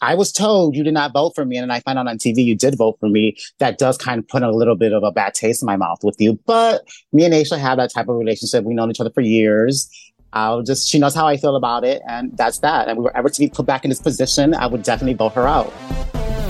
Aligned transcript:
I 0.00 0.14
was 0.14 0.30
told 0.32 0.76
you 0.76 0.84
did 0.84 0.94
not 0.94 1.12
vote 1.12 1.34
for 1.34 1.44
me, 1.44 1.56
and 1.56 1.64
then 1.64 1.70
I 1.70 1.80
find 1.80 1.98
out 1.98 2.06
on 2.06 2.18
TV 2.18 2.44
you 2.44 2.54
did 2.54 2.76
vote 2.76 2.98
for 3.00 3.08
me. 3.08 3.36
That 3.58 3.78
does 3.78 3.98
kind 3.98 4.18
of 4.20 4.28
put 4.28 4.42
a 4.42 4.50
little 4.50 4.76
bit 4.76 4.92
of 4.92 5.02
a 5.02 5.10
bad 5.10 5.34
taste 5.34 5.62
in 5.62 5.66
my 5.66 5.76
mouth 5.76 6.04
with 6.04 6.20
you. 6.20 6.38
But 6.46 6.86
me 7.12 7.24
and 7.24 7.34
Naysha 7.34 7.58
have 7.58 7.78
that 7.78 7.92
type 7.92 8.08
of 8.08 8.16
relationship. 8.16 8.64
We've 8.64 8.76
known 8.76 8.90
each 8.90 9.00
other 9.00 9.10
for 9.10 9.20
years. 9.22 9.90
I'll 10.32 10.62
just, 10.62 10.88
she 10.88 10.98
knows 10.98 11.14
how 11.14 11.26
I 11.26 11.36
feel 11.36 11.56
about 11.56 11.84
it, 11.84 12.02
and 12.06 12.36
that's 12.36 12.58
that. 12.58 12.88
And 12.88 12.98
we 12.98 13.04
were 13.04 13.16
ever 13.16 13.28
to 13.28 13.40
be 13.40 13.48
put 13.48 13.66
back 13.66 13.84
in 13.84 13.88
this 13.88 14.00
position, 14.00 14.54
I 14.54 14.66
would 14.66 14.82
definitely 14.82 15.14
vote 15.14 15.32
her 15.32 15.48
out. 15.48 15.72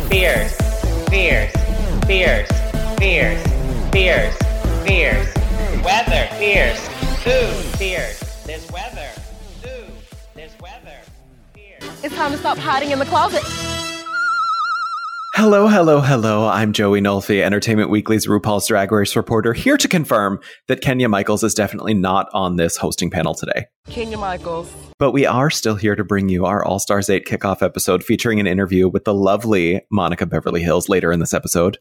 Fierce, 0.08 0.54
fierce, 1.08 1.52
fierce, 2.06 2.48
fierce, 2.98 3.46
fierce, 3.92 4.36
fierce. 4.84 5.34
Weather, 5.84 6.28
fierce, 6.38 6.88
food, 7.22 7.78
fierce. 7.78 8.18
There's 8.44 8.70
weather, 8.72 9.08
It's 12.04 12.14
time 12.14 12.30
to 12.30 12.38
stop 12.38 12.58
hiding 12.58 12.92
in 12.92 13.00
the 13.00 13.04
closet. 13.06 13.42
Hello, 15.34 15.66
hello, 15.66 16.00
hello. 16.00 16.46
I'm 16.46 16.72
Joey 16.72 17.00
Nolfi, 17.00 17.42
Entertainment 17.42 17.90
Weekly's 17.90 18.26
RuPaul's 18.26 18.68
Drag 18.68 18.92
Race 18.92 19.16
reporter, 19.16 19.52
here 19.52 19.76
to 19.76 19.88
confirm 19.88 20.38
that 20.68 20.80
Kenya 20.80 21.08
Michaels 21.08 21.42
is 21.42 21.54
definitely 21.54 21.94
not 21.94 22.28
on 22.32 22.54
this 22.54 22.76
hosting 22.76 23.10
panel 23.10 23.34
today. 23.34 23.66
Kenya 23.88 24.16
Michaels. 24.16 24.72
But 24.98 25.10
we 25.10 25.26
are 25.26 25.50
still 25.50 25.74
here 25.74 25.96
to 25.96 26.04
bring 26.04 26.28
you 26.28 26.46
our 26.46 26.64
All 26.64 26.78
Stars 26.78 27.10
8 27.10 27.24
kickoff 27.24 27.62
episode 27.62 28.04
featuring 28.04 28.38
an 28.38 28.46
interview 28.46 28.88
with 28.88 29.04
the 29.04 29.14
lovely 29.14 29.80
Monica 29.90 30.24
Beverly 30.26 30.62
Hillz 30.62 30.88
later 30.88 31.10
in 31.10 31.18
this 31.18 31.34
episode. 31.34 31.78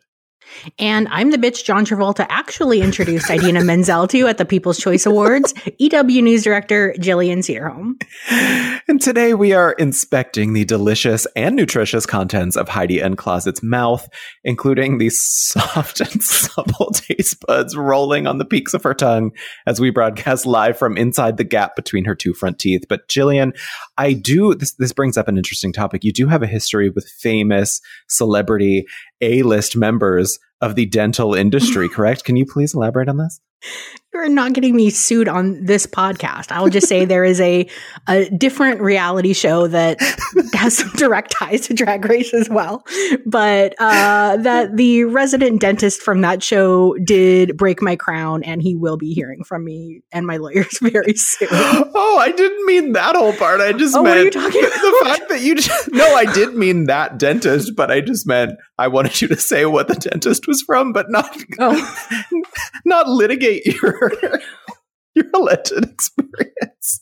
And 0.80 1.08
I'm 1.10 1.32
the 1.32 1.38
bitch 1.38 1.64
John 1.64 1.86
Travolta 1.86 2.26
actually 2.30 2.82
introduced 2.82 3.30
Idina 3.30 3.64
Menzel 3.64 4.08
to 4.08 4.28
at 4.28 4.38
the 4.38 4.46
People's 4.46 4.78
Choice 4.78 5.06
Awards, 5.06 5.54
EW 5.80 6.22
News 6.22 6.44
Director 6.44 6.94
Jillian 7.00 7.40
Sederholm. 7.40 8.02
And 8.88 9.02
today 9.02 9.34
we 9.34 9.54
are 9.54 9.74
inspecting 9.74 10.54
the 10.54 10.66
delicious 10.66 11.28
and 11.36 11.56
nutritious 11.56 12.06
contents 12.06 12.56
of 12.56 12.70
Heidi 12.70 13.02
N 13.02 13.16
Closet's 13.16 13.62
mouth, 13.62 14.08
including 14.44 14.98
the 14.98 15.10
soft 15.14 16.00
and 16.02 16.24
supple 16.24 16.92
taste 16.92 17.46
buds 17.46 17.76
rolling 17.76 18.28
on 18.28 18.38
the 18.38 18.46
peaks 18.46 18.74
of 18.74 18.84
her 18.84 18.94
tongue 18.94 19.32
as 19.66 19.80
we 19.80 19.90
broadcast 19.90 20.46
live 20.46 20.78
from 20.78 20.98
inside 20.98 21.38
the 21.38 21.44
gap 21.44 21.76
between 21.76 22.06
her 22.06 22.16
two 22.16 22.34
front 22.34 22.60
teeth. 22.60 22.86
But 22.88 23.08
Jillian, 23.08 23.58
I 23.98 24.14
do, 24.14 24.54
this, 24.54 24.74
this 24.74 24.94
brings 24.94 25.18
up 25.18 25.28
an 25.28 25.38
interesting 25.38 25.74
topic. 25.74 26.04
You 26.04 26.14
do 26.14 26.28
have 26.28 26.44
a 26.44 26.48
history 26.48 26.90
with 26.90 27.10
famous 27.10 27.82
celebrity 28.08 28.86
A-list 29.22 29.76
members 29.76 30.40
of 30.62 30.76
the 30.76 30.86
dental 30.86 31.34
industry, 31.34 31.90
correct? 31.94 32.24
Can 32.24 32.36
you 32.36 32.46
please 32.46 32.74
elaborate 32.74 33.10
on 33.10 33.18
this? 33.18 33.40
You're 34.18 34.30
not 34.30 34.54
getting 34.54 34.76
me 34.76 34.90
sued 34.90 35.28
on 35.28 35.64
this 35.64 35.86
podcast. 35.86 36.52
I'll 36.52 36.70
just 36.70 36.88
say 36.88 37.06
there 37.06 37.24
is 37.24 37.40
a 37.40 37.68
a 38.08 38.28
different 38.32 38.82
reality 38.82 39.32
show 39.34 39.68
that 39.68 40.00
has 40.54 40.78
some 40.78 40.90
direct 40.96 41.32
ties 41.38 41.62
to 41.68 41.76
Drag 41.76 42.04
Race 42.04 42.34
as 42.34 42.50
well, 42.50 42.84
but 43.28 43.76
uh, 43.80 44.38
that 44.38 44.76
the 44.76 45.04
resident 45.04 45.62
dentist 45.62 46.02
from 46.02 46.22
that 46.22 46.42
show 46.42 46.96
did 47.04 47.56
break 47.58 47.80
my 47.80 47.96
crown, 47.96 48.44
and 48.44 48.60
he 48.60 48.76
will 48.76 48.98
be 48.98 49.14
hearing 49.14 49.44
from 49.44 49.64
me 49.64 50.02
and 50.12 50.26
my 50.26 50.38
lawyers 50.38 50.80
very 50.82 51.14
soon. 51.14 51.48
oh, 51.52 52.18
I 52.20 52.32
didn't 52.32 52.66
mean 52.66 52.94
that 52.94 53.16
whole 53.16 53.34
part. 53.34 53.62
I 53.62 53.72
just 53.72 53.96
Oh, 53.96 54.02
meant 54.02 54.34
what 54.36 54.44
are 54.44 54.50
you 54.50 54.52
talking 54.52 54.62
the 54.82 55.02
fact 55.06 55.30
that 55.30 55.42
you 55.42 55.56
just, 55.56 55.92
no, 55.92 56.16
I 56.16 56.26
did 56.26 56.56
mean 56.56 56.86
that 56.88 57.20
dentist, 57.20 57.76
but 57.76 57.92
I 57.92 58.02
just 58.02 58.26
meant 58.28 58.54
I 58.80 58.88
wanted 58.88 59.22
you 59.22 59.28
to 59.28 59.38
say 59.38 59.66
what 59.68 59.88
the 59.88 59.96
dentist 59.96 60.48
was 60.48 60.64
from, 60.66 60.92
but 60.92 61.06
not 61.12 61.38
Oh. 61.60 61.96
not 62.86 63.08
litigate 63.10 63.66
your 63.66 64.12
your 65.16 65.26
alleged 65.34 65.74
experience. 65.74 67.02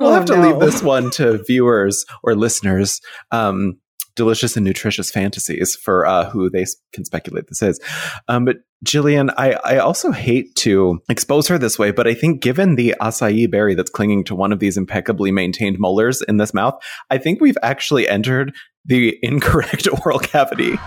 We'll 0.00 0.10
Oh, 0.10 0.12
have 0.14 0.24
to 0.26 0.36
no. 0.36 0.50
leave 0.50 0.60
this 0.60 0.82
one 0.82 1.10
to 1.12 1.42
viewers 1.44 2.04
or 2.22 2.34
listeners. 2.34 3.00
Um, 3.30 3.78
delicious 4.16 4.56
and 4.56 4.64
nutritious 4.64 5.10
fantasies 5.10 5.74
for 5.74 6.06
uh, 6.06 6.30
who 6.30 6.48
they 6.48 6.64
can 6.92 7.04
speculate 7.04 7.48
this 7.48 7.60
is. 7.62 7.80
Um, 8.28 8.44
but 8.44 8.58
Jillian, 8.86 9.34
I, 9.36 9.54
I 9.64 9.78
also 9.78 10.12
hate 10.12 10.54
to 10.58 11.00
expose 11.08 11.48
her 11.48 11.58
this 11.58 11.80
way, 11.80 11.90
but 11.90 12.06
I 12.06 12.14
think 12.14 12.40
given 12.40 12.76
the 12.76 12.94
acai 13.00 13.50
berry 13.50 13.74
that's 13.74 13.90
clinging 13.90 14.22
to 14.26 14.36
one 14.36 14.52
of 14.52 14.60
these 14.60 14.76
impeccably 14.76 15.32
maintained 15.32 15.78
molars 15.80 16.22
in 16.22 16.36
this 16.36 16.54
mouth, 16.54 16.80
I 17.10 17.18
think 17.18 17.40
we've 17.40 17.58
actually 17.60 18.08
entered 18.08 18.54
the 18.84 19.18
incorrect 19.22 19.88
oral 20.04 20.20
cavity. 20.20 20.78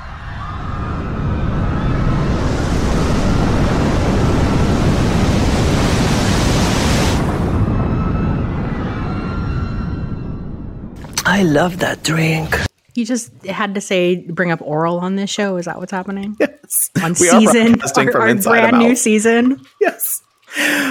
I 11.37 11.43
love 11.43 11.77
that 11.81 12.01
drink. 12.01 12.57
You 12.95 13.05
just 13.05 13.31
had 13.45 13.75
to 13.75 13.81
say 13.81 14.15
bring 14.15 14.49
up 14.49 14.59
oral 14.59 14.97
on 14.97 15.17
this 15.17 15.29
show. 15.29 15.57
Is 15.57 15.65
that 15.65 15.77
what's 15.77 15.91
happening 15.91 16.35
Yes. 16.39 16.89
on 17.03 17.11
We 17.11 17.27
season 17.27 17.79
our, 17.79 17.87
from 17.89 18.21
our 18.23 18.27
inside 18.27 18.71
brand 18.71 18.79
new 18.79 18.95
season? 18.95 19.63
Yes. 19.79 20.23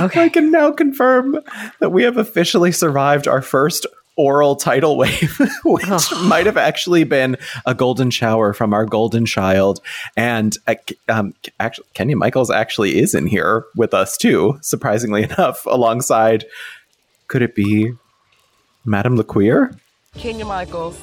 Okay. 0.01 0.23
I 0.23 0.29
can 0.29 0.53
now 0.53 0.71
confirm 0.71 1.41
that 1.81 1.91
we 1.91 2.05
have 2.05 2.17
officially 2.17 2.71
survived 2.71 3.27
our 3.27 3.43
first 3.43 3.89
oral 4.17 4.55
tidal 4.55 4.97
wave, 4.97 5.37
which 5.65 5.85
might 6.23 6.47
have 6.47 6.57
actually 6.57 7.03
been 7.03 7.39
a 7.67 7.75
golden 7.75 8.13
shower 8.13 8.53
from 8.53 8.73
our 8.73 8.87
golden 8.87 9.27
child. 9.27 9.81
And 10.17 10.57
uh, 10.69 10.77
um, 11.09 11.35
actually, 11.59 11.89
Kenya 11.95 12.17
Michaels 12.17 12.53
actually 12.53 13.01
is 13.01 13.17
in 13.17 13.27
here 13.27 13.65
with 13.75 13.93
us 13.93 14.17
too, 14.17 14.59
surprisingly 14.63 15.23
enough, 15.29 15.67
alongside. 15.67 16.45
Could 17.27 17.43
it 17.43 17.57
be 17.57 17.91
Madame 18.85 19.19
LaQueer? 19.19 19.77
Kenya 20.17 20.45
Michaels. 20.45 21.01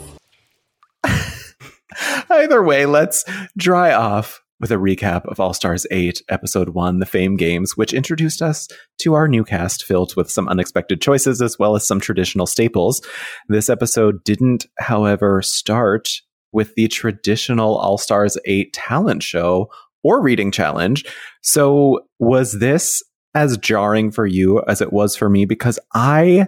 Either 2.30 2.64
way, 2.64 2.86
let's 2.86 3.24
dry 3.58 3.94
off 3.94 4.42
with 4.60 4.72
a 4.72 4.76
recap 4.76 5.26
of 5.26 5.40
All 5.40 5.54
Stars 5.54 5.86
8, 5.92 6.24
Episode 6.30 6.70
1, 6.70 7.00
The 7.00 7.06
Fame 7.06 7.36
Games, 7.36 7.76
which 7.76 7.94
introduced 7.94 8.42
us 8.42 8.68
to 9.00 9.14
our 9.14 9.28
new 9.28 9.44
cast 9.44 9.84
filled 9.84 10.16
with 10.16 10.32
some 10.32 10.48
unexpected 10.48 11.02
choices 11.02 11.42
as 11.42 11.60
well 11.60 11.76
as 11.76 11.86
some 11.86 12.00
traditional 12.00 12.46
staples. 12.48 13.02
This 13.50 13.70
episode 13.70 14.24
didn't, 14.24 14.66
however, 14.80 15.42
start 15.42 16.22
with 16.54 16.76
the 16.76 16.88
traditional 16.88 17.76
All 17.76 17.98
Stars 17.98 18.38
8 18.46 18.72
talent 18.74 19.22
show 19.22 19.70
or 20.02 20.22
reading 20.22 20.52
challenge. 20.52 21.04
So, 21.42 22.08
was 22.20 22.60
this 22.60 23.04
as 23.36 23.58
jarring 23.58 24.12
for 24.12 24.26
you 24.26 24.62
as 24.68 24.80
it 24.82 24.94
was 24.94 25.16
for 25.16 25.30
me? 25.30 25.46
Because 25.46 25.78
I. 25.94 26.48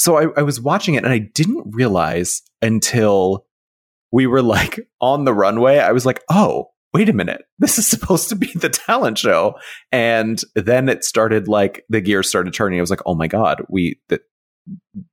So 0.00 0.16
I, 0.16 0.40
I 0.40 0.42
was 0.42 0.58
watching 0.62 0.94
it 0.94 1.04
and 1.04 1.12
I 1.12 1.18
didn't 1.18 1.74
realize 1.74 2.40
until 2.62 3.44
we 4.10 4.26
were 4.26 4.40
like 4.40 4.80
on 4.98 5.26
the 5.26 5.34
runway, 5.34 5.78
I 5.78 5.92
was 5.92 6.06
like, 6.06 6.22
oh, 6.30 6.68
wait 6.94 7.10
a 7.10 7.12
minute. 7.12 7.42
This 7.58 7.76
is 7.76 7.86
supposed 7.90 8.30
to 8.30 8.34
be 8.34 8.50
the 8.54 8.70
talent 8.70 9.18
show. 9.18 9.56
And 9.92 10.42
then 10.54 10.88
it 10.88 11.04
started 11.04 11.48
like 11.48 11.84
the 11.90 12.00
gears 12.00 12.30
started 12.30 12.54
turning. 12.54 12.78
I 12.78 12.80
was 12.80 12.88
like, 12.88 13.02
oh 13.04 13.14
my 13.14 13.26
God, 13.26 13.62
we 13.68 14.00
that 14.08 14.22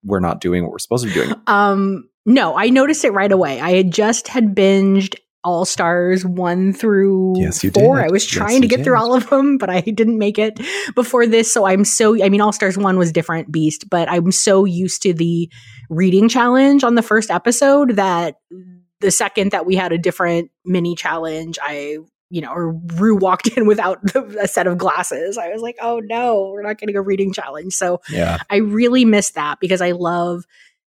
we're 0.06 0.22
not 0.22 0.40
doing 0.40 0.64
what 0.64 0.72
we're 0.72 0.80
supposed 0.80 1.06
to 1.06 1.14
be 1.14 1.16
doing. 1.16 1.36
Um, 1.48 2.08
no, 2.26 2.58
I 2.58 2.70
noticed 2.70 3.04
it 3.04 3.12
right 3.12 3.32
away. 3.32 3.60
I 3.60 3.72
had 3.72 3.92
just 3.92 4.30
had 4.30 4.56
binged 4.56 5.16
All 5.48 5.64
Stars 5.64 6.26
one 6.26 6.74
through 6.74 7.36
Yes, 7.40 7.64
you 7.64 7.72
four. 7.72 7.96
did. 7.96 8.06
I 8.06 8.12
was 8.12 8.26
Yes, 8.26 8.32
trying 8.34 8.62
to 8.62 8.66
you 8.68 8.70
get 8.70 8.84
through 8.84 8.98
all 8.98 9.16
of 9.16 9.30
them, 9.30 9.58
but 9.58 9.70
I 9.70 9.80
didn't 9.80 10.18
make 10.18 10.38
it 10.38 10.60
before 10.94 11.26
this. 11.26 11.52
So 11.54 11.66
I'm 11.66 11.86
so 11.86 12.22
I 12.22 12.28
mean, 12.28 12.42
All 12.42 12.52
Stars 12.52 12.78
one 12.78 12.98
was 12.98 13.14
different 13.14 13.50
beast, 13.52 13.90
but 13.90 14.10
I'm 14.12 14.32
so 14.34 14.66
used 14.66 15.02
to 15.04 15.14
the 15.14 15.50
reading 15.90 16.28
challenge 16.28 16.84
on 16.84 16.96
the 16.96 17.02
first 17.02 17.32
episode 17.32 17.92
that 17.96 18.36
the 19.00 19.10
second 19.12 19.52
that 19.52 19.66
we 19.66 19.76
had 19.76 19.94
a 19.94 19.98
different 19.98 20.52
mini 20.66 20.96
challenge, 20.96 21.58
I 21.62 22.00
you 22.30 22.42
know, 22.42 22.52
or 22.52 22.74
Rue 22.98 23.16
walked 23.16 23.48
in 23.56 23.68
without 23.68 24.00
a 24.16 24.50
set 24.50 24.68
of 24.68 24.78
glasses. 24.78 25.38
I 25.38 25.48
was 25.48 25.62
like, 25.62 25.78
oh 25.82 26.02
no, 26.04 26.50
we're 26.52 26.62
not 26.62 26.78
getting 26.78 26.98
a 26.98 27.02
reading 27.02 27.32
challenge. 27.32 27.72
So 27.74 28.02
Yeah. 28.10 28.40
I 28.50 28.58
really 28.58 29.06
miss 29.06 29.32
that 29.32 29.62
because 29.62 29.80
I 29.80 29.92
love 29.92 30.44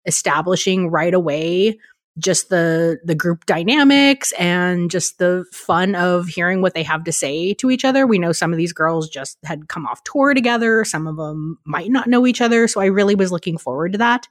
establishing 0.05 0.89
right 0.89 1.13
away 1.13 1.77
just 2.17 2.49
the 2.49 2.99
the 3.03 3.15
group 3.15 3.45
dynamics 3.45 4.31
and 4.33 4.91
just 4.91 5.19
the 5.19 5.45
fun 5.53 5.95
of 5.95 6.27
hearing 6.27 6.61
what 6.61 6.73
they 6.73 6.83
have 6.83 7.03
to 7.03 7.11
say 7.11 7.53
to 7.53 7.69
each 7.69 7.85
other. 7.85 8.05
We 8.05 8.19
know 8.19 8.31
some 8.31 8.51
of 8.51 8.57
these 8.57 8.73
girls 8.73 9.09
just 9.09 9.37
had 9.45 9.69
come 9.69 9.85
off 9.85 10.03
tour 10.03 10.33
together, 10.33 10.83
some 10.83 11.07
of 11.07 11.17
them 11.17 11.59
might 11.65 11.91
not 11.91 12.07
know 12.07 12.25
each 12.27 12.41
other, 12.41 12.67
so 12.67 12.81
I 12.81 12.85
really 12.85 13.15
was 13.15 13.31
looking 13.31 13.57
forward 13.57 13.93
to 13.93 13.97
that. 13.99 14.27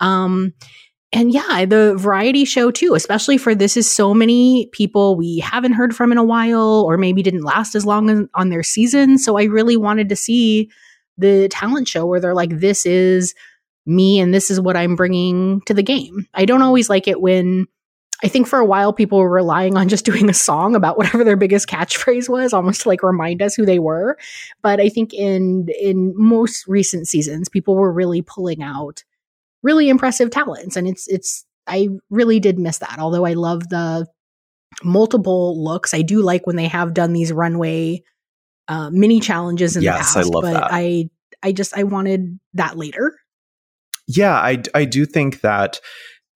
Um 0.00 0.54
and 1.10 1.32
yeah, 1.32 1.64
the 1.64 1.94
variety 1.96 2.44
show 2.44 2.70
too, 2.70 2.94
especially 2.94 3.38
for 3.38 3.54
this 3.54 3.78
is 3.78 3.90
so 3.90 4.12
many 4.12 4.68
people 4.72 5.16
we 5.16 5.38
haven't 5.38 5.72
heard 5.72 5.96
from 5.96 6.12
in 6.12 6.18
a 6.18 6.24
while 6.24 6.84
or 6.86 6.98
maybe 6.98 7.22
didn't 7.22 7.44
last 7.44 7.74
as 7.74 7.86
long 7.86 8.10
on- 8.10 8.28
on 8.34 8.50
their 8.50 8.62
season. 8.62 9.16
So 9.16 9.38
I 9.38 9.44
really 9.44 9.76
wanted 9.76 10.10
to 10.10 10.16
see 10.16 10.70
the 11.16 11.48
talent 11.48 11.88
show 11.88 12.04
where 12.04 12.20
they're 12.20 12.34
like, 12.34 12.60
this 12.60 12.84
is 12.84 13.34
me 13.88 14.20
and 14.20 14.32
this 14.34 14.50
is 14.50 14.60
what 14.60 14.76
I'm 14.76 14.96
bringing 14.96 15.60
to 15.62 15.74
the 15.74 15.82
game. 15.82 16.26
I 16.34 16.44
don't 16.44 16.62
always 16.62 16.88
like 16.88 17.08
it 17.08 17.20
when 17.20 17.66
I 18.22 18.28
think 18.28 18.48
for 18.48 18.58
a 18.58 18.64
while 18.64 18.92
people 18.92 19.18
were 19.18 19.30
relying 19.30 19.76
on 19.76 19.88
just 19.88 20.04
doing 20.10 20.28
a 20.28 20.34
song 20.34 20.74
about 20.74 20.98
whatever 20.98 21.24
their 21.24 21.36
biggest 21.36 21.68
catchphrase 21.68 22.28
was, 22.28 22.52
almost 22.52 22.82
to 22.82 22.88
like 22.88 23.02
remind 23.02 23.42
us 23.42 23.54
who 23.54 23.64
they 23.64 23.78
were. 23.78 24.18
But 24.62 24.80
I 24.80 24.88
think 24.88 25.14
in 25.14 25.68
in 25.80 26.12
most 26.16 26.66
recent 26.68 27.08
seasons, 27.08 27.48
people 27.48 27.76
were 27.76 27.92
really 27.92 28.22
pulling 28.22 28.62
out 28.62 29.04
really 29.62 29.88
impressive 29.88 30.30
talents, 30.30 30.76
and 30.76 30.86
it's 30.88 31.06
it's 31.08 31.44
I 31.66 31.88
really 32.10 32.40
did 32.40 32.58
miss 32.58 32.78
that. 32.78 32.98
Although 32.98 33.24
I 33.24 33.34
love 33.34 33.68
the 33.68 34.06
multiple 34.82 35.62
looks, 35.62 35.94
I 35.94 36.02
do 36.02 36.22
like 36.22 36.46
when 36.46 36.56
they 36.56 36.68
have 36.68 36.94
done 36.94 37.12
these 37.12 37.32
runway 37.32 38.02
uh, 38.68 38.90
mini 38.90 39.20
challenges 39.20 39.76
in 39.76 39.82
Yes, 39.82 40.12
the 40.14 40.20
I 40.20 40.22
past. 40.22 40.34
love 40.34 40.42
but 40.42 40.52
that. 40.54 40.68
I 40.72 41.08
I 41.42 41.52
just 41.52 41.76
I 41.76 41.84
wanted 41.84 42.38
that 42.54 42.76
later. 42.76 43.16
Yeah, 44.08 44.34
I, 44.34 44.62
I 44.74 44.84
do 44.86 45.06
think 45.06 45.42
that 45.42 45.80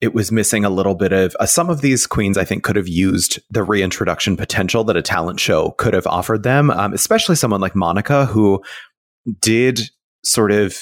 it 0.02 0.14
was 0.14 0.30
missing 0.30 0.64
a 0.64 0.70
little 0.70 0.94
bit 0.94 1.12
of 1.12 1.34
uh, 1.40 1.46
some 1.46 1.70
of 1.70 1.80
these 1.80 2.06
queens. 2.06 2.36
I 2.36 2.44
think 2.44 2.64
could 2.64 2.76
have 2.76 2.88
used 2.88 3.40
the 3.50 3.62
reintroduction 3.62 4.36
potential 4.36 4.84
that 4.84 4.96
a 4.96 5.02
talent 5.02 5.40
show 5.40 5.70
could 5.78 5.94
have 5.94 6.06
offered 6.06 6.42
them, 6.42 6.70
um, 6.70 6.92
especially 6.92 7.36
someone 7.36 7.60
like 7.60 7.74
Monica, 7.74 8.26
who 8.26 8.62
did 9.40 9.80
sort 10.24 10.52
of 10.52 10.76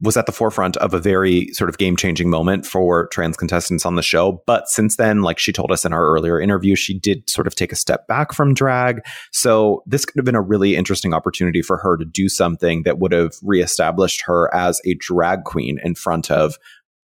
was 0.00 0.16
at 0.16 0.26
the 0.26 0.32
forefront 0.32 0.76
of 0.78 0.92
a 0.92 0.98
very 0.98 1.48
sort 1.52 1.70
of 1.70 1.78
game 1.78 1.96
changing 1.96 2.28
moment 2.28 2.66
for 2.66 3.06
trans 3.08 3.36
contestants 3.36 3.86
on 3.86 3.96
the 3.96 4.02
show. 4.02 4.42
But 4.46 4.68
since 4.68 4.96
then, 4.96 5.22
like 5.22 5.38
she 5.38 5.52
told 5.52 5.72
us 5.72 5.84
in 5.84 5.92
our 5.92 6.04
earlier 6.04 6.40
interview, 6.40 6.74
she 6.74 6.98
did 6.98 7.28
sort 7.28 7.46
of 7.46 7.54
take 7.54 7.72
a 7.72 7.76
step 7.76 8.06
back 8.06 8.32
from 8.32 8.52
drag. 8.52 9.00
So 9.32 9.82
this 9.86 10.04
could 10.04 10.18
have 10.18 10.24
been 10.24 10.34
a 10.34 10.40
really 10.40 10.76
interesting 10.76 11.14
opportunity 11.14 11.62
for 11.62 11.78
her 11.78 11.96
to 11.96 12.04
do 12.04 12.28
something 12.28 12.82
that 12.82 12.98
would 12.98 13.12
have 13.12 13.32
reestablished 13.42 14.22
her 14.26 14.52
as 14.54 14.80
a 14.84 14.94
drag 14.94 15.44
queen 15.44 15.78
in 15.82 15.94
front 15.94 16.30
of 16.30 16.58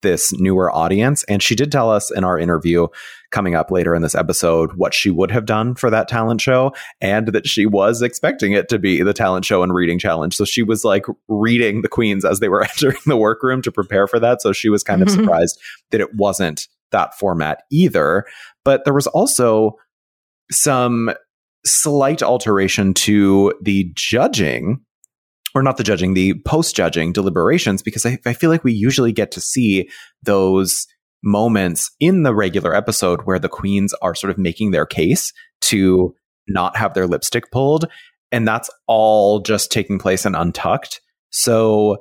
this 0.03 0.33
newer 0.35 0.71
audience. 0.75 1.25
And 1.25 1.43
she 1.43 1.55
did 1.55 1.73
tell 1.73 1.91
us 1.91 2.11
in 2.11 2.23
our 2.25 2.39
interview 2.39 2.89
coming 3.31 3.55
up 3.55 3.71
later 3.71 3.95
in 3.95 4.03
this 4.03 4.15
episode 4.15 4.73
what 4.75 4.93
she 4.93 5.11
would 5.11 5.31
have 5.31 5.47
done 5.47 5.75
for 5.75 5.89
that 5.91 6.07
talent 6.07 6.41
show 6.41 6.73
and 7.01 7.29
that 7.29 7.47
she 7.47 7.65
was 7.65 8.03
expecting 8.03 8.53
it 8.53 8.69
to 8.69 8.79
be 8.79 9.03
the 9.03 9.15
talent 9.15 9.45
show 9.45 9.63
and 9.63 9.73
reading 9.75 9.99
challenge. 9.99 10.37
So 10.37 10.45
she 10.45 10.63
was 10.63 10.85
like 10.85 11.07
reading 11.29 11.81
the 11.83 11.89
queens 11.89 12.25
as 12.25 12.41
they 12.41 12.49
were 12.51 12.63
entering 12.69 12.99
the 13.07 13.17
workroom 13.17 13.63
to 13.63 13.73
prepare 13.73 14.07
for 14.07 14.21
that. 14.21 14.43
So 14.43 14.53
she 14.53 14.69
was 14.69 14.83
kind 14.85 15.01
of 15.03 15.09
Mhm. 15.09 15.17
surprised 15.17 15.59
that 15.91 16.01
it 16.03 16.15
wasn't 16.15 16.69
that 16.91 17.19
format 17.19 17.63
either. 17.71 18.27
But 18.65 18.85
there 18.85 18.93
was 18.95 19.07
also 19.07 19.77
some 20.51 21.11
slight 21.65 22.23
alteration 22.23 22.93
to 22.93 23.55
the 23.63 23.91
judging 23.95 24.81
or 25.55 25.63
not 25.63 25.77
the 25.77 25.85
judging, 25.85 26.15
the 26.15 26.35
post 26.45 26.75
judging 26.75 27.13
deliberations, 27.13 27.83
because 27.83 28.07
I, 28.07 28.19
I 28.25 28.33
feel 28.33 28.51
like 28.51 28.65
we 28.65 28.73
usually 28.73 29.13
get 29.13 29.31
to 29.33 29.41
see 29.41 29.89
those 30.23 30.87
moments 31.23 31.91
in 32.01 32.23
the 32.23 32.35
regular 32.35 32.75
episode 32.75 33.23
where 33.23 33.39
the 33.39 33.49
queens 33.49 33.95
are 34.03 34.15
sort 34.15 34.31
of 34.31 34.39
making 34.39 34.71
their 34.71 34.87
case 34.87 35.33
to 35.61 36.15
not 36.49 36.77
have 36.77 36.95
their 36.95 37.07
lipstick 37.07 37.51
pulled. 37.53 37.87
And 38.33 38.49
that's 38.49 38.71
all 38.87 39.41
just 39.41 39.71
taking 39.71 39.99
place 39.99 40.27
in 40.27 40.35
Untucked. 40.35 41.01
So 41.31 41.99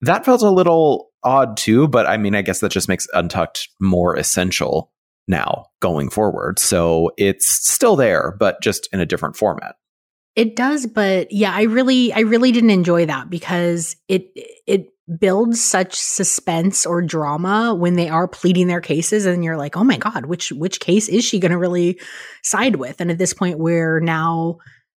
that 0.00 0.24
felt 0.24 0.42
a 0.42 0.50
little 0.50 1.10
odd 1.22 1.56
too, 1.56 1.88
but 1.88 2.06
I 2.06 2.16
mean, 2.16 2.34
I 2.34 2.42
guess 2.42 2.60
that 2.60 2.72
just 2.72 2.88
makes 2.88 3.06
Untucked 3.12 3.68
more 3.80 4.16
essential 4.16 4.92
now 5.28 5.66
going 5.80 6.08
forward. 6.08 6.58
So 6.58 7.10
it's 7.16 7.46
still 7.68 7.96
there, 7.96 8.36
but 8.38 8.62
just 8.62 8.88
in 8.92 9.00
a 9.00 9.06
different 9.06 9.36
format. 9.36 9.76
It 10.36 10.54
does, 10.54 10.86
but 10.86 11.32
yeah, 11.32 11.52
I 11.54 11.62
really 11.62 12.12
I 12.12 12.20
really 12.20 12.52
didn't 12.52 12.70
enjoy 12.70 13.06
that 13.06 13.30
because 13.30 13.96
it 14.06 14.30
it 14.66 14.88
builds 15.18 15.64
such 15.64 15.94
suspense 15.94 16.84
or 16.84 17.00
drama 17.00 17.74
when 17.74 17.94
they 17.94 18.08
are 18.10 18.28
pleading 18.28 18.66
their 18.66 18.82
cases 18.82 19.24
and 19.24 19.42
you're 19.42 19.56
like, 19.56 19.78
"Oh 19.78 19.84
my 19.84 19.96
god, 19.96 20.26
which 20.26 20.52
which 20.52 20.78
case 20.78 21.08
is 21.08 21.24
she 21.24 21.38
going 21.38 21.52
to 21.52 21.58
really 21.58 21.98
side 22.42 22.76
with?" 22.76 23.00
And 23.00 23.10
at 23.10 23.16
this 23.16 23.32
point 23.32 23.58
we're 23.58 23.98
now 24.00 24.58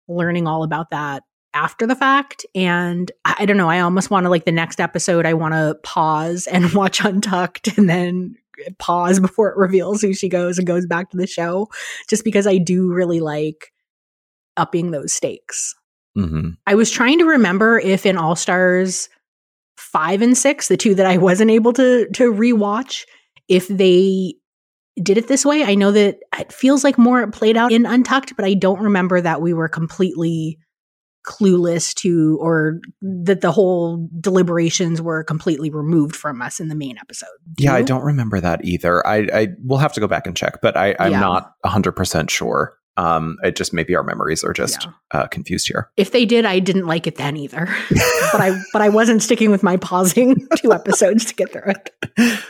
learning 0.08 0.46
all 0.46 0.62
about 0.62 0.90
that 0.90 1.22
after 1.52 1.86
the 1.86 1.96
fact 1.96 2.46
and 2.54 3.10
I, 3.24 3.36
I 3.40 3.46
don't 3.46 3.56
know, 3.56 3.68
I 3.68 3.80
almost 3.80 4.10
want 4.10 4.24
to 4.24 4.30
like 4.30 4.44
the 4.44 4.52
next 4.52 4.80
episode 4.80 5.26
I 5.26 5.34
want 5.34 5.54
to 5.54 5.76
pause 5.82 6.46
and 6.46 6.72
watch 6.74 7.04
Untucked 7.04 7.76
and 7.76 7.88
then 7.88 8.36
pause 8.78 9.20
before 9.20 9.50
it 9.50 9.56
reveals 9.56 10.00
who 10.00 10.14
she 10.14 10.28
goes 10.28 10.58
and 10.58 10.66
goes 10.66 10.86
back 10.86 11.10
to 11.10 11.16
the 11.16 11.26
show 11.26 11.68
just 12.08 12.24
because 12.24 12.46
I 12.46 12.58
do 12.58 12.92
really 12.92 13.20
like 13.20 13.72
upping 14.56 14.90
those 14.90 15.12
stakes. 15.12 15.74
Mm-hmm. 16.16 16.50
I 16.66 16.74
was 16.74 16.90
trying 16.90 17.18
to 17.18 17.24
remember 17.26 17.78
if 17.78 18.06
in 18.06 18.16
All 18.16 18.36
Stars 18.36 19.08
five 19.76 20.22
and 20.22 20.36
six, 20.36 20.68
the 20.68 20.76
two 20.76 20.94
that 20.94 21.06
I 21.06 21.18
wasn't 21.18 21.50
able 21.50 21.72
to 21.74 22.08
to 22.14 22.32
rewatch, 22.32 23.04
if 23.48 23.68
they 23.68 24.34
did 25.02 25.18
it 25.18 25.28
this 25.28 25.44
way. 25.44 25.62
I 25.62 25.74
know 25.74 25.92
that 25.92 26.18
it 26.38 26.52
feels 26.52 26.82
like 26.82 26.96
more 26.96 27.30
played 27.30 27.56
out 27.56 27.70
in 27.70 27.84
Untucked, 27.84 28.34
but 28.34 28.46
I 28.46 28.54
don't 28.54 28.80
remember 28.80 29.20
that 29.20 29.42
we 29.42 29.52
were 29.52 29.68
completely 29.68 30.58
clueless 31.26 31.92
to 31.96 32.38
or 32.40 32.78
that 33.02 33.40
the 33.40 33.50
whole 33.52 34.08
deliberations 34.20 35.02
were 35.02 35.24
completely 35.24 35.68
removed 35.70 36.14
from 36.16 36.40
us 36.40 36.60
in 36.60 36.68
the 36.68 36.74
main 36.74 36.96
episode. 36.98 37.28
Do 37.54 37.64
Yeah, 37.64 37.74
I 37.74 37.82
don't 37.82 38.04
remember 38.04 38.40
that 38.40 38.64
either. 38.64 39.04
I, 39.06 39.26
I 39.34 39.48
will 39.64 39.78
have 39.78 39.92
to 39.94 40.00
go 40.00 40.06
back 40.06 40.26
and 40.26 40.36
check, 40.36 40.60
but 40.62 40.76
I, 40.76 40.94
I'm 41.00 41.12
Yeah. 41.12 41.20
not 41.20 41.52
100% 41.64 42.30
sure. 42.30 42.74
Um, 42.96 43.36
it 43.42 43.56
just 43.56 43.72
maybe 43.74 43.94
our 43.94 44.02
memories 44.02 44.42
are 44.42 44.52
just 44.52 44.84
Yeah. 44.84 44.92
uh, 45.12 45.26
confused 45.26 45.66
here. 45.68 45.90
If 45.96 46.12
they 46.12 46.24
did, 46.24 46.44
I 46.46 46.58
didn't 46.60 46.86
like 46.86 47.06
it 47.06 47.16
then 47.16 47.36
either. 47.36 47.66
but 48.32 48.40
I 48.40 48.58
but 48.72 48.82
I 48.82 48.88
wasn't 48.88 49.22
sticking 49.22 49.50
with 49.50 49.62
my 49.62 49.76
pausing 49.76 50.36
two 50.56 50.72
episodes 50.72 51.24
to 51.26 51.34
get 51.34 51.52
through 51.52 51.72
it. 51.72 52.40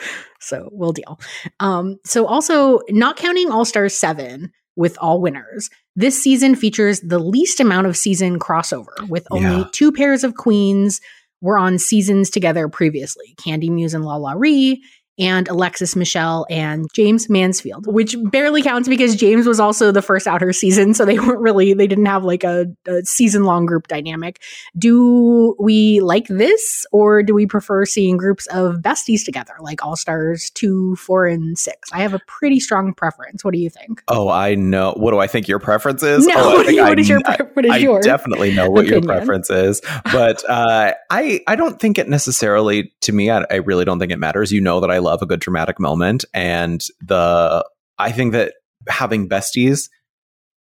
So 0.41 0.69
we'll 0.73 0.93
deal. 0.93 1.19
Um, 1.61 1.97
so 2.05 2.27
also 2.27 2.81
not 2.91 3.17
counting 3.17 3.51
All 3.51 3.65
Stars 3.65 3.97
seven 3.97 4.53
with 4.77 4.97
all 5.01 5.21
winners, 5.23 5.71
this 5.97 6.23
season 6.23 6.55
features 6.55 7.01
the 7.01 7.19
least 7.19 7.59
amount 7.61 7.87
of 7.87 7.97
season 7.97 8.39
crossover, 8.39 9.09
with 9.09 9.27
only 9.31 9.45
Yeah. 9.61 9.65
two 9.73 9.91
pairs 9.91 10.23
of 10.23 10.35
queens 10.35 11.01
were 11.41 11.59
on 11.59 11.79
seasons 11.79 12.29
together 12.31 12.69
previously: 12.69 13.35
Kandy 13.41 13.71
Muse 13.71 13.95
and 13.95 14.05
LaLa 14.05 14.35
Ri. 14.39 14.81
And 15.19 15.49
Alexis 15.49 15.97
Michelle 15.97 16.47
and 16.51 16.93
Jaymes 16.93 17.29
Mansfield, 17.29 17.87
which 17.87 18.17
barely 18.31 18.63
counts 18.63 18.89
because 18.89 19.17
Jaymes 19.17 19.47
was 19.47 19.61
also 19.61 19.93
the 19.93 20.03
first 20.03 20.27
outer 20.27 20.53
season. 20.53 20.95
So 20.95 21.05
they 21.05 21.19
weren't 21.19 21.41
really, 21.41 21.75
they 21.75 21.87
didn't 21.87 22.07
have 22.07 22.25
like 22.25 22.45
a, 22.45 22.67
a 22.87 23.05
season 23.05 23.45
long 23.45 23.67
group 23.67 23.89
dynamic. 23.89 24.43
Do 24.79 25.57
we 25.59 26.01
like 26.01 26.27
this 26.29 26.87
or 26.93 27.23
do 27.23 27.35
we 27.35 27.47
prefer 27.47 27.85
seeing 27.87 28.17
groups 28.17 28.47
of 28.49 28.77
besties 28.77 29.25
together, 29.25 29.55
like 29.61 29.85
All 29.85 29.97
Stars 29.97 30.51
2, 30.51 30.97
4, 30.97 31.27
and 31.27 31.59
6? 31.59 31.93
I 31.93 32.01
have 32.03 32.15
a 32.15 32.21
pretty 32.27 32.61
strong 32.61 32.95
preference. 32.95 33.45
What 33.45 33.55
do 33.55 33.61
you 33.61 33.71
think? 33.71 34.03
Oh, 34.09 34.29
I 34.29 34.55
know. 34.55 34.93
What 34.97 35.13
do 35.13 35.19
I 35.19 35.27
think 35.27 35.49
your 35.49 35.59
preference 35.59 36.03
is? 36.03 36.27
No, 36.27 36.35
oh, 36.37 36.51
I 36.51 36.55
what, 36.57 36.79
I 36.79 36.89
what 36.89 36.99
is 36.99 37.09
your 37.09 37.21
what 37.53 37.65
is 37.65 37.73
I 37.73 37.77
your 37.79 38.01
definitely 38.01 38.55
know 38.55 38.71
what 38.71 38.87
your 38.87 39.01
preference 39.03 39.51
is, 39.51 39.81
but 40.05 40.49
uh, 40.49 40.95
I 41.11 41.41
I 41.47 41.57
don't 41.57 41.81
think 41.81 41.99
it 41.99 42.09
necessarily 42.09 42.93
to 43.03 43.13
me. 43.13 43.31
I, 43.31 43.45
I 43.51 43.57
really 43.57 43.85
don't 43.85 43.99
think 43.99 44.13
it 44.13 44.19
matters. 44.19 44.53
You 44.53 44.61
know 44.61 44.81
that 44.81 44.91
I 44.91 44.99
love 45.07 45.23
a 45.23 45.27
good 45.27 45.41
dramatic 45.41 45.81
moment, 45.81 46.25
and 46.35 46.83
the 47.01 47.65
I 47.99 48.13
think 48.13 48.33
that 48.33 48.55
having 48.89 49.29
besties 49.29 49.89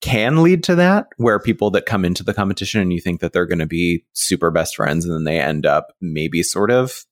can 0.01 0.43
lead 0.43 0.65
to 0.65 0.75
that, 0.75 1.07
where 1.19 1.39
people 1.39 1.71
that 1.71 1.87
come 1.87 2.05
into 2.05 2.25
the 2.25 2.35
competition 2.35 2.81
and 2.81 2.93
you 2.93 3.01
think 3.01 3.21
that 3.21 3.33
they're 3.33 3.47
going 3.47 3.59
to 3.59 3.67
be 3.67 4.05
super 4.15 4.51
best 4.51 4.77
friends, 4.77 5.05
and 5.05 5.15
then 5.15 5.25
they 5.25 5.39
end 5.39 5.67
up 5.67 5.89
maybe 6.01 6.43
sort 6.43 6.71
of 6.71 7.05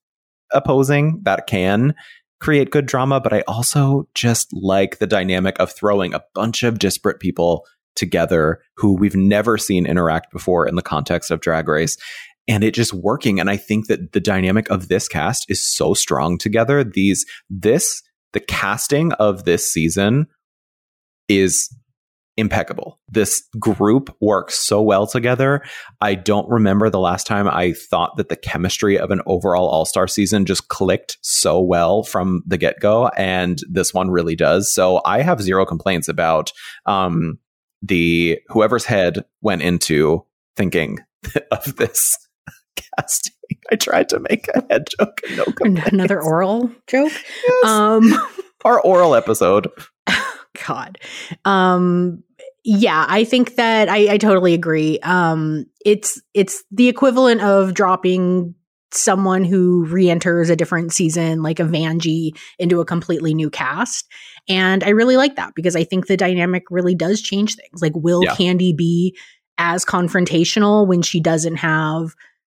opposing. 0.51 1.21
That 1.23 1.47
can 1.47 1.93
create 2.39 2.71
good 2.71 2.85
drama, 2.85 3.19
but 3.19 3.33
I 3.33 3.41
also 3.47 4.07
just 4.15 4.47
like 4.53 4.97
the 4.97 5.07
dynamic 5.07 5.59
of 5.59 5.71
throwing 5.71 6.13
a 6.13 6.23
bunch 6.33 6.63
of 6.63 6.79
disparate 6.79 7.19
people 7.19 7.65
together 7.95 8.61
who 8.77 8.95
we've 8.95 9.15
never 9.15 9.57
seen 9.57 9.85
interact 9.85 10.31
before 10.31 10.67
in 10.67 10.75
the 10.75 10.81
context 10.81 11.31
of 11.31 11.41
Drag 11.41 11.67
Race. 11.67 11.97
And 12.49 12.63
it 12.63 12.73
just 12.73 12.93
working. 12.93 13.39
And 13.39 13.49
I 13.49 13.55
think 13.55 13.87
that 13.87 14.11
the 14.11 14.19
dynamic 14.19 14.69
of 14.69 14.89
this 14.89 15.07
cast 15.07 15.49
is 15.49 15.65
so 15.65 15.93
strong 15.93 16.37
together. 16.37 16.83
These, 16.83 17.25
this, 17.49 18.03
the 18.33 18.41
casting 18.41 19.13
of 19.13 19.45
this 19.45 19.71
season 19.71 20.27
is 21.29 21.73
impeccable. 22.39 22.99
This 23.09 23.43
group 23.59 24.15
works 24.21 24.55
so 24.55 24.81
well 24.81 25.05
together. 25.05 25.61
I 25.99 26.15
don't 26.15 26.49
remember 26.49 26.89
the 26.89 26.99
last 26.99 27.27
time 27.27 27.47
I 27.49 27.73
thought 27.73 28.15
that 28.15 28.29
the 28.29 28.35
chemistry 28.37 28.97
of 28.97 29.11
an 29.11 29.21
overall 29.25 29.67
All 29.67 29.85
Star 29.85 30.07
season 30.07 30.45
just 30.45 30.69
clicked 30.69 31.17
so 31.21 31.59
well 31.59 32.03
from 32.03 32.41
the 32.47 32.57
get 32.57 32.79
go, 32.79 33.09
and 33.09 33.59
this 33.69 33.93
one 33.93 34.09
really 34.09 34.37
does. 34.37 34.73
So 34.73 35.01
I 35.05 35.21
have 35.21 35.41
zero 35.41 35.65
complaints 35.65 36.07
about 36.07 36.51
um, 36.85 37.39
the 37.81 38.39
whoever's 38.47 38.85
head 38.85 39.25
went 39.41 39.61
into 39.61 40.25
thinking 40.55 40.99
of 41.51 41.75
this 41.75 42.17
casting. 42.97 43.33
I 43.71 43.75
tried 43.75 44.09
to 44.09 44.19
make 44.29 44.47
a 44.53 44.63
head 44.69 44.87
joke, 44.99 45.21
no 45.35 45.45
complaints. 45.45 45.91
Another 45.91 46.21
oral 46.21 46.71
joke? 46.87 47.11
Yes. 47.47 47.65
Um, 47.65 48.13
Our 48.65 48.81
oral 48.81 49.15
episode. 49.15 49.69
God. 50.67 50.97
Um 51.45 52.23
yeah, 52.65 53.05
I 53.07 53.23
think 53.23 53.55
that 53.55 53.87
I, 53.87 54.13
I 54.13 54.17
totally 54.17 54.53
agree. 54.53 54.99
Um 54.99 55.65
it's 55.85 56.21
it's 56.33 56.63
the 56.71 56.87
equivalent 56.89 57.41
of 57.41 57.73
dropping 57.73 58.55
someone 58.91 59.43
who 59.45 59.85
re-enters 59.85 60.49
a 60.49 60.55
different 60.55 60.91
season 60.91 61.43
like 61.43 61.59
a 61.59 61.63
Vanjie 61.63 62.35
into 62.57 62.81
a 62.81 62.85
completely 62.85 63.33
new 63.35 63.49
cast. 63.49 64.07
And 64.49 64.83
I 64.83 64.89
really 64.89 65.15
like 65.15 65.35
that 65.35 65.53
because 65.55 65.75
I 65.75 65.83
think 65.83 66.07
the 66.07 66.17
dynamic 66.17 66.63
really 66.71 66.95
does 66.95 67.21
change 67.21 67.55
things. 67.55 67.81
Like 67.81 67.93
will 67.95 68.23
Yeah. 68.23 68.33
Kandy 68.35 68.75
be 68.75 69.15
as 69.59 69.85
confrontational 69.85 70.87
when 70.87 71.01
she 71.01 71.19
doesn't 71.19 71.57
have 71.57 72.15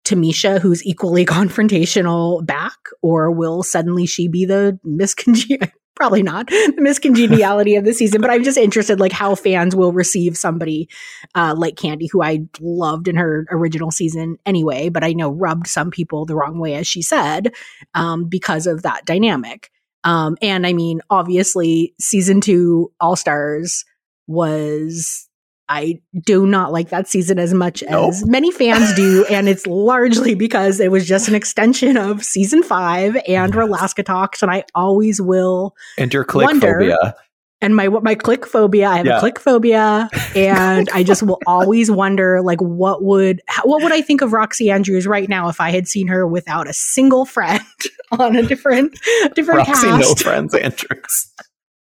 Tamisha, 0.10 0.60
who's 0.60 0.86
equally 0.86 1.25
confrontational 1.39 2.46
back, 2.46 2.78
or 3.01 3.32
will 3.32 3.63
suddenly 3.63 4.06
she 4.06 4.28
be 4.28 4.46
the 4.46 4.80
miscongenial? 4.86 5.72
probably 6.00 6.24
not 6.24 6.48
the 6.48 6.78
miscongeniality 6.80 7.78
of 7.78 7.84
the 7.84 7.94
season, 7.94 8.22
but 8.22 8.30
I'm 8.30 8.42
just 8.42 8.58
interested 8.58 9.01
like 9.01 9.12
how 9.12 9.36
fans 9.36 9.75
will 9.75 9.92
receive 9.92 10.38
somebody 10.38 10.88
uh, 11.36 11.54
like 11.58 11.75
Kandy, 11.75 12.08
who 12.10 12.24
I 12.24 12.46
loved 12.62 13.10
in 13.10 13.18
her 13.18 13.46
original 13.51 13.92
season 13.92 14.38
anyway, 14.46 14.88
but 14.88 15.04
I 15.04 15.12
know 15.12 15.30
rubbed 15.30 15.68
some 15.68 15.92
people 15.92 16.25
the 16.25 16.36
wrong 16.36 16.58
way, 16.58 16.75
as 16.75 16.88
she 16.88 17.01
said, 17.01 17.51
um, 17.96 18.30
because 18.30 18.66
of 18.66 18.84
that 18.84 19.06
dynamic. 19.06 19.72
Um, 20.06 20.38
and 20.42 20.66
I 20.66 20.72
mean, 20.72 21.01
obviously, 21.10 21.94
season 22.00 22.39
two 22.39 22.94
All 23.01 23.18
Stars 23.18 23.84
was 24.25 25.28
I 25.69 26.01
do 26.25 26.45
not 26.47 26.71
like 26.73 26.89
that 26.89 27.07
season 27.07 27.38
as 27.39 27.53
much 27.53 27.83
Nope. 27.89 28.09
as 28.09 28.25
many 28.25 28.51
fans 28.51 28.93
do. 28.95 29.25
And 29.29 29.47
it's 29.47 29.67
largely 29.67 30.33
because 30.35 30.79
it 30.79 30.91
was 30.91 31.07
just 31.07 31.27
an 31.29 31.35
extension 31.35 31.95
of 31.95 32.23
season 32.23 32.63
five 32.63 33.15
and 33.15 33.25
Yes. 33.27 33.51
Rolaskatox. 33.51 34.41
And 34.41 34.49
I 34.51 34.63
always 34.75 35.21
will. 35.21 35.75
And 35.97 36.13
your 36.13 36.23
click 36.25 36.47
Wonder- 36.47 36.79
phobia. 36.79 37.15
And 37.61 37.75
my 37.75 37.89
my 37.89 38.15
click 38.15 38.45
phobia, 38.47 38.88
I 38.88 38.97
have 38.97 39.05
Yeah. 39.05 39.17
a 39.17 39.19
click 39.19 39.38
phobia, 39.38 40.09
and 40.33 40.89
I 40.93 41.03
just 41.03 41.23
will 41.23 41.39
always 41.45 41.91
wonder, 41.91 42.41
like, 42.41 42.61
what 42.61 43.03
would 43.03 43.41
how, 43.47 43.63
what 43.63 43.83
would 43.83 43.91
I 43.91 43.99
think 43.99 44.21
of 44.21 44.31
Roxxxy 44.31 44.71
Andrews 44.71 45.05
right 45.05 45.27
now 45.27 45.49
if 45.49 45.59
I 45.59 45.69
had 45.71 45.85
seen 45.85 46.07
her 46.07 46.25
without 46.25 46.69
a 46.69 46.73
single 46.73 47.25
friend 47.25 47.59
on 48.17 48.38
a 48.38 48.43
different 48.43 48.97
different 49.35 49.67
Roxxxy 49.67 49.81
cast? 49.89 49.99
No 49.99 50.15
Friends 50.15 50.55
Andrews. 50.55 51.31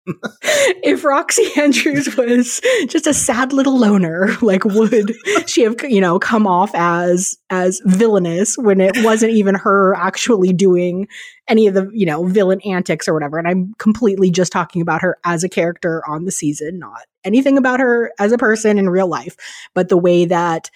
If 0.05 1.03
Roxxxy 1.03 1.57
Andrews 1.63 2.17
was 2.17 2.61
just 2.89 3.07
a 3.07 3.15
sad 3.15 3.53
little 3.53 3.79
loner, 3.79 4.37
like 4.43 4.65
would 4.65 5.15
she 5.47 5.63
have 5.63 5.77
you 5.83 6.01
know 6.01 6.19
come 6.19 6.47
off 6.47 6.73
as 6.75 7.37
as 7.51 7.81
villainous 7.85 8.57
when 8.59 8.81
it 8.81 8.97
wasn't 9.05 9.33
even 9.33 9.55
her 9.55 9.95
actually 9.95 10.53
doing 10.53 11.07
any 11.49 11.67
of 11.67 11.75
the 11.75 11.89
you 11.93 12.07
know 12.07 12.25
villain 12.27 12.61
antics 12.63 13.07
or 13.07 13.15
whatever? 13.15 13.39
And 13.39 13.47
I'm 13.47 13.75
completely 13.79 14.31
just 14.31 14.53
talking 14.53 14.83
about 14.83 15.03
her 15.03 15.19
as 15.25 15.45
a 15.45 15.49
character 15.49 16.03
on 16.09 16.25
the 16.25 16.33
season, 16.33 16.79
not 16.79 17.03
anything 17.25 17.57
about 17.57 17.81
her 17.81 18.13
as 18.19 18.33
a 18.33 18.39
person 18.39 18.79
in 18.79 18.91
real 18.91 19.09
life, 19.09 19.37
but 19.75 19.89
the 19.89 19.99
way 19.99 20.25
that 20.25 20.71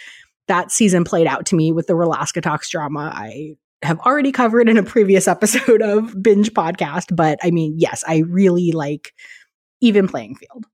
that 0.48 0.70
season 0.70 1.04
played 1.04 1.26
out 1.26 1.46
to 1.46 1.56
me 1.56 1.72
with 1.72 1.88
the 1.88 1.94
Rolaskatox 1.94 2.70
drama. 2.70 3.12
I 3.12 3.56
have 3.82 3.98
already 4.00 4.32
covered 4.32 4.68
in 4.68 4.78
a 4.78 4.82
previous 4.82 5.28
episode 5.28 5.82
of 5.82 6.20
Binge 6.22 6.52
Podcast, 6.52 7.14
but 7.14 7.38
I 7.42 7.50
mean, 7.50 7.74
yes, 7.78 8.04
I 8.06 8.18
really 8.28 8.72
like 8.72 9.12
even 9.80 10.08
playing 10.08 10.36
field. 10.36 10.66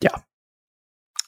Yeah. 0.00 0.18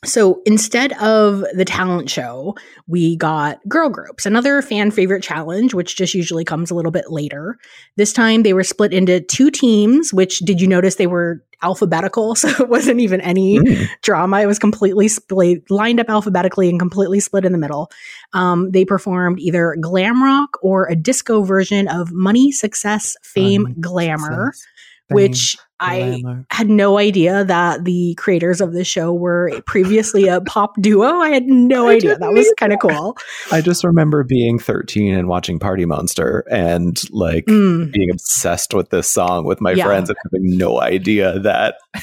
So 0.04 0.42
instead 0.46 0.92
of 0.94 1.44
the 1.54 1.64
talent 1.64 2.10
show, 2.10 2.54
we 2.86 3.16
got 3.16 3.60
girl 3.68 3.88
groups, 3.88 4.26
another 4.26 4.62
fan 4.62 4.90
favorite 4.90 5.22
challenge, 5.22 5.74
which 5.74 5.96
just 5.96 6.14
usually 6.14 6.44
comes 6.44 6.70
a 6.70 6.74
little 6.74 6.90
bit 6.92 7.10
later. 7.10 7.58
This 7.96 8.12
time 8.12 8.42
they 8.42 8.52
were 8.52 8.64
split 8.64 8.92
into 8.92 9.20
two 9.20 9.50
teams, 9.50 10.12
which 10.12 10.38
did 10.40 10.60
you 10.60 10.66
notice 10.68 10.96
they 10.96 11.06
were 11.06 11.42
alphabetical? 11.62 12.34
So 12.44 12.48
it 12.48 12.68
wasn't 12.68 13.00
even 13.00 13.20
any 13.22 13.58
Mm. 13.58 13.88
drama. 14.02 14.40
It 14.40 14.46
was 14.46 14.58
completely 14.58 15.08
split, 15.08 15.70
lined 15.70 15.98
up 16.00 16.10
alphabetically 16.10 16.68
and 16.68 16.78
completely 16.78 17.20
split 17.20 17.44
in 17.44 17.52
the 17.52 17.58
middle. 17.58 17.90
Um, 18.34 18.70
they 18.72 18.84
performed 18.84 19.38
either 19.40 19.76
glam 19.80 20.22
rock 20.22 20.58
or 20.62 20.86
a 20.88 20.96
disco 20.96 21.42
version 21.42 21.88
of 21.88 22.12
Money, 22.12 22.52
Success, 22.52 23.16
Fame, 23.22 23.62
Money, 23.62 23.74
Glamour, 23.80 24.52
Success, 24.52 24.66
which 25.10 25.56
I 25.80 26.18
Glamour. 26.20 26.46
had 26.50 26.70
no 26.70 26.98
idea 26.98 27.44
that 27.44 27.84
the 27.84 28.14
creators 28.16 28.60
of 28.60 28.72
the 28.72 28.84
show 28.84 29.12
were 29.12 29.60
previously 29.66 30.28
a 30.28 30.40
pop 30.40 30.80
duo. 30.80 31.04
I 31.20 31.28
had 31.30 31.44
no 31.46 31.88
I 31.88 31.94
idea. 31.94 32.16
That 32.16 32.32
was 32.32 32.52
kind 32.58 32.72
of 32.72 32.78
cool. 32.78 33.16
I 33.52 33.60
just 33.60 33.84
remember 33.84 34.22
being 34.24 34.58
13 34.58 35.12
and 35.14 35.28
watching 35.28 35.58
Party 35.58 35.84
Monster 35.84 36.44
and 36.50 36.98
like 37.10 37.44
Mm. 37.46 37.92
being 37.92 38.08
obsessed 38.10 38.72
with 38.72 38.90
this 38.90 39.08
song 39.10 39.44
with 39.44 39.60
my 39.60 39.72
Yeah. 39.72 39.84
friends 39.84 40.08
and 40.08 40.16
having 40.24 40.56
no 40.56 40.80
idea 40.80 41.38
that 41.40 41.76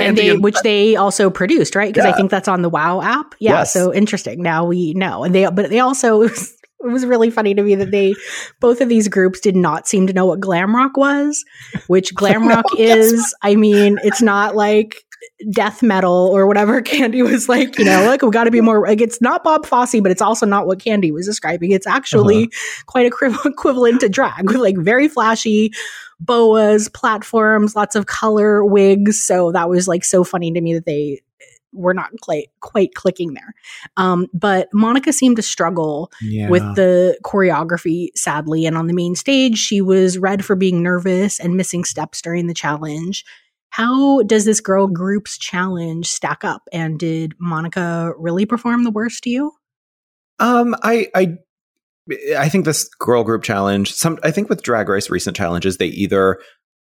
And 0.00 0.16
they, 0.16 0.30
and 0.30 0.42
which 0.42 0.56
they 0.62 0.94
also 0.96 1.30
produced, 1.30 1.74
right? 1.74 1.92
Because 1.92 2.06
I 2.06 2.12
think 2.16 2.30
that's 2.30 2.46
on 2.48 2.62
the 2.62 2.68
WoW 2.68 3.00
app. 3.02 3.34
Yeah, 3.40 3.58
Yes. 3.58 3.72
so 3.72 3.92
interesting. 3.92 4.40
Now 4.40 4.64
we 4.64 4.94
know, 4.94 5.24
and 5.24 5.34
they, 5.34 5.44
but 5.50 5.68
they 5.70 5.80
also 5.80 6.28
it 6.82 6.88
was, 6.88 7.04
really 7.04 7.30
funny 7.30 7.54
to 7.54 7.62
me 7.62 7.74
that 7.74 7.90
they, 7.90 8.14
both 8.60 8.80
of 8.80 8.88
these 8.88 9.08
groups 9.08 9.40
did 9.40 9.56
not 9.56 9.88
seem 9.88 10.06
to 10.06 10.12
know 10.12 10.26
what 10.26 10.40
glam 10.40 10.74
rock 10.74 10.96
was, 10.96 11.44
which 11.86 12.14
glam 12.14 12.46
rock 12.46 12.64
is. 12.78 13.34
I 13.42 13.56
mean, 13.56 13.98
it's 14.02 14.22
not 14.22 14.54
like 14.54 15.04
death 15.50 15.82
metal 15.82 16.30
or 16.32 16.46
whatever 16.46 16.82
Kandy 16.82 17.22
was 17.22 17.48
like. 17.48 17.78
You 17.78 17.84
know, 17.84 18.06
like 18.06 18.22
we 18.22 18.30
got 18.30 18.44
to 18.44 18.50
be 18.50 18.60
more 18.60 18.86
like 18.86 19.00
it's 19.00 19.20
not 19.20 19.44
Bob 19.44 19.66
Fosse, 19.66 20.00
but 20.00 20.10
it's 20.10 20.22
also 20.22 20.46
not 20.46 20.66
what 20.66 20.78
Kandy 20.78 21.12
was 21.12 21.26
describing. 21.26 21.72
It's 21.72 21.86
actually 21.86 22.44
uh-huh. 22.44 22.82
quite 22.86 23.06
equi- 23.06 23.36
equivalent 23.50 24.00
to 24.00 24.08
drag 24.08 24.48
with 24.48 24.60
like 24.60 24.76
very 24.76 25.08
flashy 25.08 25.72
boas, 26.18 26.88
platforms, 26.88 27.74
lots 27.74 27.96
of 27.96 28.06
color 28.06 28.64
wigs. 28.64 29.22
So 29.22 29.52
that 29.52 29.68
was 29.68 29.88
like 29.88 30.04
so 30.04 30.22
funny 30.22 30.52
to 30.52 30.60
me 30.60 30.74
that 30.74 30.84
they 30.84 31.20
were 31.72 31.94
not 31.94 32.10
quite 32.20 32.48
quite 32.60 32.94
clicking 32.94 33.34
there. 33.34 33.54
Um, 33.96 34.26
but 34.32 34.68
Monica 34.72 35.12
seemed 35.12 35.36
to 35.36 35.42
struggle 35.42 36.10
yeah. 36.20 36.48
with 36.48 36.62
the 36.76 37.18
choreography, 37.24 38.08
sadly. 38.14 38.66
And 38.66 38.76
on 38.76 38.86
the 38.86 38.94
main 38.94 39.14
stage, 39.14 39.58
she 39.58 39.80
was 39.80 40.18
read 40.18 40.44
for 40.44 40.56
being 40.56 40.82
nervous 40.82 41.38
and 41.38 41.56
missing 41.56 41.84
steps 41.84 42.20
during 42.20 42.46
the 42.46 42.54
challenge. 42.54 43.24
How 43.70 44.22
does 44.22 44.44
this 44.44 44.60
girl 44.60 44.88
group's 44.88 45.38
challenge 45.38 46.08
stack 46.08 46.44
up? 46.44 46.62
And 46.72 46.98
did 46.98 47.34
Monica 47.38 48.12
really 48.18 48.44
perform 48.44 48.84
the 48.84 48.90
worst 48.90 49.22
to 49.24 49.30
you? 49.30 49.52
Um, 50.40 50.74
I, 50.82 51.08
I, 51.14 51.36
I 52.36 52.48
think 52.48 52.64
this 52.64 52.88
girl 52.98 53.22
group 53.22 53.44
challenge. 53.44 53.92
Some, 53.92 54.18
I 54.24 54.32
think 54.32 54.48
with 54.48 54.62
Drag 54.62 54.88
Race 54.88 55.08
recent 55.08 55.36
challenges, 55.36 55.76
they 55.76 55.86
either 55.86 56.40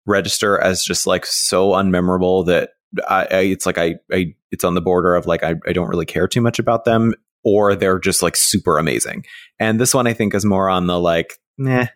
register 0.06 0.60
as 0.60 0.84
just 0.84 1.08
like 1.08 1.26
so 1.26 1.70
unmemorable 1.70 2.46
that 2.48 2.72
I, 3.08 3.28
I 3.30 3.40
it's 3.42 3.66
like 3.66 3.78
I, 3.78 3.96
I, 4.12 4.36
it's 4.52 4.64
on 4.64 4.76
the 4.76 4.82
border 4.82 5.16
of 5.16 5.26
like 5.26 5.44
I, 5.44 5.56
I 5.68 5.74
don't 5.74 5.88
really 5.88 6.06
care 6.06 6.28
too 6.28 6.42
much 6.42 6.60
about 6.60 6.86
them, 6.86 7.14
or 7.44 7.76
they're 7.76 8.00
just 8.00 8.22
like 8.22 8.36
super 8.36 8.78
amazing. 8.78 9.26
And 9.60 9.80
this 9.80 9.94
one, 9.94 10.08
I 10.08 10.14
think, 10.14 10.34
is 10.34 10.46
more 10.46 10.70
on 10.70 10.88
the 10.88 11.00
like, 11.00 11.34
meh. 11.58 11.88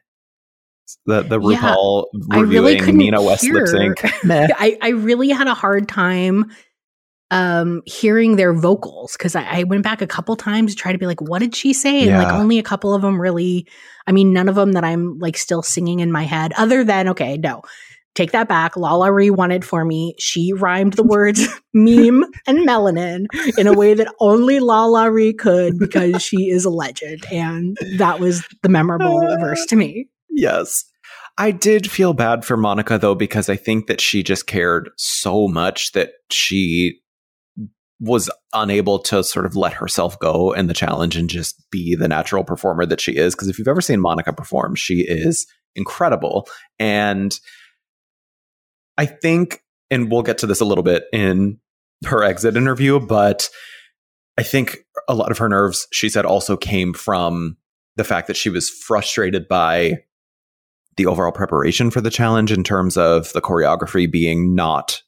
The 1.06 1.22
the 1.22 1.40
Yeah, 1.40 1.60
RuPaul 1.60 2.06
I 2.32 2.40
really 2.40 2.46
reviewing 2.46 2.80
couldn't 2.80 2.98
Nina 2.98 3.22
West 3.22 3.44
lip 3.44 3.68
sync. 3.68 4.02
Meh. 4.24 4.48
I, 4.58 4.78
I 4.82 4.90
really 4.90 5.30
had 5.30 5.48
a 5.48 5.54
hard 5.54 5.90
time 5.90 6.46
um 7.30 7.82
hearing 7.86 8.38
their 8.38 8.54
vocals 8.54 9.14
because 9.14 9.36
I, 9.36 9.44
I 9.44 9.64
went 9.64 9.84
back 9.84 10.02
a 10.02 10.08
couple 10.08 10.36
times 10.38 10.74
to 10.74 10.82
try 10.82 10.94
to 10.94 10.98
be 10.98 11.06
like 11.06 11.20
what 11.20 11.40
did 11.40 11.54
she 11.54 11.74
say 11.74 12.08
and 12.08 12.18
like 12.18 12.34
only 12.34 12.58
a 12.58 12.64
couple 12.64 12.94
of 12.94 13.02
them 13.02 13.20
really 13.20 13.68
i 14.06 14.14
mean 14.14 14.32
none 14.32 14.48
of 14.48 14.56
them 14.56 14.72
that 14.72 14.86
i'm 14.86 15.20
like 15.20 15.36
still 15.36 15.62
singing 15.62 16.00
in 16.00 16.10
my 16.10 16.24
head 16.24 16.54
other 16.58 16.86
than 16.86 17.10
okay 17.10 17.36
no 17.36 17.64
take 18.18 18.32
that 18.32 18.48
back 18.48 18.76
LaLa 18.76 19.14
Ri 19.14 19.30
wanted 19.30 19.64
for 19.64 19.86
me 19.86 20.16
she 20.20 20.52
rhymed 20.54 20.94
the 20.94 21.04
words 21.04 21.48
meme 21.74 22.26
and 22.46 22.68
melanin 22.68 23.28
in 23.58 23.68
a 23.68 23.74
way 23.74 23.94
that 23.94 24.14
only 24.20 24.60
LaLa 24.60 25.12
Ri 25.12 25.34
could 25.34 25.80
because 25.80 26.22
she 26.22 26.50
is 26.50 26.66
a 26.66 26.70
legend 26.70 27.26
and 27.32 27.78
that 27.98 28.20
was 28.20 28.46
the 28.64 28.70
memorable 28.70 29.22
ah. 29.24 29.38
verse 29.40 29.66
to 29.68 29.76
me 29.76 30.08
Yes. 30.38 30.86
I 31.40 31.52
did 31.52 31.90
feel 31.90 32.14
bad 32.14 32.46
for 32.46 32.56
Monica 32.56 32.98
though, 32.98 33.16
because 33.16 33.50
I 33.50 33.56
think 33.56 33.88
that 33.88 34.00
she 34.00 34.24
just 34.24 34.48
cared 34.48 34.90
so 34.98 35.48
much 35.48 35.92
that 35.92 36.12
she 36.32 37.00
was 38.00 38.30
unable 38.54 39.00
to 39.00 39.24
sort 39.24 39.48
of 39.48 39.56
let 39.56 39.74
herself 39.74 40.18
go 40.20 40.52
in 40.52 40.68
the 40.68 40.74
challenge 40.74 41.16
and 41.16 41.30
just 41.30 41.64
be 41.72 41.96
the 41.96 42.08
natural 42.08 42.44
performer 42.44 42.86
that 42.86 43.02
she 43.02 43.18
is. 43.18 43.34
Because 43.34 43.48
if 43.48 43.58
you've 43.58 43.68
ever 43.68 43.82
seen 43.82 44.00
Monica 44.00 44.32
perform, 44.32 44.76
she 44.76 45.02
is 45.02 45.48
incredible. 45.76 46.48
And 46.78 47.38
I 48.98 49.06
think, 49.06 49.64
and 49.90 50.12
we'll 50.12 50.24
get 50.24 50.40
to 50.40 50.48
this 50.48 50.62
a 50.62 50.66
little 50.66 50.84
bit 50.84 51.06
in 51.14 51.60
her 52.06 52.24
exit 52.24 52.56
interview, 52.56 53.00
but 53.00 53.50
I 54.38 54.44
think 54.44 54.78
a 55.08 55.16
lot 55.16 55.32
of 55.32 55.38
her 55.38 55.50
nerves, 55.50 55.88
she 55.92 56.10
said, 56.10 56.26
also 56.26 56.58
came 56.58 56.94
from 56.94 57.58
the 57.96 58.04
fact 58.04 58.28
that 58.28 58.38
she 58.38 58.50
was 58.50 58.70
frustrated 58.70 59.48
by 59.48 60.04
the 60.98 61.06
overall 61.06 61.32
preparation 61.32 61.92
for 61.92 62.02
the 62.02 62.10
challenge 62.10 62.52
in 62.52 62.64
terms 62.64 62.98
of 62.98 63.32
the 63.34 63.42
choreography 63.42 64.12
being 64.12 64.56
not 64.56 65.02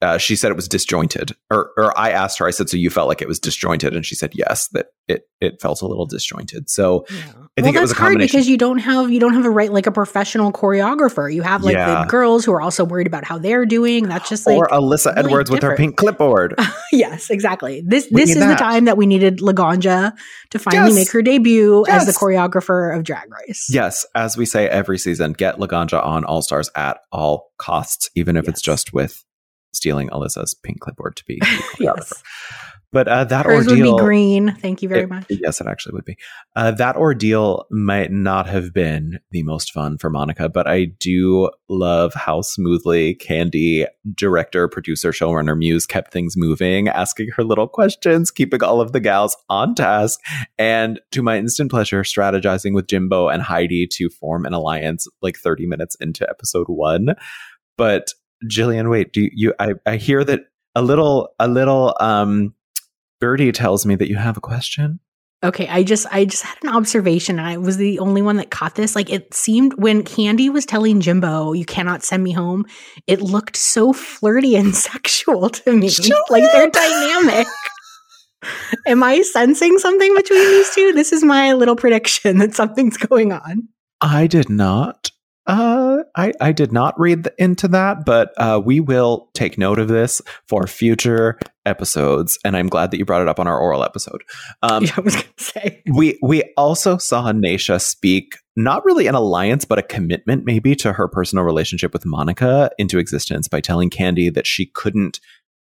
uh, 0.00 0.16
she 0.18 0.36
said 0.36 0.50
it 0.50 0.54
was 0.56 0.68
disjointed 0.68 1.34
or 1.50 1.70
or 1.76 1.98
I 1.98 2.10
asked 2.10 2.38
her 2.38 2.46
I 2.46 2.50
said 2.50 2.68
so 2.68 2.76
you 2.76 2.90
felt 2.90 3.08
like 3.08 3.20
it 3.22 3.28
was 3.28 3.38
disjointed 3.40 3.94
and 3.96 4.06
she 4.06 4.14
said 4.14 4.32
yes 4.34 4.68
that 4.68 4.86
it 5.08 5.22
it 5.40 5.60
felt 5.60 5.82
a 5.82 5.86
little 5.86 6.06
disjointed 6.06 6.70
so 6.70 7.04
I 7.10 7.60
well, 7.62 7.64
think 7.64 7.76
it 7.76 7.80
was 7.80 7.90
a 7.90 7.94
hard 7.94 8.10
combination 8.12 8.36
because 8.38 8.48
you 8.48 8.56
don't 8.56 8.78
have 8.78 9.10
you 9.10 9.18
don't 9.18 9.34
have 9.34 9.44
a 9.44 9.50
right 9.50 9.72
like 9.72 9.86
a 9.88 9.90
professional 9.92 10.52
choreographer. 10.52 11.32
You 11.32 11.42
have 11.42 11.64
like 11.64 11.74
Yeah. 11.74 12.02
the 12.04 12.06
girls 12.08 12.44
who 12.44 12.52
are 12.52 12.60
also 12.60 12.84
worried 12.84 13.08
about 13.08 13.24
how 13.24 13.38
they're 13.38 13.66
doing. 13.66 14.04
That's 14.08 14.28
just 14.28 14.46
like 14.46 14.56
or 14.56 14.68
Alyssa 14.68 15.06
really 15.16 15.26
Edwards 15.26 15.50
with 15.50 15.62
her 15.62 15.74
pink 15.74 15.96
clipboard 15.96 16.54
yes, 16.92 17.30
exactly. 17.30 17.82
This 17.84 18.06
We 18.12 18.20
this 18.20 18.30
is 18.30 18.36
that. 18.38 18.50
the 18.50 18.54
time 18.62 18.84
that 18.84 18.96
we 18.96 19.06
needed 19.06 19.38
Laganja 19.38 20.12
to 20.50 20.58
finally 20.60 20.90
Yes. 20.90 20.94
make 20.94 21.10
her 21.10 21.22
debut 21.22 21.84
as 21.88 22.06
the 22.06 22.12
choreographer 22.12 22.96
of 22.96 23.02
Drag 23.02 23.26
Race. 23.46 23.66
yes 23.68 24.06
as 24.14 24.36
we 24.36 24.46
say 24.46 24.68
every 24.68 24.98
season 24.98 25.32
get 25.32 25.56
Laganja 25.58 26.04
on 26.04 26.24
All 26.24 26.42
Stars 26.42 26.70
at 26.76 26.98
all 27.10 27.50
costs 27.58 28.08
even 28.14 28.36
if 28.36 28.48
it's 28.48 28.60
just 28.62 28.92
with 28.92 29.24
stealing 29.72 30.08
Alyssa's 30.10 30.54
pink 30.54 30.80
clipboard 30.80 31.16
to 31.16 31.24
be 31.24 31.40
Yes. 31.80 32.12
But 32.90 33.06
uh, 33.06 33.24
that 33.24 33.44
Hers 33.44 33.68
ordeal, 33.68 33.92
would 33.92 33.98
be 33.98 34.02
green. 34.02 34.54
Thank 34.54 34.80
you 34.80 34.88
very 34.88 35.02
it- 35.02 35.10
much. 35.10 35.26
Yes, 35.28 35.60
it 35.60 35.66
actually 35.66 35.92
would 35.92 36.06
be. 36.06 36.16
Uh, 36.56 36.70
that 36.70 36.96
ordeal 36.96 37.66
might 37.70 38.10
not 38.10 38.48
have 38.48 38.72
been 38.72 39.20
the 39.30 39.42
most 39.42 39.72
fun 39.72 39.98
for 39.98 40.08
Monica, 40.08 40.48
but 40.48 40.66
I 40.66 40.86
do 40.98 41.50
love 41.68 42.14
how 42.14 42.40
smoothly 42.40 43.14
Kandy, 43.16 43.86
director, 44.14 44.68
producer, 44.68 45.10
showrunner, 45.12 45.56
muse 45.56 45.84
kept 45.84 46.12
things 46.14 46.32
moving, 46.34 46.88
asking 46.88 47.28
her 47.36 47.44
little 47.44 47.68
questions, 47.68 48.30
keeping 48.30 48.62
all 48.62 48.80
of 48.80 48.92
the 48.92 49.00
gals 49.00 49.36
on 49.50 49.74
task, 49.74 50.18
and 50.56 50.98
to 51.10 51.22
my 51.22 51.36
instant 51.36 51.70
pleasure, 51.70 52.02
strategizing 52.04 52.72
with 52.72 52.86
Jimbo 52.86 53.28
and 53.28 53.42
Heidi 53.42 53.86
to 53.92 54.08
form 54.08 54.46
an 54.46 54.54
alliance 54.54 55.06
like 55.20 55.36
30 55.36 55.66
minutes 55.66 55.94
into 56.00 56.26
episode 56.26 56.68
one. 56.68 57.08
But 57.76 58.14
Jillian, 58.44 58.90
wait, 58.90 59.12
do 59.12 59.22
you, 59.22 59.30
you 59.34 59.54
I, 59.58 59.74
I 59.86 59.96
hear 59.96 60.24
that 60.24 60.40
a 60.74 60.82
little, 60.82 61.30
a 61.38 61.48
little, 61.48 61.96
um, 62.00 62.54
Birdie 63.20 63.52
tells 63.52 63.84
me 63.84 63.96
that 63.96 64.08
you 64.08 64.16
have 64.16 64.36
a 64.36 64.40
question. 64.40 65.00
Okay, 65.44 65.68
I 65.68 65.84
just 65.84 66.04
I 66.10 66.24
just 66.24 66.42
had 66.42 66.58
an 66.64 66.70
observation 66.70 67.38
and 67.38 67.46
I 67.46 67.58
was 67.58 67.76
the 67.76 68.00
only 68.00 68.22
one 68.22 68.38
that 68.38 68.50
caught 68.50 68.74
this. 68.74 68.96
Like 68.96 69.08
it 69.08 69.32
seemed 69.32 69.74
when 69.74 70.02
Kandy 70.02 70.52
was 70.52 70.66
telling 70.66 71.00
Jimbo, 71.00 71.52
"You 71.52 71.64
cannot 71.64 72.02
send 72.02 72.24
me 72.24 72.32
home," 72.32 72.66
it 73.06 73.20
looked 73.20 73.56
so 73.56 73.92
flirty 73.92 74.56
and 74.56 74.74
sexual 74.76 75.48
to 75.48 75.72
me. 75.72 75.90
like 76.28 76.42
they're 76.42 76.70
dynamic. 76.70 77.46
Am 78.86 79.02
I 79.04 79.22
sensing 79.22 79.78
something 79.78 80.14
between 80.16 80.40
these 80.40 80.74
two? 80.74 80.92
This 80.92 81.12
is 81.12 81.22
my 81.22 81.52
little 81.52 81.76
prediction 81.76 82.38
that 82.38 82.54
something's 82.54 82.96
going 82.96 83.32
on. 83.32 83.68
I 84.00 84.26
did 84.26 84.48
not. 84.48 85.10
Uh, 85.48 86.02
I, 86.14 86.32
I 86.42 86.52
did 86.52 86.72
not 86.72 86.94
read 87.00 87.24
th- 87.24 87.34
into 87.38 87.68
that, 87.68 88.04
but 88.04 88.32
uh, 88.36 88.60
we 88.62 88.80
will 88.80 89.30
take 89.32 89.56
note 89.56 89.78
of 89.78 89.88
this 89.88 90.20
for 90.46 90.66
future 90.66 91.38
episodes. 91.64 92.38
And 92.44 92.54
I'm 92.54 92.68
glad 92.68 92.90
that 92.90 92.98
you 92.98 93.06
brought 93.06 93.22
it 93.22 93.28
up 93.28 93.40
on 93.40 93.46
our 93.46 93.58
oral 93.58 93.82
episode. 93.82 94.22
Um, 94.62 94.84
yeah, 94.84 94.92
I 94.98 95.00
was 95.00 95.16
gonna 95.16 95.26
say. 95.38 95.82
we 95.94 96.18
we 96.22 96.44
also 96.58 96.98
saw 96.98 97.32
Naysha 97.32 97.80
speak 97.80 98.36
not 98.56 98.84
really 98.84 99.06
an 99.06 99.14
alliance, 99.14 99.64
but 99.64 99.78
a 99.78 99.82
commitment 99.82 100.44
maybe 100.44 100.76
to 100.76 100.92
her 100.92 101.08
personal 101.08 101.44
relationship 101.44 101.94
with 101.94 102.04
Monica 102.04 102.70
into 102.76 102.98
existence 102.98 103.48
by 103.48 103.62
telling 103.62 103.88
Kandy 103.88 104.32
that 104.34 104.46
she 104.46 104.66
couldn't 104.66 105.18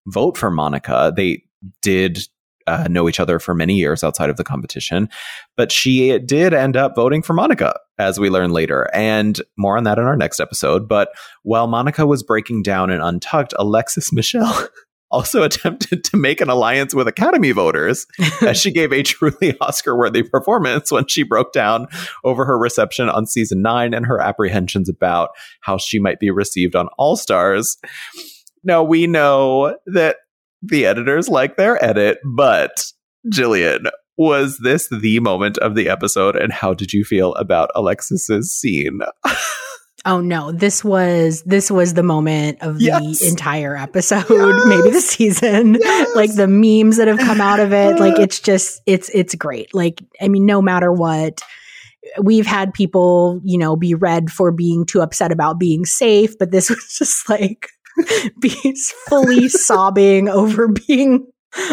vote 0.08 0.36
for 0.36 0.50
Monica. 0.50 1.12
They 1.14 1.44
did 1.80 2.26
uh, 2.66 2.86
know 2.90 3.08
each 3.08 3.20
other 3.20 3.38
for 3.38 3.54
many 3.54 3.74
years 3.74 4.02
outside 4.02 4.30
of 4.30 4.36
the 4.36 4.44
competition, 4.44 5.08
but 5.56 5.72
she 5.72 6.18
did 6.18 6.54
end 6.54 6.76
up 6.76 6.94
voting 6.96 7.22
for 7.22 7.32
Monica, 7.32 7.78
as 7.98 8.18
we 8.18 8.30
learn 8.30 8.50
later. 8.50 8.88
And 8.94 9.40
more 9.56 9.76
on 9.76 9.84
that 9.84 9.98
in 9.98 10.04
our 10.04 10.16
next 10.16 10.40
episode. 10.40 10.88
But 10.88 11.10
while 11.42 11.66
Monica 11.66 12.06
was 12.06 12.22
breaking 12.22 12.62
down 12.62 12.90
and 12.90 13.02
untucked, 13.02 13.54
Alexis 13.58 14.12
Michelle. 14.12 14.68
Also 15.08 15.44
attempted 15.44 16.02
to 16.02 16.16
make 16.16 16.40
an 16.40 16.50
alliance 16.50 16.92
with 16.92 17.06
Academy 17.06 17.52
voters 17.52 18.06
as 18.42 18.60
she 18.60 18.72
gave 18.72 18.92
a 18.92 19.04
truly 19.04 19.56
Oscar 19.60 19.96
worthy 19.96 20.24
performance 20.24 20.90
when 20.90 21.06
she 21.06 21.22
broke 21.22 21.52
down 21.52 21.86
over 22.24 22.44
her 22.44 22.58
reception 22.58 23.08
on 23.08 23.24
season 23.24 23.62
nine 23.62 23.94
and 23.94 24.04
her 24.04 24.20
apprehensions 24.20 24.88
about 24.88 25.30
how 25.60 25.78
she 25.78 26.00
might 26.00 26.18
be 26.18 26.32
received 26.32 26.74
on 26.74 26.88
All 26.98 27.14
Stars. 27.16 27.78
Now, 28.64 28.82
we 28.82 29.06
know 29.06 29.76
that 29.86 30.16
the 30.62 30.86
editors 30.86 31.28
like 31.28 31.56
their 31.56 31.82
edit, 31.84 32.18
but 32.24 32.84
Jillian, 33.32 33.90
was 34.16 34.58
this 34.62 34.88
the 34.88 35.20
moment 35.20 35.58
of 35.58 35.74
the 35.74 35.88
episode? 35.88 36.36
And 36.36 36.52
how 36.52 36.72
did 36.74 36.92
you 36.92 37.04
feel 37.04 37.34
about 37.34 37.70
Alexis's 37.74 38.54
scene? 38.54 39.00
Oh 40.04 40.20
no, 40.20 40.52
this 40.52 40.84
was 40.84 41.42
this 41.42 41.70
was 41.70 41.94
the 41.94 42.02
moment 42.04 42.58
of 42.62 42.80
Yes. 42.80 43.18
the 43.20 43.26
entire 43.28 43.76
episode, 43.76 44.24
Yes. 44.30 44.62
maybe 44.66 44.90
the 44.90 45.00
season. 45.00 45.74
Yes. 45.80 46.14
Like 46.14 46.34
the 46.34 46.46
memes 46.46 46.96
that 46.98 47.08
have 47.08 47.18
come 47.18 47.40
out 47.40 47.58
of 47.60 47.72
it, 47.72 47.98
like 47.98 48.18
it's 48.18 48.38
just 48.40 48.80
it's 48.86 49.10
it's 49.12 49.34
great. 49.34 49.74
Like 49.74 50.00
I 50.20 50.28
mean 50.28 50.46
no 50.46 50.62
matter 50.62 50.92
what 50.92 51.40
we've 52.22 52.46
had 52.46 52.72
people, 52.72 53.40
you 53.42 53.58
know, 53.58 53.74
be 53.74 53.94
read 53.94 54.30
for 54.30 54.52
being 54.52 54.86
too 54.86 55.00
upset 55.00 55.32
about 55.32 55.58
being 55.58 55.84
safe, 55.84 56.38
but 56.38 56.52
this 56.52 56.70
was 56.70 56.96
just 56.98 57.28
like 57.28 57.70
be 58.40 58.74
fully 59.08 59.48
sobbing 59.48 60.28
over 60.28 60.68
being 60.68 61.26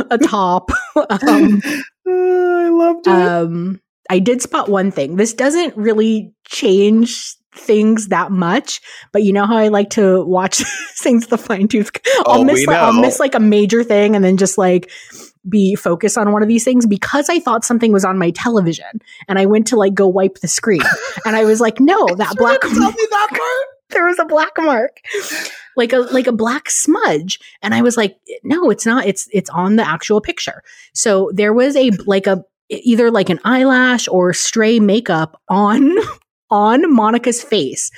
a 0.09 0.17
top. 0.17 0.71
um, 0.95 1.61
I 2.07 2.69
loved 2.69 3.07
it. 3.07 3.13
um, 3.13 3.81
I 4.09 4.19
did 4.19 4.41
spot 4.41 4.69
one 4.69 4.91
thing. 4.91 5.15
This 5.15 5.33
doesn't 5.33 5.75
really 5.77 6.33
change 6.45 7.35
things 7.55 8.07
that 8.07 8.31
much, 8.31 8.81
but 9.11 9.23
you 9.23 9.31
know 9.31 9.45
how 9.45 9.57
I 9.57 9.67
like 9.67 9.91
to 9.91 10.23
watch 10.23 10.63
things 10.97 11.27
the 11.27 11.37
fine 11.37 11.67
tooth. 11.67 11.91
I'll 12.25 12.41
Oh, 12.41 12.43
miss 12.43 12.65
like, 12.65 12.77
I'll 12.77 12.99
miss 12.99 13.19
like 13.19 13.35
a 13.35 13.39
major 13.39 13.83
thing 13.83 14.15
and 14.15 14.23
then 14.25 14.37
just 14.37 14.57
like 14.57 14.89
be 15.47 15.75
focused 15.75 16.17
on 16.17 16.31
one 16.31 16.41
of 16.41 16.47
these 16.47 16.63
things 16.63 16.85
because 16.85 17.29
I 17.29 17.39
thought 17.39 17.65
something 17.65 17.91
was 17.91 18.05
on 18.05 18.17
my 18.17 18.31
television 18.31 19.01
and 19.27 19.37
I 19.37 19.45
went 19.45 19.67
to 19.67 19.75
like 19.75 19.93
go 19.93 20.07
wipe 20.07 20.39
the 20.39 20.47
screen 20.47 20.81
and 21.25 21.35
I 21.35 21.43
was 21.45 21.59
like, 21.59 21.79
no, 21.79 22.07
that 22.15 22.35
black 22.37 22.61
Tell 22.61 22.71
me 22.71 23.07
that 23.09 23.27
part. 23.29 23.67
There 23.93 24.05
was 24.05 24.19
a 24.19 24.25
black 24.25 24.51
mark 24.57 24.99
like 25.75 25.93
a 25.93 25.97
like 25.97 26.27
a 26.27 26.31
black 26.31 26.69
smudge. 26.69 27.39
And 27.61 27.73
i 27.73 27.81
was 27.81 27.97
like 27.97 28.17
no 28.43 28.69
it's 28.69 28.85
not. 28.85 29.05
It's 29.05 29.27
it's 29.31 29.49
on 29.49 29.75
the 29.75 29.87
actual 29.87 30.21
picture. 30.21 30.63
So 30.93 31.31
there 31.33 31.53
was 31.53 31.75
a 31.75 31.91
like 32.05 32.27
a 32.27 32.43
either 32.69 33.11
like 33.11 33.29
an 33.29 33.39
eyelash 33.43 34.07
or 34.07 34.33
stray 34.33 34.79
makeup 34.79 35.41
on 35.49 35.95
on 36.49 36.93
monica's 36.93 37.41
face. 37.41 37.91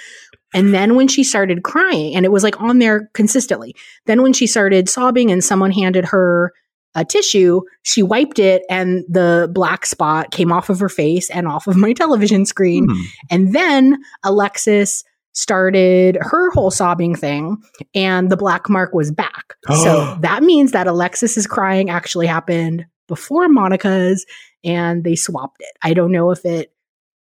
And 0.54 0.74
then 0.74 0.96
when 0.96 1.10
she 1.10 1.24
started 1.24 1.64
crying 1.64 2.16
and 2.16 2.26
it 2.26 2.32
was 2.32 2.44
like 2.44 2.62
on 2.62 2.80
there 2.80 3.10
consistently. 3.14 3.76
Then 4.06 4.22
when 4.22 4.32
she 4.32 4.48
started 4.48 4.88
sobbing 4.88 5.30
and 5.32 5.44
someone 5.44 5.72
handed 5.72 6.06
her 6.06 6.54
a 6.98 7.04
tissue 7.04 7.60
she 7.84 8.02
wiped 8.02 8.40
it 8.40 8.64
and 8.70 9.04
the 9.10 9.50
black 9.52 9.86
spot 9.86 10.32
came 10.32 10.50
off 10.50 10.70
of 10.70 10.80
her 10.80 10.88
face 10.88 11.30
and 11.30 11.46
off 11.46 11.68
of 11.68 11.76
my 11.76 11.92
television 11.92 12.46
screen. 12.46 12.88
Hmm. 12.90 13.02
and 13.30 13.54
then 13.54 13.98
Alexis 14.24 15.04
started 15.36 16.18
her 16.22 16.50
whole 16.52 16.72
sobbing 16.72 17.16
thing, 17.16 17.58
and 17.94 18.32
the 18.32 18.38
black 18.38 18.70
mark 18.70 18.94
was 18.94 19.12
back. 19.12 19.56
so 19.84 20.18
that 20.22 20.42
means 20.42 20.72
that 20.72 20.88
Alexis's 20.88 21.46
crying 21.46 21.90
actually 21.90 22.26
happened 22.26 22.86
before 23.08 23.48
Monica's, 23.48 24.26
and 24.64 25.04
they 25.04 25.16
swapped 25.16 25.58
it. 25.60 25.72
I 25.84 25.94
don't 25.94 26.12
know 26.12 26.32
if 26.32 26.44
it 26.46 26.72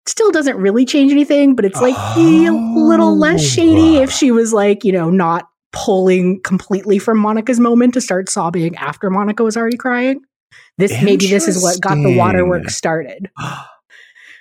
still 0.05 0.31
doesn't 0.31 0.57
really 0.57 0.85
change 0.85 1.11
anything, 1.11 1.55
but 1.55 1.65
it's 1.65 1.81
like 1.81 1.95
a 1.95 2.51
little 2.51 3.09
oh, 3.09 3.13
less 3.13 3.43
shady 3.43 3.97
if 3.97 4.11
she 4.11 4.31
was 4.31 4.53
like, 4.53 4.83
you 4.83 4.91
know, 4.91 5.09
not 5.09 5.47
pulling 5.73 6.41
completely 6.41 6.99
from 6.99 7.17
Monica's 7.17 7.59
moment 7.59 7.93
to 7.93 8.01
start 8.01 8.29
sobbing 8.29 8.75
after 8.75 9.09
Monica 9.09 9.43
was 9.43 9.55
already 9.55 9.77
crying. 9.77 10.21
This 10.77 10.91
maybe 11.01 11.27
this 11.27 11.47
is 11.47 11.61
what 11.63 11.79
got 11.79 11.95
the 11.95 12.17
waterworks 12.17 12.75
started. 12.75 13.29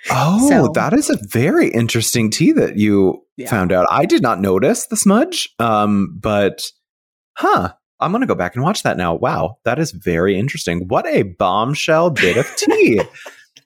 Oh, 0.09 0.49
So- 0.49 0.71
that 0.73 0.93
is 0.93 1.09
a 1.09 1.17
very 1.29 1.69
interesting 1.69 2.29
tea 2.31 2.51
that 2.53 2.77
you 2.77 3.21
Yeah. 3.37 3.49
found 3.49 3.71
out. 3.71 3.87
I 3.89 4.05
did 4.05 4.21
not 4.21 4.41
notice 4.41 4.87
the 4.87 4.97
smudge, 4.97 5.49
um, 5.59 6.17
but 6.19 6.63
huh. 7.37 7.73
I'm 7.99 8.11
going 8.11 8.21
to 8.21 8.27
go 8.27 8.33
back 8.33 8.55
and 8.55 8.63
watch 8.63 8.81
that 8.81 8.97
now. 8.97 9.13
Wow, 9.13 9.57
that 9.63 9.77
is 9.77 9.91
very 9.91 10.35
interesting. 10.35 10.87
What 10.87 11.05
a 11.05 11.21
bombshell 11.21 12.09
bit 12.09 12.35
of 12.37 12.47
tea. 12.55 13.01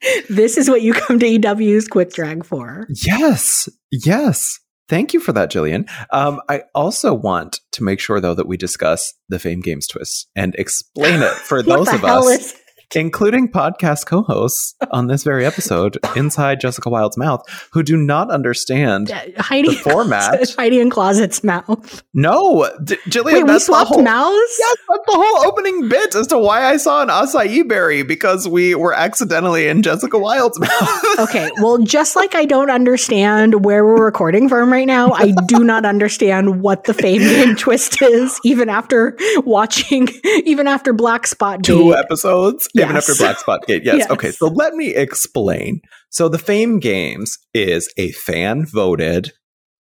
This 0.30 0.58
is 0.58 0.70
what 0.70 0.82
you 0.82 0.94
come 0.94 1.20
to 1.20 1.26
EW's 1.26 1.88
quick 1.88 2.12
drag 2.12 2.46
for. 2.46 2.86
yes, 3.06 3.68
yes. 3.92 4.60
Thank 4.88 5.14
you 5.14 5.20
for 5.20 5.32
that, 5.32 5.50
Jillian. 5.52 5.90
Um, 6.12 6.42
I 6.48 6.64
also 6.76 7.12
want 7.14 7.60
to 7.72 7.84
make 7.84 8.00
sure, 8.00 8.20
though, 8.20 8.36
that 8.36 8.46
we 8.48 8.56
discuss 8.58 9.14
the 9.30 9.40
Fame 9.40 9.62
Games 9.62 9.88
twist 9.88 10.28
and 10.36 10.54
explain 10.60 11.24
it 11.24 11.32
for 11.32 11.64
those 11.64 11.92
of 11.92 12.04
us 12.04 12.26
is 12.28 12.54
including 12.94 13.50
podcast 13.52 14.06
co-hosts 14.06 14.76
on 14.92 15.08
this 15.08 15.24
very 15.24 15.46
episode 15.46 15.98
inside 16.16 16.60
Jessica 16.60 16.90
Wild's 16.90 17.18
mouth 17.18 17.44
who 17.72 17.84
do 17.84 17.98
not 17.98 18.30
understand. 18.30 19.12
Uh, 19.12 19.22
Heidi 19.38 19.70
The 19.70 19.76
format. 19.76 20.50
Heidi 20.58 20.80
N 20.80 20.90
Closet's 20.90 21.44
mouth. 21.44 22.04
No, 22.14 22.70
D- 22.84 22.98
Jillian, 23.08 23.26
Wait, 23.26 23.44
we 23.44 23.44
that's 23.44 23.66
the 23.66 23.74
swapped 23.74 23.90
whole, 23.90 24.04
mouths? 24.04 24.56
Yes, 24.60 24.78
that's 24.90 25.06
the 25.08 25.14
whole 25.16 25.48
opening 25.48 25.90
bit 25.90 26.16
as 26.16 26.28
to 26.28 26.38
why 26.38 26.66
I 26.66 26.78
saw 26.78 27.02
an 27.02 27.10
acai 27.10 27.68
berry 27.68 28.04
because 28.04 28.48
we 28.48 28.76
were 28.76 28.94
accidentally 28.94 29.68
in 29.68 29.82
Jessica 29.82 30.18
Wild's 30.20 30.60
mouth. 30.60 31.20
Okay, 31.20 31.50
well, 31.58 31.78
just 31.80 32.16
like 32.16 32.36
I 32.36 32.46
don't 32.46 32.70
understand 32.70 33.64
where 33.66 33.86
we're 33.86 34.04
recording 34.04 34.50
from 34.50 34.72
right 34.72 34.88
now, 34.88 35.12
I 35.12 35.34
do 35.48 35.64
not 35.64 35.86
understand 35.86 36.62
what 36.62 36.84
the 36.86 36.94
fame 36.94 37.22
game 37.22 37.56
twist 37.56 38.02
is, 38.02 38.40
even 38.44 38.70
after 38.70 39.18
watching, 39.38 40.08
even 40.46 40.68
after 40.68 40.94
Black 40.94 41.28
Spot 41.28 41.64
Two 41.64 41.96
episodes, 41.96 42.68
even 42.76 42.96
Yes. 42.96 43.10
after 43.10 43.24
Black 43.24 43.40
Spot 43.40 43.66
Gate. 43.68 43.84
Yes. 43.86 43.98
Yes. 44.00 44.10
Okay, 44.12 44.32
so 44.32 44.48
let 44.48 44.74
me 44.74 44.94
explain. 44.96 45.82
So 46.10 46.28
the 46.30 46.38
Fame 46.38 46.80
Games 46.80 47.38
is 47.54 47.92
a 47.98 48.12
fan 48.12 48.66
voted 48.66 49.32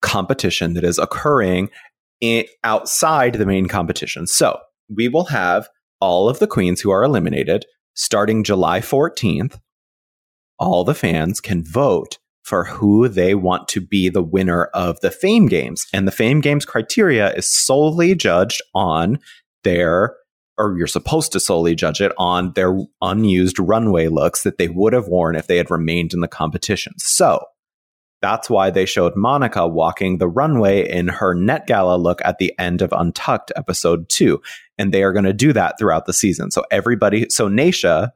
competition 0.02 0.74
that 0.74 0.84
is 0.84 0.98
occurring 0.98 1.70
i- 2.22 2.46
outside 2.64 3.34
the 3.34 3.46
main 3.46 3.66
competition. 3.66 4.26
So 4.26 4.58
we 4.94 5.08
will 5.08 5.26
have 5.26 5.68
all 6.00 6.28
of 6.28 6.38
the 6.38 6.46
queens 6.46 6.80
who 6.80 6.90
are 6.90 7.02
eliminated 7.04 7.66
starting 7.94 8.44
July 8.44 8.80
14th. 8.80 9.58
All 10.58 10.84
the 10.84 10.94
fans 10.94 11.40
can 11.40 11.64
vote 11.64 12.18
for 12.42 12.64
who 12.64 13.08
they 13.08 13.34
want 13.34 13.68
to 13.68 13.80
be 13.80 14.08
the 14.08 14.22
winner 14.22 14.66
of 14.72 14.98
the 15.00 15.10
Fame 15.10 15.46
Games. 15.46 15.86
And 15.92 16.06
the 16.06 16.12
Fame 16.12 16.40
Games 16.40 16.64
criteria 16.64 17.32
is 17.34 17.50
solely 17.52 18.14
judged 18.14 18.62
on 18.74 19.18
their 19.64 20.14
or 20.58 20.76
you're 20.76 20.86
supposed 20.86 21.32
to 21.32 21.40
solely 21.40 21.74
judge 21.74 22.00
it 22.00 22.12
on 22.18 22.52
their 22.54 22.76
unused 23.00 23.58
runway 23.58 24.08
looks 24.08 24.42
that 24.42 24.58
they 24.58 24.68
would 24.68 24.92
have 24.92 25.08
worn 25.08 25.36
if 25.36 25.46
they 25.46 25.56
had 25.56 25.70
remained 25.70 26.12
in 26.12 26.20
the 26.20 26.28
competition. 26.28 26.92
So 26.98 27.44
that's 28.20 28.50
why 28.50 28.70
they 28.70 28.84
showed 28.84 29.14
Monica 29.14 29.66
walking 29.66 30.18
the 30.18 30.28
runway 30.28 30.88
in 30.88 31.08
her 31.08 31.34
Met 31.34 31.66
Gala 31.66 31.96
look 31.96 32.20
at 32.24 32.38
the 32.38 32.52
end 32.58 32.82
of 32.82 32.92
Untucked 32.92 33.52
episode 33.54 34.08
two. 34.08 34.40
And 34.76 34.92
they 34.92 35.04
are 35.04 35.12
going 35.12 35.24
to 35.24 35.32
do 35.32 35.52
that 35.52 35.78
throughout 35.78 36.06
the 36.06 36.12
season. 36.12 36.50
So 36.50 36.64
everybody, 36.70 37.26
so 37.30 37.48
Naysha, 37.48 38.10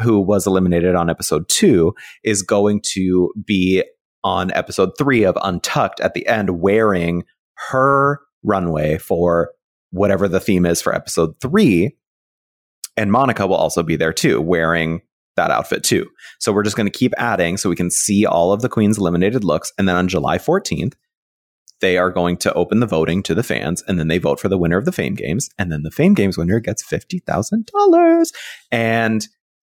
who 0.00 0.20
was 0.20 0.46
eliminated 0.46 0.94
on 0.94 1.10
episode 1.10 1.48
two, 1.48 1.94
is 2.22 2.42
going 2.42 2.80
to 2.92 3.32
be 3.44 3.82
on 4.24 4.52
episode 4.52 4.90
three 4.96 5.24
of 5.24 5.36
Untucked 5.42 6.00
at 6.00 6.14
the 6.14 6.26
end 6.28 6.60
wearing 6.60 7.24
her 7.70 8.20
runway 8.44 8.98
for 8.98 9.50
whatever 9.92 10.26
the 10.26 10.40
theme 10.40 10.66
is 10.66 10.82
for 10.82 10.94
episode 10.94 11.34
three. 11.40 11.96
And 12.96 13.12
Monica 13.12 13.46
will 13.46 13.56
also 13.56 13.82
be 13.82 13.96
there 13.96 14.12
too, 14.12 14.40
wearing 14.40 15.02
that 15.36 15.50
outfit 15.50 15.82
too. 15.82 16.08
So 16.40 16.52
we're 16.52 16.62
just 16.62 16.76
going 16.76 16.90
to 16.90 16.98
keep 16.98 17.14
adding 17.16 17.56
so 17.56 17.70
we 17.70 17.76
can 17.76 17.90
see 17.90 18.26
all 18.26 18.52
of 18.52 18.60
the 18.60 18.68
Queen's 18.68 18.98
eliminated 18.98 19.44
looks. 19.44 19.72
And 19.78 19.88
then 19.88 19.96
on 19.96 20.08
July 20.08 20.38
14th, 20.38 20.94
they 21.80 21.96
are 21.96 22.10
going 22.10 22.36
to 22.38 22.52
open 22.54 22.80
the 22.80 22.86
voting 22.86 23.22
to 23.24 23.34
the 23.34 23.42
fans 23.42 23.82
and 23.88 23.98
then 23.98 24.08
they 24.08 24.18
vote 24.18 24.38
for 24.38 24.48
the 24.48 24.58
winner 24.58 24.78
of 24.78 24.84
the 24.84 24.92
Fame 24.92 25.14
Games. 25.14 25.48
And 25.58 25.72
then 25.72 25.82
the 25.82 25.90
Fame 25.90 26.14
Games 26.14 26.36
winner 26.36 26.60
gets 26.60 26.82
$50,000. 26.82 28.26
And 28.70 29.26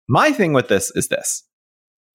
my 0.08 0.32
thing 0.32 0.52
with 0.52 0.68
this 0.68 0.90
is 0.94 1.08
this 1.08 1.44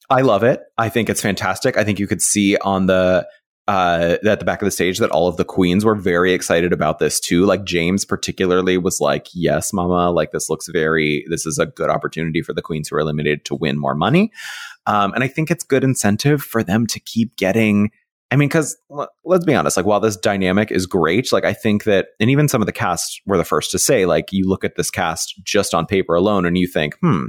I 0.10 0.22
love 0.22 0.44
it. 0.44 0.62
I 0.78 0.90
think 0.90 1.10
it's 1.10 1.22
fantastic. 1.22 1.78
I 1.78 1.84
think 1.84 2.00
you 2.00 2.08
could 2.08 2.22
see 2.22 2.58
on 2.58 2.86
the 2.86 3.28
uh, 3.68 4.18
at 4.24 4.40
the 4.40 4.46
back 4.46 4.62
of 4.62 4.66
the 4.66 4.72
stage 4.72 5.00
that 5.00 5.10
all 5.10 5.28
of 5.28 5.38
the 5.38 5.46
queens 5.46 5.84
were 5.84 5.96
very 5.96 6.34
excited 6.34 6.72
about 6.72 7.00
this 7.00 7.20
too. 7.20 7.46
Like 7.46 7.62
Jaymes 7.62 8.08
particularly 8.08 8.78
was 8.78 9.00
like, 9.00 9.28
"Yes, 9.34 9.74
Mama, 9.74 10.12
like 10.12 10.32
this 10.32 10.50
looks 10.50 10.68
very. 10.68 11.26
This 11.30 11.46
is 11.46 11.58
a 11.58 11.66
good 11.66 11.90
opportunity 11.90 12.42
for 12.42 12.54
the 12.54 12.62
queens 12.62 12.90
who 12.90 12.96
are 12.96 13.00
eliminated 13.00 13.44
to 13.46 13.56
win 13.56 13.80
more 13.80 13.96
money." 13.96 14.32
Um, 14.86 15.14
and 15.14 15.24
I 15.24 15.28
think 15.28 15.50
it's 15.50 15.64
good 15.64 15.84
incentive 15.84 16.44
for 16.44 16.64
them 16.64 16.86
to 16.88 17.00
keep 17.00 17.36
getting. 17.38 17.90
I 18.32 18.36
mean, 18.36 18.50
because 18.50 18.78
let's 19.24 19.46
be 19.46 19.56
honest, 19.56 19.78
like 19.78 19.86
while 19.86 20.00
this 20.00 20.18
dynamic 20.18 20.72
is 20.72 20.86
great, 20.86 21.32
like 21.32 21.46
I 21.46 21.54
think 21.54 21.86
that, 21.86 22.10
and 22.20 22.30
even 22.30 22.48
some 22.48 22.62
of 22.62 22.66
the 22.66 22.72
cast 22.72 23.22
were 23.26 23.38
the 23.38 23.44
first 23.44 23.72
to 23.72 23.80
say, 23.80 24.06
like 24.06 24.32
you 24.32 24.48
look 24.48 24.64
at 24.64 24.76
this 24.76 24.92
cast 24.92 25.36
just 25.44 25.74
on 25.74 25.86
paper 25.86 26.16
alone, 26.16 26.46
and 26.46 26.58
you 26.58 26.68
think, 26.68 26.96
hmm, 27.02 27.28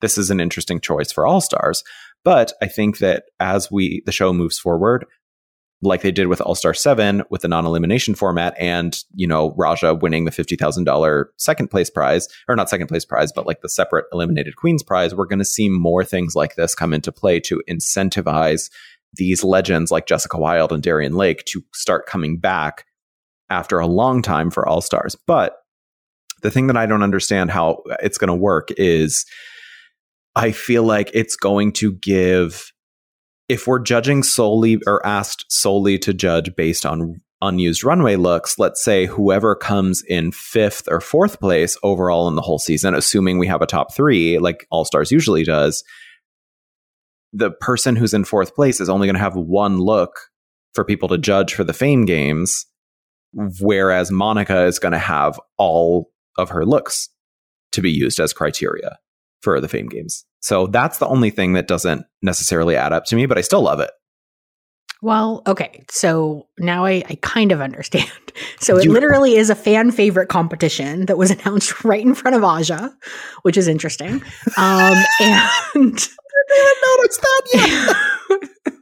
this 0.00 0.18
is 0.18 0.30
an 0.30 0.40
interesting 0.40 0.80
choice 0.80 1.12
for 1.12 1.26
all 1.26 1.40
stars. 1.40 1.84
But 2.24 2.52
I 2.60 2.66
think 2.66 2.98
that 2.98 3.24
as 3.38 3.70
we 3.70 4.02
the 4.04 4.12
show 4.12 4.32
moves 4.32 4.58
forward, 4.58 5.06
like 5.82 6.02
they 6.02 6.10
did 6.10 6.28
with 6.28 6.40
All 6.40 6.54
Star 6.54 6.74
7 6.74 7.22
with 7.30 7.42
the 7.42 7.48
non 7.48 7.66
elimination 7.66 8.14
format 8.14 8.54
and, 8.58 8.96
you 9.14 9.26
know, 9.26 9.54
Raja 9.56 9.94
winning 9.94 10.24
the 10.24 10.30
$50,000 10.30 11.24
second 11.36 11.68
place 11.68 11.90
prize, 11.90 12.28
or 12.48 12.56
not 12.56 12.70
second 12.70 12.86
place 12.86 13.04
prize, 13.04 13.32
but 13.32 13.46
like 13.46 13.60
the 13.60 13.68
separate 13.68 14.06
eliminated 14.12 14.56
Queen's 14.56 14.82
prize, 14.82 15.14
we're 15.14 15.26
going 15.26 15.38
to 15.38 15.44
see 15.44 15.68
more 15.68 16.04
things 16.04 16.34
like 16.34 16.56
this 16.56 16.74
come 16.74 16.94
into 16.94 17.12
play 17.12 17.40
to 17.40 17.62
incentivize 17.68 18.70
these 19.14 19.44
legends 19.44 19.90
like 19.90 20.06
Jessica 20.06 20.38
Wild 20.38 20.72
and 20.72 20.82
Darienne 20.82 21.14
Lake 21.14 21.44
to 21.46 21.62
start 21.72 22.06
coming 22.06 22.38
back 22.38 22.84
after 23.50 23.78
a 23.78 23.86
long 23.86 24.22
time 24.22 24.50
for 24.50 24.66
All 24.68 24.80
Stars. 24.80 25.16
But 25.26 25.58
the 26.42 26.50
thing 26.50 26.66
that 26.68 26.76
I 26.76 26.86
don't 26.86 27.02
understand 27.02 27.50
how 27.50 27.82
it's 28.02 28.18
going 28.18 28.28
to 28.28 28.34
work 28.34 28.70
is 28.76 29.24
I 30.34 30.52
feel 30.52 30.82
like 30.82 31.10
it's 31.14 31.36
going 31.36 31.72
to 31.72 31.92
give 31.92 32.72
if 33.48 33.66
we're 33.66 33.78
judging 33.78 34.22
solely 34.22 34.78
or 34.86 35.04
asked 35.06 35.44
solely 35.48 35.98
to 36.00 36.12
judge 36.12 36.54
based 36.56 36.84
on 36.84 37.20
unused 37.42 37.84
runway 37.84 38.16
looks, 38.16 38.58
let's 38.58 38.82
say 38.82 39.06
whoever 39.06 39.54
comes 39.54 40.02
in 40.08 40.32
fifth 40.32 40.88
or 40.88 41.00
fourth 41.00 41.38
place 41.38 41.76
overall 41.82 42.28
in 42.28 42.34
the 42.34 42.42
whole 42.42 42.58
season, 42.58 42.94
assuming 42.94 43.38
we 43.38 43.46
have 43.46 43.62
a 43.62 43.66
top 43.66 43.94
three, 43.94 44.38
like 44.38 44.66
All 44.70 44.84
Stars 44.84 45.12
usually 45.12 45.44
does, 45.44 45.84
the 47.32 47.50
person 47.50 47.96
who's 47.96 48.14
in 48.14 48.24
fourth 48.24 48.54
place 48.54 48.80
is 48.80 48.88
only 48.88 49.06
going 49.06 49.14
to 49.14 49.20
have 49.20 49.36
one 49.36 49.78
look 49.78 50.18
for 50.74 50.84
people 50.84 51.08
to 51.08 51.18
judge 51.18 51.54
for 51.54 51.64
the 51.64 51.72
fame 51.72 52.04
games, 52.04 52.66
whereas 53.60 54.10
Monica 54.10 54.64
is 54.64 54.78
going 54.78 54.92
to 54.92 54.98
have 54.98 55.38
all 55.58 56.10
of 56.38 56.50
her 56.50 56.64
looks 56.64 57.08
to 57.72 57.82
be 57.82 57.90
used 57.90 58.18
as 58.18 58.32
criteria 58.32 58.98
for 59.42 59.60
the 59.60 59.68
fame 59.68 59.86
games. 59.88 60.24
So 60.40 60.66
that's 60.66 60.98
the 60.98 61.06
only 61.06 61.30
thing 61.30 61.54
that 61.54 61.66
doesn't 61.68 62.04
necessarily 62.22 62.76
add 62.76 62.92
up 62.92 63.04
to 63.06 63.16
me, 63.16 63.26
but 63.26 63.38
I 63.38 63.40
still 63.40 63.62
love 63.62 63.80
it. 63.80 63.90
Well, 65.02 65.42
okay. 65.46 65.84
So 65.90 66.46
now 66.58 66.84
I, 66.86 67.02
I 67.08 67.18
kind 67.22 67.52
of 67.52 67.60
understand. 67.60 68.10
So 68.60 68.76
it 68.76 68.84
You- 68.84 68.92
literally 68.92 69.36
is 69.36 69.48
a 69.48 69.54
fan 69.54 69.90
favorite 69.90 70.28
competition 70.28 71.06
that 71.06 71.16
was 71.16 71.30
announced 71.36 71.84
right 71.84 72.04
in 72.04 72.14
front 72.14 72.36
of 72.36 72.44
Aja, 72.44 72.90
which 73.42 73.56
is 73.56 73.66
interesting. 73.66 74.22
Um, 74.58 74.94
and 75.20 76.08
noticed 76.98 77.20
that 77.22 78.72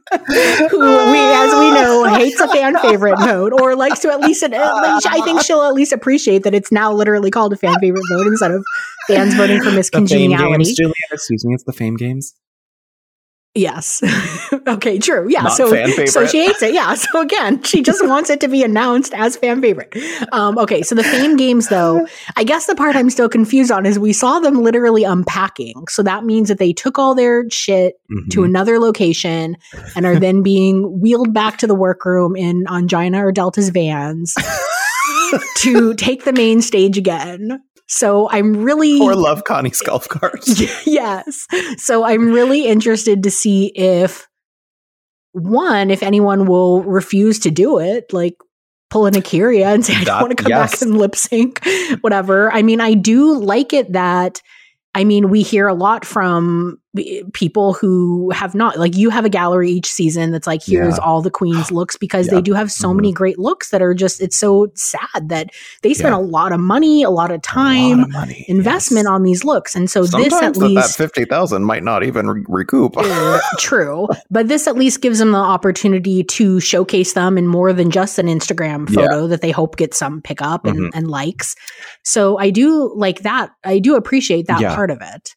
who 0.69 0.79
we, 0.79 1.19
as 1.19 1.53
we 1.59 1.71
know, 1.71 2.03
hates 2.05 2.39
a 2.39 2.47
fan 2.47 2.77
favorite 2.79 3.17
vote 3.19 3.53
or 3.61 3.75
likes 3.75 3.99
to 3.99 4.11
at 4.11 4.19
least, 4.19 4.43
at 4.43 4.51
least, 4.51 5.07
I 5.07 5.21
think 5.21 5.41
she'll 5.41 5.63
at 5.63 5.73
least 5.73 5.91
appreciate 5.91 6.43
that 6.43 6.53
it's 6.53 6.71
now 6.71 6.91
literally 6.91 7.31
called 7.31 7.53
a 7.53 7.57
fan 7.57 7.79
favorite 7.79 8.03
vote 8.09 8.27
instead 8.27 8.51
of 8.51 8.63
fans 9.07 9.33
voting 9.35 9.61
for 9.61 9.71
Miss 9.71 9.89
The 9.89 9.97
fame 9.99 10.07
Congeniality. 10.07 10.63
games, 10.63 10.77
Julia. 10.77 10.93
Excuse 11.11 11.45
me, 11.45 11.53
it's 11.53 11.63
the 11.63 11.73
fame 11.73 11.95
games. 11.95 12.35
Yes. 13.57 14.03
okay, 14.67 14.99
true. 14.99 15.27
Yeah. 15.29 15.43
Not 15.43 15.53
so 15.53 15.69
so 16.05 16.25
she 16.27 16.45
hates 16.45 16.61
it. 16.61 16.73
Yeah. 16.73 16.93
So 16.95 17.21
again, 17.21 17.63
she 17.63 17.81
just 17.81 18.05
wants 18.07 18.29
it 18.29 18.41
to 18.41 18.49
be 18.49 18.63
announced 18.63 19.13
as 19.13 19.37
fan 19.37 19.61
favorite. 19.61 19.95
Um, 20.33 20.57
okay, 20.57 20.81
so 20.81 20.93
the 20.93 21.03
fame 21.05 21.37
games 21.37 21.69
though, 21.69 22.05
I 22.35 22.43
guess 22.43 22.65
the 22.65 22.75
part 22.75 22.97
I'm 22.97 23.09
still 23.09 23.29
confused 23.29 23.71
on 23.71 23.85
is 23.85 23.97
we 23.97 24.11
saw 24.11 24.39
them 24.39 24.61
literally 24.61 25.05
unpacking. 25.05 25.87
So 25.87 26.03
that 26.03 26.25
means 26.25 26.49
that 26.49 26.57
they 26.59 26.73
took 26.73 26.99
all 26.99 27.15
their 27.15 27.49
shit 27.49 27.95
to 28.31 28.39
Mhm. 28.41 28.45
another 28.45 28.77
location 28.77 29.55
and 29.95 30.05
are 30.05 30.19
then 30.19 30.43
being 30.43 30.99
wheeled 30.99 31.33
back 31.33 31.57
to 31.59 31.67
the 31.67 31.75
workroom 31.75 32.35
in 32.35 32.65
Angina 32.69 33.25
or 33.25 33.31
Delta's 33.31 33.69
vans 33.69 34.35
to 35.59 35.93
take 35.95 36.25
the 36.25 36.33
main 36.33 36.61
stage 36.61 36.97
again. 36.97 37.61
So 37.87 38.29
I'm 38.29 38.63
really 38.63 38.99
Or 38.99 39.15
love 39.15 39.43
Connie's 39.43 39.81
golf 39.81 40.09
carts. 40.09 40.59
yes. 40.87 41.45
So 41.77 42.03
I'm 42.03 42.31
really 42.31 42.65
interested 42.65 43.23
to 43.23 43.31
see 43.31 43.67
if 43.75 44.27
one, 45.33 45.91
if 45.91 46.01
anyone 46.01 46.45
will 46.45 46.81
refuse 46.83 47.39
to 47.39 47.51
do 47.51 47.79
it, 47.79 48.11
like 48.13 48.35
pull 48.89 49.05
an 49.05 49.15
Akira 49.15 49.57
and 49.65 49.85
say, 49.85 49.95
I 49.95 50.03
don't 50.03 50.21
want 50.21 50.37
to 50.37 50.43
come 50.43 50.49
back 50.49 50.71
yes. 50.71 50.81
and 50.81 50.97
lip 50.97 51.15
sync, 51.15 51.61
whatever. 52.01 52.51
I 52.51 52.61
mean, 52.61 52.81
I 52.81 52.93
do 52.93 53.37
like 53.37 53.73
it 53.73 53.93
that, 53.93 54.41
I 54.93 55.03
mean, 55.03 55.29
we 55.29 55.41
hear 55.41 55.67
a 55.67 55.73
lot 55.73 56.05
from 56.05 56.79
people 57.33 57.73
who 57.73 58.29
have 58.31 58.55
not, 58.55 58.77
like, 58.77 58.95
you 58.95 59.09
have 59.09 59.25
a 59.25 59.29
gallery 59.29 59.69
each 59.71 59.87
season 59.91 60.31
that's 60.31 60.47
like, 60.47 60.61
here's 60.63 60.97
Yeah. 60.97 61.03
all 61.03 61.21
the 61.21 61.29
queen's 61.31 61.71
looks 61.71 61.97
because 61.97 62.27
Yeah. 62.27 62.35
they 62.35 62.41
do 62.41 62.53
have 62.53 62.71
so 62.71 62.89
Mhm. 62.89 62.95
many 62.95 63.11
great 63.11 63.37
looks 63.39 63.69
that 63.71 63.81
are 63.81 63.93
just, 63.93 64.21
it's 64.21 64.37
so 64.37 64.67
sad 64.75 65.29
that 65.29 65.49
they 65.81 65.93
spend 65.93 66.13
Yeah. 66.13 66.19
a 66.19 66.23
lot 66.25 66.51
of 66.51 66.59
money, 66.59 67.03
a 67.03 67.09
lot 67.09 67.31
of 67.31 67.35
A 67.35 67.37
lot 67.37 67.43
time, 67.43 67.99
of 68.03 68.11
money. 68.11 68.45
investment 68.47 69.05
yes. 69.05 69.11
on 69.11 69.23
these 69.23 69.43
looks. 69.43 69.75
And 69.75 69.89
so 69.89 70.03
this 70.05 70.33
at 70.33 70.53
that, 70.53 70.57
least. 70.57 70.97
that 70.97 71.03
fifty 71.03 71.25
thousand 71.25 71.63
might 71.63 71.83
not 71.83 72.03
even 72.03 72.27
re- 72.29 72.43
recoup. 72.47 72.95
True. 73.59 74.07
But 74.31 74.47
this 74.47 74.67
at 74.67 74.75
least 74.75 75.01
gives 75.01 75.19
them 75.19 75.31
the 75.31 75.37
opportunity 75.37 76.23
to 76.23 76.59
showcase 76.59 77.13
them 77.13 77.37
in 77.37 77.47
more 77.47 77.73
than 77.73 77.91
just 77.91 78.17
an 78.19 78.27
Instagram 78.27 78.89
photo 78.89 79.27
that 79.27 79.41
they 79.41 79.51
hope 79.51 79.77
gets 79.77 79.97
some 79.97 80.21
pickup 80.21 80.65
and, 80.65 80.77
Mhm. 80.79 80.89
and 80.93 81.07
likes. 81.09 81.55
So 82.03 82.37
I 82.37 82.49
do 82.49 82.91
like 82.95 83.21
that. 83.21 83.51
I 83.63 83.79
do 83.79 83.95
appreciate 83.95 84.47
that 84.47 84.61
part 84.75 84.91
of 84.91 84.99
it. 85.01 85.35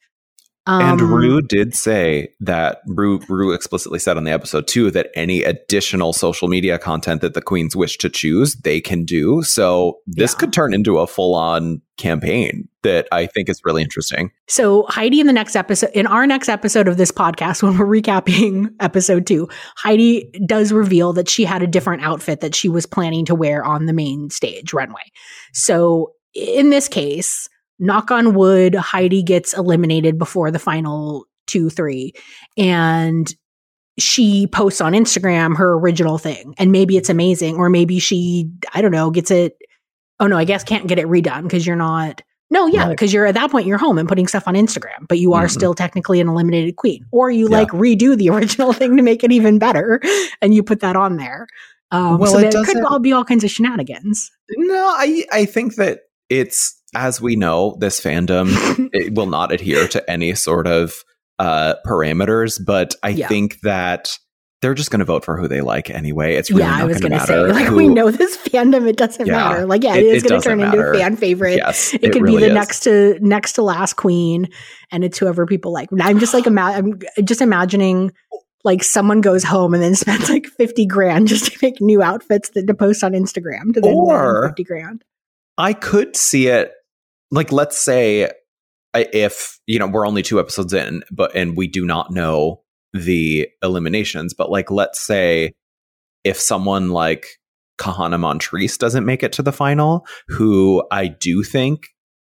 And 0.68 1.00
Um, 1.00 1.12
Rue 1.14 1.40
did 1.40 1.74
say 1.74 2.28
that 2.40 2.83
Rue, 2.87 3.20
Rue 3.28 3.52
explicitly 3.52 3.98
said 3.98 4.16
on 4.16 4.24
the 4.24 4.31
episode 4.31 4.66
too 4.68 4.90
that 4.92 5.11
any 5.14 5.42
additional 5.42 6.12
social 6.12 6.46
media 6.48 6.78
content 6.78 7.20
that 7.22 7.35
the 7.35 7.40
queens 7.42 7.74
wish 7.74 7.96
to 7.98 8.09
choose, 8.09 8.54
they 8.57 8.81
can 8.81 9.04
do. 9.04 9.42
So 9.42 9.98
this 10.07 10.33
Yeah. 10.35 10.38
could 10.38 10.52
turn 10.52 10.74
into 10.74 10.98
a 10.98 11.07
full 11.07 11.35
on 11.35 11.81
campaign 11.96 12.68
that 12.85 13.09
I 13.11 13.26
think 13.26 13.48
is 13.48 13.61
really 13.64 13.83
interesting. 13.83 14.31
So 14.46 14.85
Heidi 14.88 15.18
in 15.20 15.26
the 15.26 15.33
next 15.33 15.57
episode, 15.57 15.90
in 15.94 16.07
our 16.07 16.26
next 16.26 16.48
episode 16.48 16.87
of 16.87 16.96
this 16.96 17.11
podcast, 17.11 17.62
when 17.62 17.76
we're 17.76 17.87
recapping 17.87 18.68
episode 18.81 19.26
two, 19.26 19.48
Heidi 19.76 20.31
does 20.46 20.72
reveal 20.72 21.12
that 21.14 21.28
she 21.28 21.44
had 21.44 21.62
a 21.62 21.66
different 21.66 22.02
outfit 22.02 22.40
that 22.40 22.54
she 22.54 22.68
was 22.68 22.87
planning 22.87 23.24
to 23.24 23.35
wear 23.35 23.64
on 23.64 23.87
the 23.87 23.92
main 23.92 24.31
stage 24.31 24.72
runway. 24.72 25.02
So 25.52 26.12
in 26.35 26.70
this 26.70 26.87
case, 26.88 27.48
knock 27.79 28.11
on 28.11 28.35
wood, 28.35 28.75
Heidi 28.75 29.23
gets 29.23 29.53
eliminated 29.57 30.19
before 30.19 30.51
the 30.51 30.59
final 30.59 31.27
two, 31.47 31.71
three, 31.71 32.12
and 32.57 33.33
she 33.99 34.47
posts 34.47 34.81
on 34.81 34.93
Instagram 34.93 35.57
her 35.57 35.73
original 35.75 36.19
thing. 36.19 36.55
And 36.59 36.71
maybe 36.71 36.97
it's 36.97 37.09
amazing, 37.11 37.57
or 37.57 37.69
maybe 37.69 37.99
she, 37.99 38.51
I 38.75 38.81
don't 38.83 38.93
know, 38.93 39.11
gets 39.11 39.31
it. 39.31 39.57
Oh 40.21 40.27
no, 40.27 40.37
I 40.37 40.45
guess 40.45 40.64
can't 40.64 40.87
get 40.87 40.99
it 40.99 41.07
redone 41.07 41.43
because 41.45 41.67
you're 41.67 41.77
not. 41.77 42.23
No, 42.51 42.67
yeah, 42.67 42.85
Right. 42.87 42.91
because 42.91 43.12
you're 43.12 43.27
at 43.27 43.35
that 43.35 43.51
point 43.51 43.67
you're 43.67 43.77
home 43.79 43.99
and 43.99 44.09
putting 44.09 44.27
stuff 44.27 44.49
on 44.49 44.55
Instagram, 44.55 45.07
but 45.09 45.19
you 45.19 45.35
are 45.35 45.47
Mhm. 45.47 45.51
still 45.51 45.75
technically 45.75 46.19
an 46.21 46.29
eliminated 46.29 46.77
queen. 46.77 47.05
Or 47.12 47.31
you 47.31 47.49
Yeah. 47.51 47.59
like 47.59 47.69
redo 47.69 48.17
the 48.17 48.29
original 48.35 48.73
thing 48.73 48.97
to 48.97 49.03
make 49.03 49.23
it 49.23 49.33
even 49.33 49.59
better, 49.59 50.01
and 50.41 50.55
you 50.55 50.62
put 50.62 50.81
that 50.81 50.97
on 50.97 51.17
there. 51.17 51.47
Um, 51.91 52.19
Well, 52.19 52.31
so 52.33 52.38
it 52.38 52.51
there 52.53 52.64
could 52.64 52.85
all 52.85 52.99
be 53.01 53.12
all 53.12 53.25
kinds 53.25 53.45
of 53.45 53.51
shenanigans. 53.51 54.31
No, 54.57 54.95
I 54.97 55.25
I 55.33 55.45
think 55.45 55.75
that 55.77 56.01
it's 56.31 56.78
as 56.94 57.20
we 57.20 57.37
know, 57.37 57.77
this 57.81 58.01
fandom 58.01 58.48
it 58.92 59.14
will 59.14 59.27
not 59.27 59.53
adhere 59.53 59.87
to 59.88 60.11
any 60.11 60.35
sort 60.35 60.66
of 60.66 60.94
uh, 61.38 61.74
parameters, 61.87 62.61
but 62.64 62.94
I 63.03 63.11
Yeah. 63.11 63.29
think 63.29 63.61
that 63.61 64.11
they're 64.61 64.74
just 64.74 64.90
going 64.90 64.98
to 64.98 65.05
vote 65.05 65.24
for 65.24 65.38
who 65.38 65.46
they 65.46 65.61
like 65.61 65.88
anyway. 65.88 66.35
It's 66.35 66.51
really 66.51 66.62
yeah, 66.64 66.79
I 66.79 66.85
was 66.85 66.98
going 67.01 67.12
to 67.12 67.20
say, 67.20 67.38
like 67.38 67.66
who- 67.66 67.77
we 67.77 67.87
know 67.88 68.11
this 68.11 68.37
fandom, 68.38 68.88
it 68.88 68.96
doesn't 68.96 69.24
Yeah, 69.24 69.33
matter. 69.35 69.66
Like, 69.66 69.85
yeah, 69.85 69.94
it- 69.94 70.05
it 70.07 70.16
is 70.16 70.22
going 70.24 70.40
to 70.40 70.48
turn 70.48 70.59
doesn't 70.59 70.74
into 70.81 70.90
a 70.90 70.98
fan 70.98 71.16
favorite. 71.16 71.59
Yes, 71.59 71.94
it, 71.94 72.11
could 72.12 72.22
really 72.22 72.38
be 72.38 72.42
the 72.42 72.48
is. 72.48 72.55
next 72.55 72.81
to 72.81 73.18
next 73.20 73.53
to 73.53 73.62
last 73.62 73.94
queen, 73.94 74.48
and 74.90 75.05
it's 75.05 75.16
whoever 75.16 75.46
people 75.46 75.72
like. 75.72 75.90
I'm 76.01 76.18
just 76.18 76.35
like, 76.35 76.46
ima- 76.48 76.72
I'm 76.74 76.98
just 77.24 77.40
imagining 77.40 78.11
like 78.64 78.83
someone 78.83 79.20
goes 79.20 79.44
home 79.44 79.74
and 79.74 79.83
then 79.83 79.94
spends 79.94 80.29
like 80.29 80.46
fifty 80.46 80.87
grand 80.87 81.29
just 81.29 81.53
to 81.53 81.59
make 81.62 81.81
new 81.81 82.03
outfits 82.03 82.51
that 82.57 82.66
to 82.66 82.74
post 82.74 83.05
on 83.05 83.12
Instagram 83.12 83.72
to 83.74 83.81
then 83.81 83.94
Or- 83.94 84.48
fifty 84.48 84.64
grand. 84.64 85.05
I 85.57 85.72
could 85.72 86.16
see 86.16 86.48
it 86.48 86.72
like 87.31 87.53
let's 87.53 87.79
say 87.79 88.31
if 88.95 89.59
you 89.67 89.79
know 89.79 89.87
we're 89.87 90.07
only 90.07 90.23
two 90.23 90.41
episodes 90.41 90.73
in 90.73 91.03
but 91.11 91.35
and 91.35 91.57
we 91.57 91.67
do 91.67 91.85
not 91.85 92.11
know 92.11 92.62
the 92.95 93.49
eliminations 93.62 94.35
but 94.35 94.51
like 94.51 94.71
let's 94.71 95.01
say 95.01 95.53
if 96.25 96.38
someone 96.41 96.91
like 96.91 97.27
Kahanna 97.79 98.19
Montrese 98.19 98.77
doesn't 98.77 99.05
make 99.05 99.23
it 99.23 99.33
to 99.35 99.43
the 99.43 99.53
final 99.53 100.07
who 100.29 100.85
I 100.91 101.07
do 101.07 101.45
think 101.45 101.88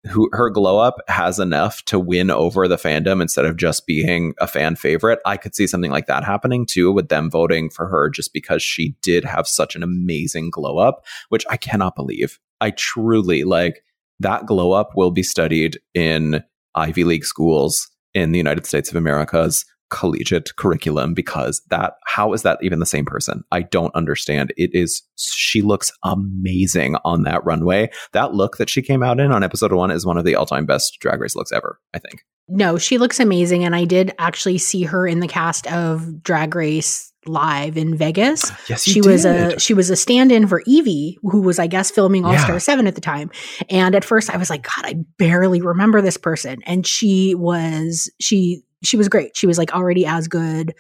who 0.09 0.29
her 0.33 0.51
glow 0.51 0.79
up 0.79 0.97
has 1.09 1.39
enough 1.39 1.85
to 1.85 1.99
win 1.99 2.31
over 2.31 2.67
the 2.67 2.77
fandom 2.77 3.23
instead 3.23 3.45
of 3.45 3.57
just 3.57 3.87
being 3.87 4.35
a 4.41 4.49
fan 4.49 4.75
favorite. 4.75 5.21
I 5.25 5.37
could 5.37 5.55
see 5.55 5.67
something 5.67 5.93
like 5.93 6.07
that 6.07 6.25
happening 6.25 6.67
too 6.67 6.91
with 6.91 7.09
them 7.09 7.31
voting 7.31 7.71
for 7.71 7.87
her 7.87 8.11
just 8.11 8.33
because 8.33 8.63
she 8.63 8.97
did 9.03 9.25
have 9.25 9.47
such 9.47 9.77
an 9.77 9.83
amazing 9.83 10.51
glow 10.51 10.79
up, 10.79 11.05
which 11.29 11.45
I 11.49 11.57
cannot 11.57 11.95
believe. 11.95 12.41
I 12.61 12.71
truly 12.71 13.45
like 13.45 13.85
that 14.23 14.47
glow 14.47 14.73
up 14.73 14.91
will 14.97 15.11
be 15.11 15.23
studied 15.23 15.79
in 15.95 16.43
Ivy 16.75 17.05
League 17.05 17.25
schools 17.25 17.89
in 18.15 18.33
the 18.33 18.39
United 18.39 18.67
States 18.67 18.91
of 18.91 18.97
America's 18.97 19.65
collegiate 19.91 20.57
curriculum 20.57 21.13
because 21.13 21.61
that 21.69 21.95
how 22.07 22.33
is 22.33 22.43
that 22.43 22.59
even 22.63 22.79
the 22.79 22.87
same 22.87 23.05
person? 23.05 23.45
I 23.53 23.61
don't 23.61 23.95
understand. 23.95 24.53
It 24.57 24.71
is 24.73 25.03
she 25.17 25.61
looks 25.61 25.93
amazing 26.03 26.97
on 27.05 27.25
that 27.25 27.45
runway. 27.45 27.91
That 28.13 28.33
look 28.33 28.57
that 28.57 28.71
she 28.71 28.81
came 28.81 29.03
out 29.03 29.21
in 29.21 29.33
on 29.33 29.43
episode 29.43 29.73
1 29.73 29.91
is 29.91 30.07
one 30.07 30.17
of 30.17 30.25
the 30.25 30.35
all-time 30.35 30.65
best 30.65 30.97
drag 31.01 31.21
race 31.21 31.37
looks 31.37 31.53
ever, 31.53 31.79
I 31.93 31.99
think. 31.99 32.25
No, 32.49 32.79
she 32.79 32.99
looks 32.99 33.21
amazing, 33.21 33.65
and 33.65 33.77
I 33.77 33.85
did 33.85 34.13
actually 34.19 34.59
see 34.59 34.83
her 34.83 35.07
in 35.07 35.21
the 35.21 35.29
cast 35.29 35.71
of 35.71 36.23
Drag 36.23 36.55
Race 36.55 37.12
live 37.27 37.77
in 37.77 37.97
Vegas. 37.97 38.51
Ah, 38.51 38.61
yes, 38.69 38.83
she 38.83 39.01
was 39.01 39.25
a 39.25 39.59
she 39.59 39.75
was 39.75 39.91
a 39.91 39.97
stand-in 39.97 40.47
for 40.47 40.63
Evie, 40.67 41.19
who 41.23 41.41
was 41.43 41.59
I 41.59 41.67
guess 41.67 41.91
filming 41.91 42.25
All 42.25 42.37
Star 42.39 42.55
Yeah. 42.55 42.59
Seven 42.59 42.87
at 42.87 42.95
the 42.95 43.01
time. 43.01 43.31
And 43.71 43.95
at 43.95 44.05
first, 44.05 44.31
I 44.31 44.37
was 44.37 44.51
like, 44.51 44.63
God, 44.63 44.85
I 44.85 44.95
barely 45.19 45.61
remember 45.61 46.01
this 46.01 46.17
person, 46.17 46.63
and 46.67 46.87
she 46.87 47.35
was 47.35 48.11
she 48.21 48.63
she 48.83 48.97
was 48.97 49.09
great. 49.09 49.37
She 49.37 49.47
was 49.47 49.59
like 49.59 49.73
already 49.73 50.05
as 50.07 50.27
good 50.29 50.75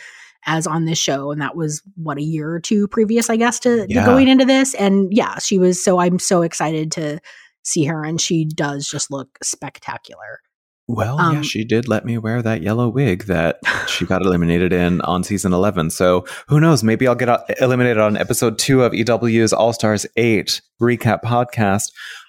as 0.44 0.66
on 0.66 0.85
this 0.87 0.98
show, 0.98 1.31
and 1.31 1.40
that 1.40 1.55
was 1.55 1.83
what 1.94 2.18
a 2.18 2.22
year 2.22 2.50
or 2.50 2.59
two 2.61 2.88
previous, 2.88 3.31
I 3.31 3.37
guess, 3.37 3.61
to, 3.61 3.87
to 3.87 3.92
Yeah. 3.92 4.05
going 4.05 4.26
into 4.26 4.44
this. 4.44 4.74
And 4.74 5.12
yeah, 5.12 5.38
she 5.38 5.59
was. 5.59 5.83
So 5.85 6.00
I'm 6.00 6.18
so 6.18 6.42
excited 6.42 6.90
to 6.92 7.20
see 7.62 7.85
her, 7.85 8.05
and 8.05 8.20
she 8.20 8.44
does 8.44 8.88
just 8.88 9.12
look 9.12 9.38
spectacular. 9.42 10.40
Well, 10.88 11.16
yeah, 11.16 11.38
Um, 11.38 11.42
she 11.42 11.64
did 11.64 11.88
let 11.88 12.04
me 12.04 12.18
wear 12.18 12.42
that 12.42 12.60
yellow 12.62 12.88
wig 12.88 13.24
that 13.24 13.58
she 13.88 14.04
got 14.04 14.22
eliminated 14.22 14.72
in 14.72 15.00
on 15.02 15.22
season 15.24 15.52
11. 15.52 15.90
So 15.90 16.26
who 16.48 16.60
knows? 16.60 16.82
Maybe 16.82 17.06
I'll 17.06 17.14
get 17.14 17.40
eliminated 17.60 17.98
on 17.98 18.16
episode 18.16 18.58
two 18.58 18.82
of 18.82 18.92
EW's 18.92 19.52
All 19.52 19.72
Stars 19.72 20.06
8 20.16 20.60
recap 20.80 21.22
podcast. 21.22 21.84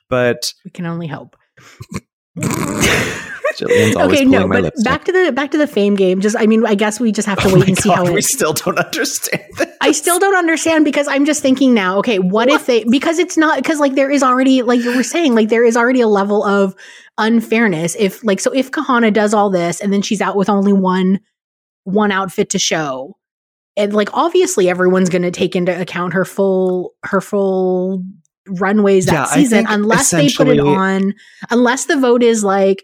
But 0.10 0.54
We 0.64 0.72
can 0.72 0.86
only 0.86 1.08
hope. 1.08 1.36
Jillian's 3.58 3.96
always 3.96 4.20
okay, 4.20 4.26
no, 4.26 4.48
but 4.48 4.74
back 4.84 5.06
to 5.06 5.12
the 5.12 5.32
back 5.32 5.52
to 5.52 5.58
the 5.58 5.68
fame 5.68 5.96
game. 5.96 6.22
Just, 6.22 6.36
I 6.38 6.46
mean, 6.46 6.66
I 6.66 6.76
guess 6.76 7.00
we 7.00 7.12
just 7.12 7.28
have 7.28 7.40
to 7.40 7.48
Oh 7.50 7.56
wait 7.56 7.68
and 7.68 7.78
see 7.78 7.90
how 7.90 8.04
God, 8.04 8.14
we 8.14 8.20
it. 8.20 8.26
still 8.26 8.54
don't 8.54 8.78
understand 8.78 9.44
this. 9.58 9.68
I 9.82 9.92
still 9.92 10.20
don't 10.20 10.36
understand 10.36 10.86
because 10.86 11.08
I'm 11.08 11.26
just 11.26 11.42
thinking 11.42 11.74
now. 11.74 11.98
Okay, 12.00 12.20
what, 12.20 12.50
if 12.50 12.66
they? 12.66 12.84
Because 12.84 13.20
it's 13.20 13.38
not 13.38 13.58
because 13.58 13.80
like 13.80 13.96
there 13.96 14.10
is 14.12 14.24
already 14.24 14.62
like 14.62 14.82
you 14.82 14.96
were 14.96 15.04
saying 15.04 15.36
like 15.36 15.50
there 15.50 15.66
is 15.66 15.78
already 15.78 16.02
a 16.02 16.08
level 16.08 16.44
of 16.44 16.76
unfairness. 17.18 17.96
If 18.00 18.24
like 18.24 18.40
so, 18.40 18.52
if 18.54 18.72
Kahanna 18.72 19.14
does 19.14 19.34
all 19.34 19.50
this 19.50 19.80
and 19.80 19.92
then 19.94 20.02
she's 20.02 20.22
out 20.22 20.36
with 20.36 20.50
only 20.50 20.74
one 20.74 21.20
one 21.84 22.12
outfit 22.12 22.50
to 22.52 22.60
show, 22.60 23.18
and 23.76 23.94
like 23.94 24.10
obviously 24.14 24.70
everyone's 24.70 25.10
going 25.10 25.22
to 25.24 25.32
take 25.32 25.56
into 25.56 25.80
account 25.80 26.14
her 26.14 26.26
full 26.26 26.94
her 27.04 27.22
full 27.22 28.04
runways 28.48 29.06
that 29.06 29.14
Yeah, 29.14 29.26
season 29.26 29.66
unless 29.70 30.12
they 30.12 30.30
put 30.30 30.50
it 30.50 30.60
on 30.60 31.14
unless 31.50 31.86
the 31.86 31.98
vote 31.98 32.22
is 32.22 32.44
like 32.44 32.84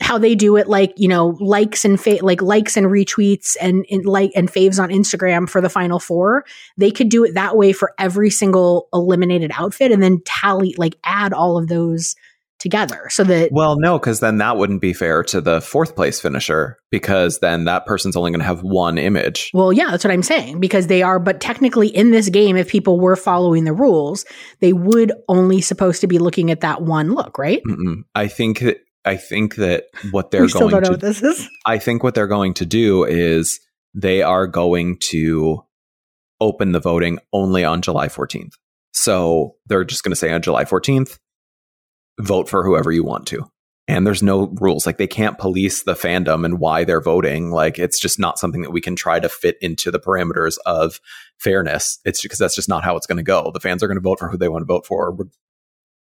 how 0.00 0.18
they 0.18 0.34
do 0.34 0.56
it 0.56 0.68
like 0.68 0.92
you 0.96 1.08
know 1.08 1.36
likes 1.40 1.84
and 1.84 2.00
fa- 2.00 2.18
like 2.20 2.42
likes 2.42 2.76
and 2.76 2.86
retweets 2.86 3.56
and, 3.60 3.86
and 3.90 4.04
like 4.04 4.30
and 4.34 4.50
faves 4.50 4.82
on 4.82 4.90
Instagram 4.90 5.48
for 5.48 5.60
the 5.60 5.68
final 5.68 5.98
four 5.98 6.44
they 6.76 6.90
could 6.90 7.08
do 7.08 7.24
it 7.24 7.34
that 7.34 7.56
way 7.56 7.72
for 7.72 7.94
every 7.98 8.30
single 8.30 8.88
eliminated 8.92 9.50
outfit 9.54 9.92
and 9.92 10.02
then 10.02 10.20
tally 10.24 10.74
like 10.76 10.96
add 11.04 11.32
all 11.32 11.56
of 11.56 11.68
those 11.68 12.14
together 12.58 13.06
so 13.10 13.22
that 13.24 13.50
Well, 13.52 13.76
no, 13.78 13.98
because 13.98 14.20
then 14.20 14.38
that 14.38 14.56
wouldn't 14.56 14.80
be 14.80 14.92
fair 14.92 15.22
to 15.24 15.40
the 15.40 15.60
fourth 15.60 15.94
place 15.94 16.20
finisher 16.20 16.78
because 16.90 17.38
then 17.40 17.64
that 17.64 17.86
person's 17.86 18.16
only 18.16 18.30
going 18.30 18.40
to 18.40 18.46
have 18.46 18.62
one 18.62 18.98
image. 18.98 19.50
Well, 19.52 19.72
yeah, 19.72 19.90
that's 19.90 20.04
what 20.04 20.12
I'm 20.12 20.22
saying 20.22 20.60
because 20.60 20.86
they 20.86 21.02
are, 21.02 21.18
but 21.18 21.40
technically 21.40 21.88
in 21.88 22.10
this 22.10 22.28
game, 22.28 22.56
if 22.56 22.68
people 22.68 22.98
were 22.98 23.16
following 23.16 23.64
the 23.64 23.72
rules, 23.72 24.24
they 24.60 24.72
would 24.72 25.12
only 25.28 25.60
supposed 25.60 26.00
to 26.00 26.06
be 26.06 26.18
looking 26.18 26.50
at 26.50 26.60
that 26.62 26.82
one 26.82 27.14
look, 27.14 27.38
right? 27.38 27.62
Mm-mm. 27.66 28.04
I 28.14 28.28
think 28.28 28.60
that 28.60 28.78
I 29.06 29.16
think 29.16 29.54
that 29.56 29.84
what 30.10 30.30
they're 30.32 30.48
going 30.48 30.82
know 30.82 30.90
to 30.90 30.96
this 30.96 31.22
is. 31.22 31.48
I 31.64 31.78
think 31.78 32.02
what 32.02 32.14
they're 32.14 32.26
going 32.26 32.54
to 32.54 32.66
do 32.66 33.04
is 33.04 33.60
they 33.94 34.22
are 34.22 34.46
going 34.46 34.98
to 34.98 35.64
open 36.40 36.72
the 36.72 36.80
voting 36.80 37.18
only 37.32 37.64
on 37.64 37.80
July 37.80 38.08
14th. 38.08 38.52
So 38.92 39.56
they're 39.66 39.84
just 39.84 40.02
going 40.02 40.12
to 40.12 40.16
say 40.16 40.32
on 40.32 40.42
July 40.42 40.64
14th, 40.64 41.18
vote 42.20 42.48
for 42.48 42.64
whoever 42.64 42.92
you 42.92 43.04
want 43.04 43.26
to. 43.28 43.50
And 43.88 44.06
there's 44.06 44.22
no 44.22 44.48
rules. 44.60 44.84
Like 44.84 44.98
they 44.98 45.06
can't 45.06 45.38
police 45.38 45.84
the 45.84 45.94
fandom 45.94 46.44
and 46.44 46.58
why 46.58 46.82
they're 46.82 47.00
voting. 47.00 47.50
Like 47.50 47.78
it's 47.78 48.00
just 48.00 48.18
not 48.18 48.38
something 48.38 48.62
that 48.62 48.72
we 48.72 48.80
can 48.80 48.96
try 48.96 49.20
to 49.20 49.28
fit 49.28 49.56
into 49.60 49.90
the 49.90 50.00
parameters 50.00 50.56
of 50.66 51.00
fairness. 51.38 52.00
It's 52.04 52.20
because 52.20 52.38
that's 52.38 52.56
just 52.56 52.68
not 52.68 52.82
how 52.84 52.96
it's 52.96 53.06
going 53.06 53.18
to 53.18 53.22
go. 53.22 53.50
The 53.52 53.60
fans 53.60 53.82
are 53.82 53.86
going 53.86 53.96
to 53.96 54.02
vote 54.02 54.18
for 54.18 54.28
who 54.28 54.36
they 54.36 54.48
want 54.48 54.62
to 54.62 54.66
vote 54.66 54.86
for, 54.86 55.16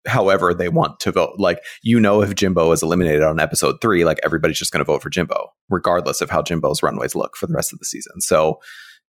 however 0.07 0.53
they 0.53 0.69
want 0.69 0.99
to 1.01 1.11
vote. 1.11 1.35
Like 1.37 1.59
you 1.83 1.99
know, 1.99 2.21
if 2.21 2.35
Jimbo 2.35 2.71
is 2.71 2.83
eliminated 2.83 3.23
on 3.23 3.39
episode 3.39 3.81
three, 3.81 4.05
like 4.05 4.19
everybody's 4.23 4.59
just 4.59 4.71
going 4.71 4.83
to 4.83 4.91
vote 4.91 5.01
for 5.01 5.09
Jimbo, 5.09 5.49
regardless 5.69 6.21
of 6.21 6.29
how 6.29 6.41
Jimbo's 6.41 6.83
runways 6.83 7.15
look 7.15 7.35
for 7.35 7.47
the 7.47 7.53
rest 7.53 7.73
of 7.73 7.79
the 7.79 7.85
season. 7.85 8.21
So 8.21 8.59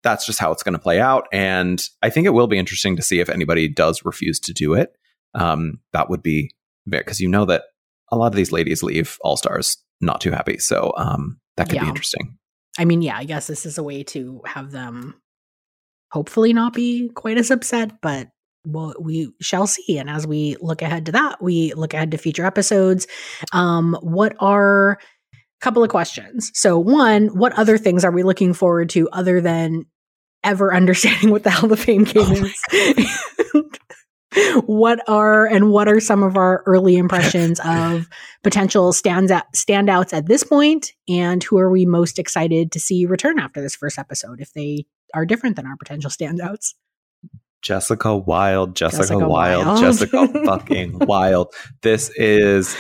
that's 0.04 0.26
just 0.26 0.40
how 0.40 0.52
it's 0.52 0.64
going 0.64 0.74
to 0.74 0.80
play 0.80 1.00
out. 1.00 1.28
And 1.34 1.82
I 2.02 2.10
think 2.10 2.28
it 2.28 2.32
will 2.32 2.48
be 2.48 2.58
interesting 2.58 2.96
to 2.96 3.02
see 3.02 3.20
if 3.20 3.30
anybody 3.30 3.68
does 3.68 4.06
refuse 4.06 4.40
to 4.42 4.54
do 4.54 4.74
it. 4.74 4.92
Um, 5.34 5.80
that 5.94 6.10
would 6.10 6.24
be 6.24 6.52
because 6.88 7.20
you 7.20 7.28
know 7.28 7.46
that 7.46 7.64
a 8.12 8.16
lot 8.16 8.28
of 8.28 8.36
these 8.36 8.52
ladies 8.52 8.84
leave 8.84 9.18
All 9.22 9.38
Stars 9.38 9.78
not 10.00 10.22
too 10.22 10.32
happy. 10.32 10.58
So 10.60 10.94
um, 10.98 11.40
that 11.58 11.70
could 11.70 11.80
be 11.80 11.88
interesting. 11.88 12.38
I 12.78 12.86
mean, 12.86 13.02
yeah, 13.02 13.18
I 13.18 13.24
guess 13.24 13.48
this 13.48 13.66
is 13.66 13.78
a 13.78 13.84
way 13.84 14.04
to 14.04 14.42
have 14.46 14.72
them 14.72 15.16
hopefully 16.12 16.54
not 16.54 16.74
be 16.74 17.10
quite 17.10 17.38
as 17.38 17.52
upset, 17.52 18.00
but 18.02 18.30
well, 18.66 18.94
we 19.00 19.32
shall 19.42 19.68
see. 19.68 19.98
And 19.98 20.10
as 20.10 20.28
we 20.28 20.58
look 20.60 20.82
ahead 20.82 21.06
to 21.08 21.12
that, 21.14 21.42
we 21.42 21.74
look 21.74 21.94
ahead 21.94 22.12
to 22.12 22.18
future 22.18 22.46
episodes. 22.46 23.08
Um, 23.54 23.98
what 24.02 24.36
are 24.40 25.00
a 25.32 25.38
couple 25.62 25.84
of 25.84 25.90
questions? 25.90 26.52
So, 26.54 26.78
one, 26.78 27.28
what 27.28 27.54
other 27.54 27.78
things 27.78 28.04
are 28.04 28.12
we 28.12 28.24
looking 28.24 28.54
forward 28.54 28.90
to 28.90 29.10
other 29.10 29.42
than 29.42 29.86
ever 30.44 30.74
understanding 30.76 31.30
what 31.30 31.44
the 31.44 31.50
hell 31.50 31.70
the 31.70 31.78
fame 31.78 32.04
game 32.04 32.26
Oh 32.28 32.34
is? 32.34 33.70
what 34.66 35.00
are 35.08 35.46
and 35.46 35.72
what 35.72 35.88
are 35.88 36.00
some 36.00 36.22
of 36.22 36.36
our 36.38 36.62
early 36.66 36.98
impressions 36.98 37.60
of 37.66 38.08
potential 38.44 38.94
stands 38.94 39.32
out, 39.32 39.46
standouts 39.56 40.14
at 40.14 40.28
this 40.28 40.44
point? 40.44 40.58
point 40.58 40.94
and 41.08 41.44
who 41.44 41.58
are 41.58 41.70
we 41.70 41.86
most 41.86 42.18
excited 42.18 42.72
to 42.72 42.80
see 42.80 43.06
return 43.06 43.38
after 43.38 43.62
this 43.62 43.76
first 43.76 44.00
episode 44.00 44.40
if 44.40 44.54
they 44.54 44.86
are 45.14 45.26
different 45.26 45.56
than 45.56 45.66
our 45.66 45.76
potential 45.78 46.10
standouts 46.10 46.74
Jessica 47.62 48.16
Wild, 48.16 48.76
Jessica, 48.76 49.04
Jessica 49.04 49.28
Wild, 49.28 49.66
Wild. 49.66 49.80
Jessica 49.80 50.28
fucking 50.46 51.00
Wild. 51.00 51.54
This 51.82 52.10
is 52.16 52.76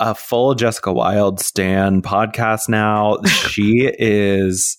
a 0.00 0.14
full 0.14 0.54
Jessica 0.54 0.92
Wild 0.92 1.40
Stan 1.40 2.02
podcast 2.02 2.68
now. 2.68 3.18
She 3.26 3.90
is, 3.98 4.78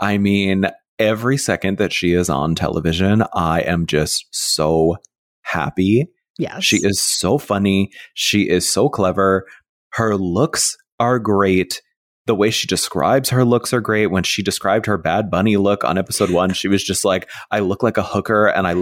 I 0.00 0.18
mean, 0.18 0.66
every 0.98 1.36
second 1.36 1.78
that 1.78 1.92
she 1.92 2.12
is 2.12 2.28
on 2.28 2.54
television, 2.54 3.22
I 3.32 3.60
am 3.60 3.86
just 3.86 4.26
so 4.30 4.96
happy. 5.42 6.08
yes 6.38 6.64
She 6.64 6.78
is 6.78 7.00
so 7.00 7.38
funny. 7.38 7.90
She 8.14 8.48
is 8.48 8.70
so 8.72 8.88
clever. 8.88 9.46
Her 9.92 10.16
looks 10.16 10.76
are 11.00 11.18
great. 11.18 11.80
The 12.28 12.34
way 12.34 12.50
she 12.50 12.66
describes 12.66 13.30
her 13.30 13.42
looks 13.42 13.72
are 13.72 13.80
great. 13.80 14.08
When 14.08 14.22
she 14.22 14.42
described 14.42 14.84
her 14.84 14.98
Bad 14.98 15.30
Bunny 15.30 15.56
look 15.56 15.82
on 15.82 15.96
episode 15.96 16.28
one, 16.28 16.52
she 16.52 16.68
was 16.68 16.84
just 16.84 17.02
like, 17.02 17.26
"I 17.50 17.60
look 17.60 17.82
like 17.82 17.96
a 17.96 18.02
hooker," 18.02 18.48
and 18.48 18.66
I 18.66 18.72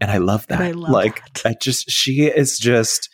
and 0.00 0.10
I 0.10 0.18
love 0.18 0.48
that. 0.48 0.60
I 0.60 0.72
love 0.72 0.90
like, 0.90 1.22
that. 1.34 1.46
I 1.46 1.54
just 1.62 1.88
she 1.88 2.26
is 2.26 2.58
just 2.58 3.08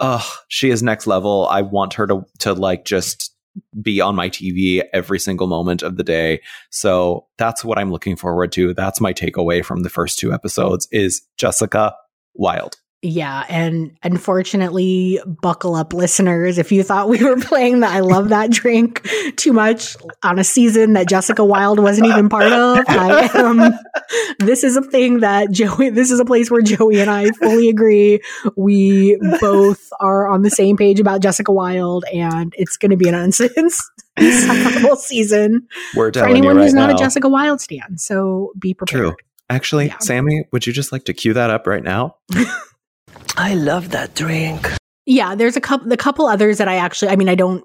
oh, 0.00 0.28
she 0.48 0.70
is 0.70 0.82
next 0.82 1.06
level. 1.06 1.46
I 1.48 1.62
want 1.62 1.94
her 1.94 2.08
to 2.08 2.22
to 2.40 2.54
like 2.54 2.84
just 2.84 3.32
be 3.80 4.00
on 4.00 4.16
my 4.16 4.28
TV 4.28 4.82
every 4.92 5.20
single 5.20 5.46
moment 5.46 5.84
of 5.84 5.96
the 5.96 6.02
day. 6.02 6.40
So 6.70 7.26
that's 7.38 7.64
what 7.64 7.78
I'm 7.78 7.92
looking 7.92 8.16
forward 8.16 8.50
to. 8.52 8.74
That's 8.74 9.00
my 9.00 9.12
takeaway 9.12 9.64
from 9.64 9.84
the 9.84 9.90
first 9.90 10.18
two 10.18 10.32
episodes 10.32 10.88
is 10.90 11.22
Jessica 11.36 11.94
Wild. 12.34 12.78
Yeah, 13.06 13.44
and 13.50 13.94
unfortunately, 14.02 15.20
buckle 15.26 15.74
up, 15.74 15.92
listeners. 15.92 16.56
If 16.56 16.72
you 16.72 16.82
thought 16.82 17.10
we 17.10 17.22
were 17.22 17.36
playing 17.40 17.80
the 17.80 17.86
"I 17.86 18.00
love 18.00 18.30
that 18.30 18.50
drink" 18.50 19.06
too 19.36 19.52
much 19.52 19.94
on 20.22 20.38
a 20.38 20.44
season 20.44 20.94
that 20.94 21.06
Jessica 21.06 21.44
Wild 21.44 21.78
wasn't 21.78 22.06
even 22.06 22.30
part 22.30 22.50
of, 22.50 22.78
I 22.88 23.28
am. 23.34 23.78
This 24.38 24.64
is 24.64 24.76
a 24.76 24.82
thing 24.82 25.20
that 25.20 25.50
Joey. 25.50 25.90
This 25.90 26.10
is 26.10 26.18
a 26.18 26.24
place 26.24 26.50
where 26.50 26.62
Joey 26.62 27.00
and 27.00 27.10
I 27.10 27.30
fully 27.32 27.68
agree. 27.68 28.20
We 28.56 29.18
both 29.40 29.90
are 30.00 30.26
on 30.28 30.40
the 30.42 30.50
same 30.50 30.76
page 30.78 30.98
about 30.98 31.20
Jessica 31.20 31.52
Wild, 31.52 32.04
and 32.12 32.54
it's 32.56 32.76
going 32.78 32.90
to 32.90 32.96
be 32.96 33.08
an 33.08 33.14
insufferable 33.14 34.96
season 34.96 35.66
We're 35.94 36.10
for 36.12 36.26
anyone 36.26 36.56
right 36.56 36.62
who's 36.64 36.74
not 36.74 36.90
a 36.90 36.94
Jessica 36.94 37.28
Wild 37.28 37.60
stan. 37.60 37.98
So 37.98 38.52
be 38.58 38.72
prepared. 38.72 39.02
True. 39.02 39.16
Actually, 39.50 39.86
Yeah. 39.88 39.98
Sammy, 39.98 40.46
would 40.52 40.66
you 40.66 40.72
just 40.72 40.90
like 40.90 41.04
to 41.04 41.12
cue 41.12 41.34
that 41.34 41.50
up 41.50 41.66
right 41.66 41.82
now? 41.82 42.16
I 43.36 43.54
love 43.54 43.90
that 43.90 44.14
drink. 44.14 44.70
Yeah, 45.06 45.34
there's 45.34 45.56
a 45.56 45.60
couple, 45.60 45.88
the 45.88 45.96
couple 45.98 46.26
others 46.26 46.56
that 46.58 46.66
I 46.68 46.76
actually, 46.76 47.10
I 47.10 47.16
mean, 47.16 47.28
I 47.28 47.34
don't, 47.34 47.62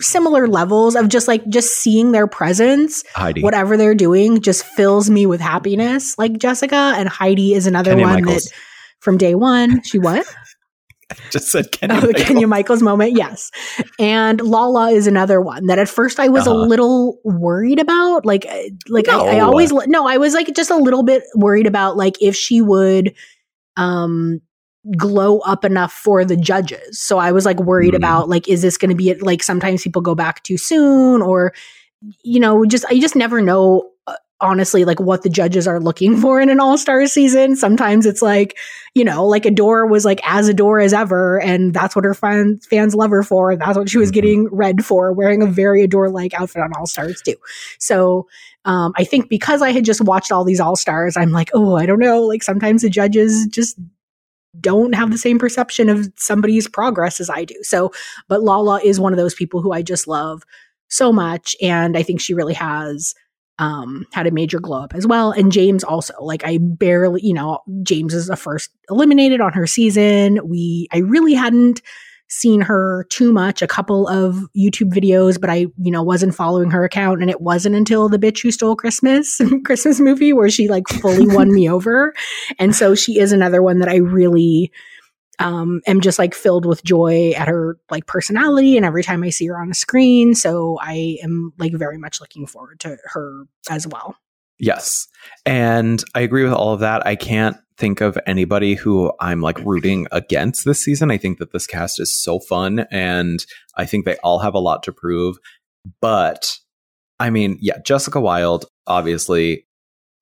similar 0.00 0.48
levels 0.48 0.96
of 0.96 1.08
just 1.08 1.28
like, 1.28 1.46
just 1.48 1.74
seeing 1.80 2.10
their 2.12 2.26
presence, 2.26 3.04
Heidi. 3.14 3.42
whatever 3.42 3.76
they're 3.76 3.94
doing, 3.94 4.40
just 4.40 4.64
fills 4.64 5.08
me 5.08 5.26
with 5.26 5.40
happiness. 5.40 6.18
Like 6.18 6.38
Jessica 6.38 6.94
and 6.96 7.08
Heidi 7.08 7.54
is 7.54 7.66
another 7.66 7.90
Kenya 7.92 8.06
one 8.06 8.14
Michaels. 8.24 8.44
that 8.44 8.52
from 9.00 9.18
day 9.18 9.34
one, 9.36 9.82
she 9.84 9.98
what? 9.98 10.26
I 11.12 11.14
just 11.30 11.52
said 11.52 11.70
Kenny. 11.70 11.94
Oh, 11.94 12.00
the 12.00 12.06
Michaels. 12.08 12.24
Kenya 12.26 12.46
Michaels 12.48 12.82
moment, 12.82 13.12
yes. 13.12 13.52
And 14.00 14.40
Lala 14.40 14.90
is 14.90 15.06
another 15.06 15.40
one 15.40 15.66
that 15.66 15.78
at 15.78 15.88
first 15.88 16.18
I 16.18 16.28
was 16.28 16.48
a 16.48 16.50
Uh-huh. 16.50 16.58
little 16.66 17.20
worried 17.22 17.78
about. 17.78 18.26
Like, 18.26 18.44
like 18.88 19.08
I, 19.08 19.16
I 19.16 19.36
No. 19.38 19.46
always 19.46 19.72
no, 19.72 20.08
I 20.08 20.16
was 20.16 20.34
like 20.34 20.52
just 20.56 20.70
a 20.72 20.76
little 20.76 21.04
bit 21.04 21.22
worried 21.36 21.68
about 21.68 21.96
like 21.96 22.20
if 22.20 22.34
she 22.34 22.60
would, 22.60 23.14
um, 23.76 24.40
glow 24.96 25.38
up 25.40 25.64
enough 25.64 25.92
for 25.92 26.24
the 26.24 26.36
judges. 26.36 27.00
So 27.00 27.18
I 27.18 27.32
was 27.32 27.44
like 27.44 27.58
worried 27.60 27.94
Mm. 27.94 27.98
about 27.98 28.28
like 28.28 28.48
is 28.48 28.62
this 28.62 28.76
going 28.78 28.90
to 28.90 28.94
be 28.96 29.14
like 29.14 29.42
sometimes 29.42 29.82
people 29.82 30.02
go 30.02 30.14
back 30.14 30.42
too 30.44 30.56
soon 30.58 31.22
or 31.22 31.52
you 32.22 32.38
know 32.40 32.64
just 32.66 32.84
I 32.88 32.98
just 33.00 33.16
never 33.16 33.40
know. 33.42 33.90
Honestly, 34.40 34.84
like 34.84 35.00
what 35.00 35.22
the 35.22 35.30
judges 35.30 35.66
are 35.66 35.80
looking 35.80 36.16
for 36.20 36.40
in 36.40 36.50
an 36.50 36.60
all 36.60 36.76
star 36.76 37.06
season. 37.06 37.56
Sometimes 37.56 38.04
it's 38.04 38.20
like, 38.20 38.58
you 38.94 39.02
know, 39.04 39.24
like 39.26 39.46
Adore 39.46 39.86
was 39.86 40.04
like 40.04 40.20
as 40.24 40.48
Adore 40.48 40.78
as 40.80 40.92
ever, 40.92 41.40
and 41.40 41.72
that's 41.72 41.96
what 41.96 42.04
her 42.04 42.12
fan, 42.14 42.58
fans 42.68 42.94
love 42.94 43.10
her 43.10 43.22
for. 43.22 43.50
And 43.50 43.60
that's 43.60 43.78
what 43.78 43.88
she 43.88 43.98
was 43.98 44.10
Mhm. 44.10 44.14
getting 44.14 44.48
read 44.52 44.84
for, 44.84 45.12
wearing 45.12 45.42
a 45.42 45.46
very 45.46 45.82
Adore 45.82 46.10
like 46.10 46.34
outfit 46.34 46.62
on 46.62 46.72
All 46.78 46.86
Stars 46.86 47.22
too. 47.22 47.36
So 47.78 48.26
um, 48.66 48.92
I 48.96 49.04
think 49.04 49.28
because 49.30 49.62
I 49.62 49.70
had 49.70 49.84
just 49.84 50.00
watched 50.00 50.32
all 50.32 50.44
these 50.44 50.60
All 50.60 50.76
Stars, 50.76 51.16
I'm 51.16 51.30
like, 51.30 51.50
oh, 51.54 51.76
I 51.76 51.86
don't 51.86 52.00
know. 52.00 52.20
Like 52.22 52.42
sometimes 52.42 52.82
the 52.82 52.90
judges 52.90 53.46
just 53.46 53.78
don't 54.60 54.94
have 54.94 55.10
the 55.10 55.18
same 55.18 55.38
perception 55.38 55.88
of 55.88 56.10
somebody's 56.16 56.66
progress 56.68 57.20
as 57.20 57.30
I 57.30 57.44
do. 57.44 57.54
So, 57.62 57.92
but 58.28 58.42
Lala 58.42 58.80
is 58.82 58.98
one 58.98 59.12
of 59.12 59.18
those 59.18 59.34
people 59.34 59.60
who 59.62 59.72
I 59.72 59.82
just 59.82 60.08
love 60.08 60.42
so 60.88 61.12
much. 61.12 61.54
And 61.62 61.96
I 61.96 62.02
think 62.02 62.20
she 62.20 62.34
really 62.34 62.54
has 62.54 63.14
um 63.58 64.06
had 64.12 64.26
a 64.26 64.30
major 64.30 64.60
glow 64.60 64.82
up 64.82 64.94
as 64.94 65.06
well. 65.06 65.32
And 65.32 65.52
Jaymes 65.52 65.84
also 65.86 66.14
like 66.20 66.44
i 66.44 66.58
barely 66.60 67.20
you 67.22 67.34
know 67.34 67.60
Jaymes 67.82 68.12
is 68.12 68.26
the 68.26 68.36
first 68.36 68.70
eliminated 68.90 69.40
on 69.40 69.52
her 69.52 69.66
season. 69.66 70.40
We 70.48 70.88
i 70.92 70.98
really 70.98 71.34
hadn't 71.34 71.82
seen 72.28 72.60
her 72.60 73.06
too 73.08 73.32
much 73.32 73.62
a 73.62 73.68
couple 73.68 74.08
of 74.08 74.48
youtube 74.56 74.92
videos 74.92 75.40
but 75.40 75.48
i 75.48 75.58
you 75.80 75.92
know 75.92 76.02
wasn't 76.02 76.34
following 76.34 76.70
her 76.70 76.84
account. 76.84 77.20
And 77.20 77.30
it 77.30 77.40
wasn't 77.40 77.76
until 77.76 78.08
the 78.08 78.18
bitch 78.18 78.42
who 78.42 78.50
stole 78.50 78.76
christmas 78.76 79.40
christmas 79.64 80.00
movie 80.00 80.32
where 80.32 80.50
she 80.50 80.68
like 80.68 80.88
fully 80.88 81.26
won 81.26 81.52
me 81.52 81.70
over. 81.76 82.14
And 82.58 82.74
so 82.74 82.94
she 82.94 83.18
is 83.18 83.32
another 83.32 83.62
one 83.62 83.78
that 83.78 83.88
i 83.88 83.96
really 83.96 84.72
um 85.38 85.80
am 85.86 86.00
just 86.00 86.18
like 86.18 86.34
filled 86.34 86.66
with 86.66 86.84
joy 86.84 87.32
at 87.36 87.48
her 87.48 87.78
like 87.90 88.06
personality 88.06 88.76
and 88.76 88.86
every 88.86 89.02
time 89.02 89.22
i 89.22 89.30
see 89.30 89.46
her 89.46 89.60
on 89.60 89.70
a 89.70 89.74
screen 89.74 90.34
so 90.34 90.78
i 90.80 91.18
am 91.22 91.52
like 91.58 91.72
very 91.72 91.98
much 91.98 92.20
looking 92.20 92.46
forward 92.46 92.80
to 92.80 92.96
her 93.12 93.44
as 93.68 93.86
well 93.86 94.16
Yes. 94.58 95.06
And 95.44 96.02
I 96.14 96.20
agree 96.20 96.44
with 96.44 96.52
all 96.52 96.72
of 96.72 96.80
that. 96.80 97.06
I 97.06 97.16
can't 97.16 97.56
think 97.76 98.00
of 98.00 98.18
anybody 98.26 98.74
who 98.74 99.12
I'm 99.20 99.42
like 99.42 99.58
rooting 99.58 100.06
against 100.12 100.64
this 100.64 100.82
season. 100.82 101.10
I 101.10 101.18
think 101.18 101.38
that 101.38 101.52
this 101.52 101.66
cast 101.66 102.00
is 102.00 102.18
so 102.18 102.40
fun 102.40 102.86
and 102.90 103.44
I 103.76 103.84
think 103.84 104.04
they 104.04 104.16
all 104.16 104.38
have 104.38 104.54
a 104.54 104.60
lot 104.60 104.82
to 104.84 104.92
prove. 104.92 105.36
But 106.00 106.56
I 107.20 107.30
mean, 107.30 107.58
yeah, 107.60 107.78
Jessica 107.84 108.20
Wild, 108.20 108.66
obviously. 108.86 109.65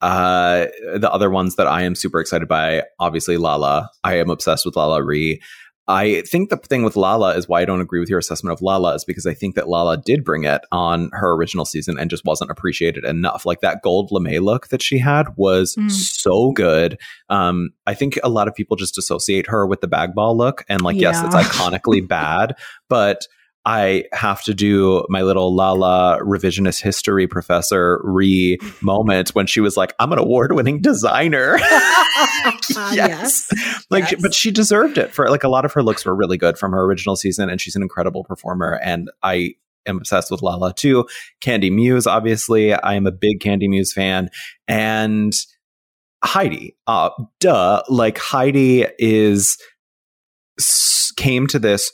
Uh 0.04 0.66
the 0.98 1.10
other 1.10 1.30
ones 1.30 1.56
that 1.56 1.66
I 1.66 1.82
am 1.82 1.94
super 1.94 2.20
excited 2.20 2.46
by, 2.48 2.82
obviously 3.00 3.36
Lala. 3.38 3.88
I 4.04 4.16
am 4.18 4.28
obsessed 4.30 4.64
with 4.66 4.74
LaLa 4.74 5.04
Ri. 5.04 5.40
I 5.86 6.22
think 6.22 6.48
the 6.48 6.56
thing 6.56 6.82
with 6.82 6.96
Lala 6.96 7.36
is 7.36 7.46
why 7.46 7.60
I 7.60 7.66
don't 7.66 7.82
agree 7.82 8.00
with 8.00 8.08
your 8.08 8.18
assessment 8.18 8.54
of 8.54 8.62
Lala 8.62 8.94
is 8.94 9.04
because 9.04 9.26
I 9.26 9.34
think 9.34 9.54
that 9.54 9.68
Lala 9.68 9.98
did 9.98 10.24
bring 10.24 10.44
it 10.44 10.62
on 10.72 11.10
her 11.12 11.32
original 11.34 11.66
season 11.66 11.98
and 11.98 12.08
just 12.08 12.24
wasn't 12.24 12.50
appreciated 12.50 13.04
enough. 13.04 13.44
Like 13.44 13.60
that 13.60 13.82
gold 13.82 14.08
lame 14.10 14.42
look 14.42 14.68
that 14.68 14.80
she 14.82 14.96
had 14.98 15.26
was 15.36 15.74
Mm. 15.76 15.90
so 15.90 16.52
good. 16.52 16.98
Um, 17.28 17.68
I 17.86 17.92
think 17.92 18.18
a 18.24 18.30
lot 18.30 18.48
of 18.48 18.54
people 18.54 18.76
just 18.78 18.96
associate 18.96 19.46
her 19.48 19.66
with 19.66 19.82
the 19.82 19.86
bag 19.88 20.14
ball 20.14 20.34
look, 20.36 20.64
and 20.70 20.80
like, 20.80 20.96
yes, 20.96 21.22
it's 21.22 21.34
iconically 21.44 22.06
bad, 22.08 22.56
but 22.88 23.26
I 23.66 24.04
have 24.12 24.42
to 24.44 24.54
do 24.54 25.06
my 25.08 25.22
little 25.22 25.54
Lala 25.54 26.18
revisionist 26.22 26.82
history 26.82 27.26
professor 27.26 28.00
re 28.04 28.58
moment 28.82 29.30
when 29.30 29.46
she 29.46 29.60
was 29.60 29.76
like, 29.76 29.94
"I'm 29.98 30.12
an 30.12 30.18
award-winning 30.18 30.80
designer." 30.82 31.58
yes. 32.92 33.48
Like, 33.90 34.10
Yes. 34.12 34.22
but 34.22 34.34
she 34.34 34.50
deserved 34.50 34.98
it 34.98 35.12
for 35.12 35.28
like 35.30 35.44
a 35.44 35.48
lot 35.48 35.64
of 35.64 35.72
her 35.72 35.82
looks 35.82 36.04
were 36.04 36.14
really 36.14 36.36
good 36.36 36.58
from 36.58 36.72
her 36.72 36.82
original 36.82 37.16
season, 37.16 37.48
and 37.50 37.60
she's 37.60 37.76
an 37.76 37.82
incredible 37.82 38.22
performer. 38.24 38.78
And 38.82 39.10
I 39.22 39.54
am 39.86 39.96
obsessed 39.98 40.30
with 40.30 40.42
Lala 40.42 40.72
too. 40.74 41.06
Kandy 41.42 41.72
Muse, 41.72 42.06
obviously, 42.06 42.72
I 42.74 42.94
am 42.94 43.06
a 43.06 43.12
big 43.12 43.40
Kandy 43.40 43.68
Muse 43.68 43.92
fan, 43.92 44.30
and 44.68 45.32
Heidi, 46.22 46.74
uh, 46.86 47.10
duh, 47.40 47.82
like 47.88 48.16
Heidi 48.18 48.86
is 48.98 49.58
came 51.16 51.46
to 51.46 51.58
this 51.58 51.90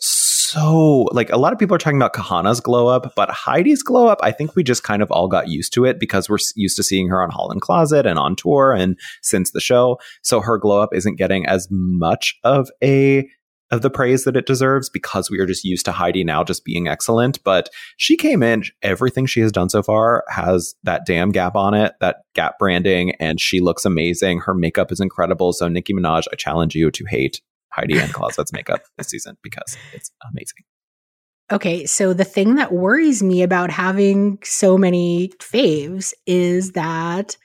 so 0.51 1.07
like 1.13 1.31
a 1.31 1.37
lot 1.37 1.53
of 1.53 1.61
people 1.61 1.77
are 1.77 1.79
talking 1.79 1.99
about 1.99 2.13
Kahanna's 2.13 2.59
glow 2.59 2.89
up, 2.89 3.13
but 3.15 3.31
Heidi's 3.31 3.85
glow 3.85 4.09
up, 4.09 4.19
I 4.21 4.33
think 4.33 4.57
we 4.57 4.65
just 4.65 4.83
kind 4.83 5.01
of 5.01 5.11
all 5.13 5.29
got 5.29 5.47
used 5.47 5.73
to 5.75 5.85
it 5.85 6.01
because 6.01 6.29
we're 6.29 6.39
used 6.57 6.75
to 6.77 6.83
seeing 6.83 7.09
her 7.09 7.23
on 7.23 7.31
Holland 7.31 7.61
Closet 7.61 8.05
and 8.05 8.19
on 8.19 8.35
tour 8.35 8.73
and 8.73 8.99
since 9.23 9.53
the 9.53 9.61
show. 9.61 10.01
So 10.23 10.41
her 10.41 10.59
glow 10.59 10.81
up 10.81 10.91
isn't 10.93 11.15
getting 11.17 11.47
as 11.47 11.69
much 11.71 12.37
of 12.43 12.69
a 12.83 13.29
of 13.71 13.83
the 13.83 13.91
praise 13.91 14.25
that 14.25 14.37
it 14.37 14.47
deserves 14.47 14.91
because 14.91 15.31
we 15.31 15.39
are 15.39 15.47
just 15.47 15.63
used 15.63 15.85
to 15.85 15.93
Heidi 15.93 16.25
now 16.25 16.43
just 16.43 16.65
being 16.65 16.89
excellent. 16.89 17.41
But 17.45 17.69
she 17.97 18.17
came 18.17 18.43
in, 18.43 18.65
everything 18.83 19.27
she 19.27 19.39
has 19.43 19.53
done 19.53 19.69
so 19.69 19.85
far 19.85 20.25
has 20.29 20.75
that 20.83 21.07
damn 21.07 21.31
gap 21.31 21.55
on 21.55 21.75
it, 21.75 21.93
that 22.01 22.25
gap 22.35 22.59
branding, 22.59 23.13
and 23.21 23.41
she 23.41 23.61
looks 23.61 23.85
amazing. 23.85 24.41
Her 24.41 24.55
makeup 24.55 24.91
is 24.91 24.99
incredible. 24.99 25.53
So 25.53 25.69
Nicki 25.69 25.95
Minaj, 25.95 26.25
I 26.33 26.35
challenge 26.35 26.75
you 26.75 26.91
to 26.91 27.05
hate 27.05 27.41
Heidi 27.73 27.99
N 27.99 28.11
Closet's 28.11 28.53
makeup 28.53 28.83
this 28.97 29.09
season 29.09 29.37
because 29.43 29.77
it's 29.93 30.11
amazing. 30.31 30.65
Okay, 31.53 31.85
so 31.85 32.13
the 32.13 32.25
thing 32.25 32.55
that 32.57 32.73
worries 32.73 33.23
me 33.23 33.43
about 33.43 33.71
having 33.71 34.39
so 34.45 34.79
many 34.79 35.33
faves 35.41 36.13
is 36.25 36.73
that 36.73 37.37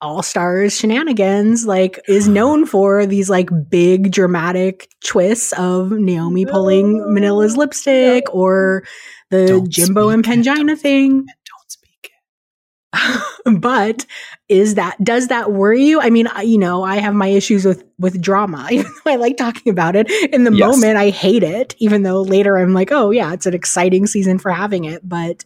All 0.00 0.22
Stars 0.22 0.76
shenanigans 0.76 1.66
like 1.66 2.00
is 2.06 2.28
known 2.28 2.66
for 2.66 3.06
these 3.06 3.28
like 3.28 3.50
big 3.68 4.12
dramatic 4.12 4.88
twists 5.04 5.52
of 5.54 5.90
Naomi 5.90 6.46
pulling 6.46 7.12
Manila's 7.12 7.56
lipstick 7.56 8.32
or 8.32 8.84
the 9.30 9.46
Don't 9.46 9.68
Jimbo 9.68 10.10
and. 10.10 10.24
Pangina 10.24 10.78
thing. 10.78 11.26
But 13.46 14.04
is 14.48 14.74
that 14.74 15.02
does 15.02 15.28
that 15.28 15.52
worry 15.52 15.82
you? 15.82 16.00
I 16.00 16.10
mean, 16.10 16.26
I, 16.28 16.42
you 16.42 16.58
know, 16.58 16.82
I 16.84 16.96
have 16.96 17.14
my 17.14 17.26
issues 17.28 17.64
with 17.64 17.84
with 17.98 18.20
drama. 18.20 18.68
Even 18.72 18.92
though 19.04 19.12
I 19.12 19.16
like 19.16 19.36
talking 19.36 19.70
about 19.70 19.96
it 19.96 20.10
in 20.32 20.44
the 20.44 20.52
Yes. 20.52 20.68
moment, 20.68 20.98
I 20.98 21.08
hate 21.10 21.42
it. 21.42 21.74
Even 21.78 22.02
though 22.02 22.22
later 22.22 22.58
I'm 22.58 22.74
like, 22.74 22.92
oh 22.92 23.10
yeah, 23.10 23.32
it's 23.32 23.46
an 23.46 23.54
exciting 23.54 24.06
season 24.06 24.38
for 24.38 24.50
having 24.50 24.84
it. 24.84 25.08
But 25.08 25.44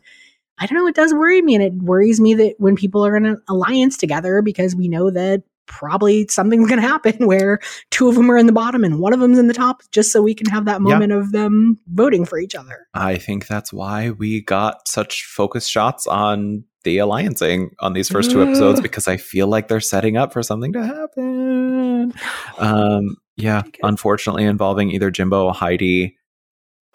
I 0.59 0.67
don't 0.67 0.79
know, 0.79 0.87
it 0.87 0.95
does 0.95 1.13
worry 1.15 1.41
me, 1.43 1.55
and 1.55 1.65
it 1.65 1.75
worries 1.75 2.21
me 2.21 2.35
that 2.35 2.55
when 2.59 2.77
people 2.77 3.05
are 3.07 3.17
in 3.17 3.27
an 3.27 3.41
alliance 3.49 3.97
together, 3.97 4.41
because 4.43 4.75
we 4.77 4.89
know 4.89 5.11
that 5.11 5.43
probably 5.67 6.27
something's 6.29 6.69
going 6.69 6.81
to 6.81 6.87
happen 6.87 7.27
where 7.27 7.59
two 7.91 8.09
of 8.09 8.15
them 8.17 8.31
are 8.31 8.37
in 8.37 8.47
the 8.47 8.53
bottom 8.53 8.85
and 8.85 8.99
one 9.01 9.13
of 9.15 9.21
them's 9.21 9.39
in 9.39 9.49
the 9.49 9.55
top, 9.55 9.83
just 9.93 10.13
so 10.13 10.21
we 10.23 10.35
can 10.35 10.47
have 10.49 10.65
that 10.67 10.75
Yeah. 10.75 10.79
moment 10.99 11.13
of 11.13 11.33
them 11.33 11.79
voting 11.89 12.25
for 12.25 12.39
each 12.39 12.55
other. 12.55 12.87
I 12.93 13.17
think 13.19 13.47
that's 13.47 13.73
why 13.73 14.11
we 14.11 14.43
got 14.43 14.87
such 14.89 15.25
focused 15.25 15.71
shots 15.71 16.07
on 16.07 16.65
the 16.85 16.99
alliancing 16.99 17.71
on 17.81 17.93
these 17.93 18.09
first 18.09 18.31
two 18.31 18.43
episodes 18.43 18.81
because 18.81 19.09
I 19.09 19.17
feel 19.17 19.47
like 19.47 19.69
they're 19.69 19.81
setting 19.81 20.17
up 20.17 20.33
for 20.33 20.43
something 20.43 20.73
to 20.75 20.87
happen. 20.87 22.15
Um, 22.59 23.17
Yeah, 23.37 23.63
unfortunately 23.83 24.45
involving 24.45 24.91
either 24.93 25.11
Jimbo, 25.11 25.51
Heidi, 25.51 26.17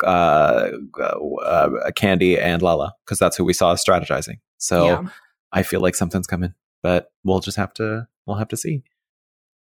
uh, 0.04 0.70
uh, 0.98 1.70
Kandy, 1.98 2.42
and 2.42 2.62
Lala, 2.62 2.94
because 3.06 3.20
that's 3.20 3.36
who 3.36 3.44
we 3.44 3.52
saw 3.54 3.76
strategizing. 3.76 4.40
So 4.58 4.86
yeah. 4.86 5.08
I 5.52 5.64
feel 5.64 5.82
like 5.82 5.96
something's 5.96 6.28
coming, 6.28 6.54
but 6.82 7.12
we'll 7.26 7.42
just 7.42 7.58
have 7.58 7.74
to 7.74 8.08
we'll 8.26 8.38
have 8.38 8.48
to 8.50 8.58
see. 8.58 8.84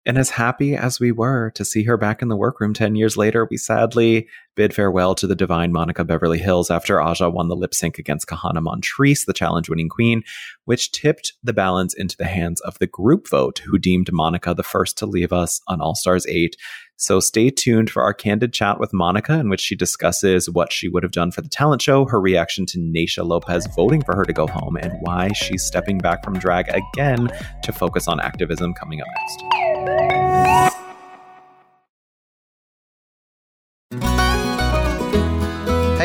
And 0.06 0.18
as 0.18 0.32
happy 0.32 0.76
as 0.76 1.00
we 1.00 1.14
were 1.14 1.52
to 1.52 1.64
see 1.64 1.84
her 1.84 1.96
back 1.96 2.22
in 2.22 2.28
the 2.28 2.36
workroom 2.36 2.74
10 2.74 2.96
years 2.96 3.16
later, 3.16 3.48
we 3.50 3.56
sadly 3.56 4.28
bid 4.56 4.74
farewell 4.74 5.16
to 5.16 5.28
the 5.28 5.36
divine 5.36 5.72
Monica 5.72 6.04
Beverly 6.04 6.40
Hillz 6.40 6.70
after 6.70 7.02
Aja 7.02 7.30
won 7.30 7.48
the 7.48 7.56
lip 7.56 7.74
sync 7.74 7.98
against 7.98 8.28
Kahanna 8.28 8.62
Montrese, 8.62 9.26
the 9.26 9.34
challenge 9.34 9.70
winning 9.70 9.88
queen, 9.88 10.24
which 10.66 10.92
tipped 10.92 11.34
the 11.42 11.54
balance 11.54 11.94
into 11.94 12.18
the 12.18 12.26
hands 12.26 12.60
of 12.62 12.78
the 12.80 12.88
group 12.88 13.30
vote, 13.30 13.60
who 13.60 13.78
deemed 13.78 14.12
Monica 14.12 14.54
the 14.54 14.62
first 14.62 14.98
to 14.98 15.06
leave 15.06 15.32
us 15.32 15.62
on 15.68 15.80
All 15.80 15.96
Stars 15.96 16.28
8. 16.28 16.58
So 16.98 17.20
stay 17.20 17.50
tuned 17.50 17.90
for 17.90 18.04
our 18.04 18.14
candid 18.14 18.54
chat 18.54 18.80
with 18.80 18.94
Monica, 18.94 19.40
in 19.40 19.50
which 19.50 19.62
she 19.62 19.76
discusses 19.76 20.50
what 20.50 20.72
she 20.72 20.90
would 20.90 21.04
have 21.04 21.12
done 21.12 21.32
for 21.32 21.42
the 21.42 21.50
talent 21.50 21.82
show, 21.82 22.06
her 22.06 22.20
reaction 22.20 22.66
to 22.68 22.78
Naysha 22.78 23.26
Lopez 23.26 23.68
voting 23.76 24.04
for 24.04 24.16
her 24.16 24.26
to 24.26 24.34
go 24.34 24.48
home, 24.48 24.76
and 24.76 24.94
why 25.02 25.30
she's 25.30 25.64
stepping 25.64 25.98
back 25.98 26.24
from 26.24 26.38
drag 26.38 26.70
again 26.70 27.30
to 27.64 27.72
focus 27.72 28.08
on 28.08 28.20
activism 28.20 28.74
coming 28.74 29.02
up 29.02 29.08
next. 29.18 29.73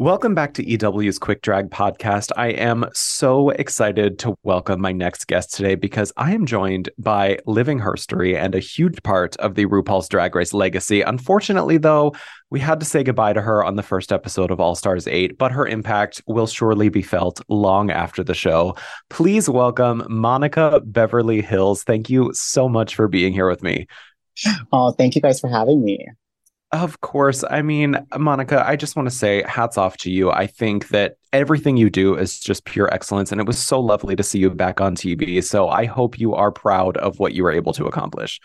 Welcome 0.00 0.34
back 0.34 0.54
to 0.54 0.66
EW's 0.66 1.18
Quick 1.18 1.42
Drag 1.42 1.68
podcast. 1.68 2.30
I 2.34 2.52
am 2.52 2.86
so 2.94 3.50
excited 3.50 4.18
to 4.20 4.34
welcome 4.42 4.80
my 4.80 4.92
next 4.92 5.26
guest 5.26 5.52
today 5.52 5.74
because 5.74 6.10
I 6.16 6.32
am 6.32 6.46
joined 6.46 6.88
by 6.96 7.36
living 7.44 7.80
herstory 7.80 8.34
and 8.34 8.54
a 8.54 8.60
huge 8.60 9.02
part 9.02 9.36
of 9.36 9.56
the 9.56 9.66
RuPaul's 9.66 10.08
Drag 10.08 10.34
Race 10.34 10.54
legacy. 10.54 11.02
Unfortunately, 11.02 11.76
though, 11.76 12.14
we 12.48 12.60
had 12.60 12.80
to 12.80 12.86
say 12.86 13.04
goodbye 13.04 13.34
to 13.34 13.42
her 13.42 13.62
on 13.62 13.76
the 13.76 13.82
first 13.82 14.10
episode 14.10 14.50
of 14.50 14.58
All 14.58 14.74
Stars 14.74 15.06
8, 15.06 15.36
but 15.36 15.52
her 15.52 15.66
impact 15.66 16.22
will 16.26 16.46
surely 16.46 16.88
be 16.88 17.02
felt 17.02 17.42
long 17.50 17.90
after 17.90 18.24
the 18.24 18.32
show. 18.32 18.76
Please 19.10 19.50
welcome 19.50 20.02
Monica 20.08 20.80
Beverly 20.82 21.42
Hillz. 21.42 21.84
Thank 21.84 22.08
you 22.08 22.32
so 22.32 22.70
much 22.70 22.94
for 22.94 23.06
being 23.06 23.34
here 23.34 23.50
with 23.50 23.62
me. 23.62 23.86
Oh, 24.72 24.92
thank 24.92 25.14
you 25.14 25.20
guys 25.20 25.40
for 25.40 25.50
having 25.50 25.84
me. 25.84 26.06
Of 26.72 27.00
course. 27.00 27.42
I 27.50 27.62
mean, 27.62 27.96
Monica, 28.16 28.64
I 28.64 28.76
just 28.76 28.94
want 28.94 29.10
to 29.10 29.14
say 29.14 29.42
hats 29.42 29.76
off 29.76 29.96
to 29.98 30.10
you. 30.10 30.30
I 30.30 30.46
think 30.46 30.88
that 30.88 31.16
everything 31.32 31.76
you 31.76 31.90
do 31.90 32.14
is 32.14 32.38
just 32.38 32.64
pure 32.64 32.92
excellence. 32.94 33.32
And 33.32 33.40
it 33.40 33.46
was 33.46 33.58
so 33.58 33.80
lovely 33.80 34.14
to 34.14 34.22
see 34.22 34.38
you 34.38 34.50
back 34.50 34.80
on 34.80 34.94
TV. 34.94 35.42
So 35.42 35.68
I 35.68 35.86
hope 35.86 36.20
you 36.20 36.34
are 36.34 36.52
proud 36.52 36.96
of 36.98 37.18
what 37.18 37.34
you 37.34 37.42
were 37.42 37.50
able 37.50 37.72
to 37.72 37.86
accomplish. 37.86 38.40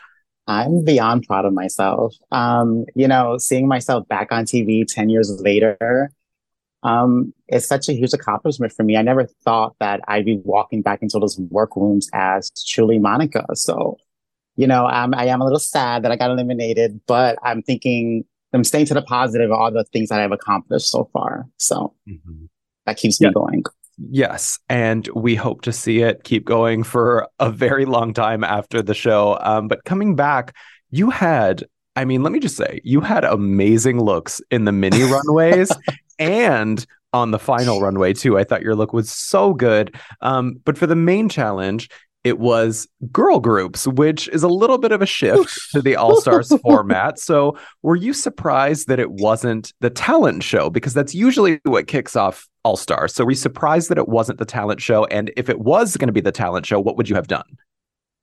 I'm 0.47 0.83
beyond 0.83 1.25
proud 1.27 1.45
of 1.45 1.53
myself. 1.53 2.15
Um, 2.31 2.85
you 2.95 3.07
know, 3.07 3.37
seeing 3.37 3.67
myself 3.67 4.07
back 4.07 4.31
on 4.31 4.45
TV 4.45 4.85
10 4.87 5.09
years 5.09 5.29
later, 5.41 6.11
um, 6.85 7.33
is 7.47 7.67
such 7.67 7.89
a 7.89 7.93
huge 7.93 8.13
accomplishment 8.13 8.71
for 8.71 8.83
me. 8.83 8.95
I 8.95 9.01
never 9.01 9.25
thought 9.43 9.75
that 9.79 10.01
I'd 10.07 10.25
be 10.25 10.39
walking 10.43 10.83
back 10.83 11.01
into 11.01 11.19
those 11.19 11.39
workrooms 11.49 12.09
as 12.13 12.51
truly 12.67 12.99
Monica. 12.99 13.43
So, 13.55 13.97
you 14.55 14.67
know, 14.67 14.85
I'm, 14.85 15.13
I 15.13 15.25
am 15.25 15.41
a 15.41 15.43
little 15.43 15.59
sad 15.59 16.03
that 16.03 16.11
I 16.11 16.15
got 16.15 16.31
eliminated, 16.31 17.01
but 17.07 17.37
I'm 17.43 17.61
thinking 17.61 18.25
I'm 18.53 18.63
staying 18.63 18.85
to 18.87 18.93
the 18.93 19.01
positive 19.01 19.51
of 19.51 19.59
all 19.59 19.71
the 19.71 19.83
things 19.83 20.09
that 20.09 20.21
I've 20.21 20.31
accomplished 20.31 20.89
so 20.89 21.09
far. 21.11 21.45
So 21.57 21.93
that 22.85 22.97
keeps 22.97 23.19
me 23.19 23.31
going. 23.31 23.63
Yes, 23.97 24.59
and 24.69 25.07
we 25.15 25.35
hope 25.35 25.61
to 25.61 25.71
see 25.71 26.01
it 26.01 26.23
keep 26.23 26.45
going 26.45 26.83
for 26.83 27.27
a 27.39 27.49
very 27.49 27.85
long 27.85 28.13
time 28.13 28.43
after 28.43 28.81
the 28.81 28.93
show. 28.93 29.37
Um, 29.41 29.67
but 29.67 29.83
coming 29.85 30.15
back, 30.15 30.55
you 30.91 31.09
had, 31.09 31.63
I 31.95 32.05
mean, 32.05 32.23
let 32.23 32.31
me 32.31 32.39
just 32.39 32.57
say, 32.57 32.81
you 32.83 33.01
had 33.01 33.23
amazing 33.23 34.01
looks 34.01 34.41
in 34.51 34.65
the 34.65 34.71
mini 34.71 35.03
runways 35.11 35.71
and 36.19 36.85
on 37.13 37.31
the 37.31 37.39
final 37.39 37.79
runway 37.79 38.11
too. 38.11 38.37
I 38.37 38.43
thought 38.43 38.61
your 38.61 38.75
look 38.75 38.91
was 38.91 39.09
so 39.09 39.53
good. 39.53 39.95
Um, 40.21 40.59
but 40.65 40.77
for 40.77 40.87
the 40.87 40.95
main 40.95 41.29
challenge, 41.29 41.89
it 42.25 42.39
was 42.39 42.87
girl 43.11 43.39
groups, 43.39 43.87
which 43.87 44.27
is 44.29 44.41
a 44.41 44.47
little 44.47 44.79
bit 44.79 44.91
of 44.91 45.01
a 45.01 45.05
shift 45.05 45.71
to 45.71 45.81
the 45.81 45.95
All 45.95 46.19
Stars 46.19 46.51
format. 46.63 47.19
So, 47.19 47.55
were 47.83 47.95
you 47.95 48.13
surprised 48.13 48.87
that 48.87 48.99
it 48.99 49.11
wasn't 49.11 49.71
the 49.79 49.91
talent 49.91 50.41
show? 50.41 50.71
Because 50.71 50.95
that's 50.95 51.13
usually 51.13 51.61
what 51.63 51.85
kicks 51.85 52.15
off 52.15 52.49
All 52.63 52.77
Stars. 52.77 53.13
So, 53.13 53.23
were 53.23 53.31
you 53.31 53.35
surprised 53.35 53.89
that 53.89 53.99
it 53.99 54.09
wasn't 54.09 54.39
the 54.39 54.45
talent 54.45 54.81
show? 54.81 55.05
And 55.05 55.31
if 55.37 55.49
it 55.49 55.59
was 55.59 55.95
going 55.97 56.07
to 56.07 56.13
be 56.13 56.19
the 56.19 56.31
talent 56.31 56.65
show, 56.65 56.79
what 56.79 56.97
would 56.97 57.07
you 57.07 57.15
have 57.15 57.27
done? 57.27 57.45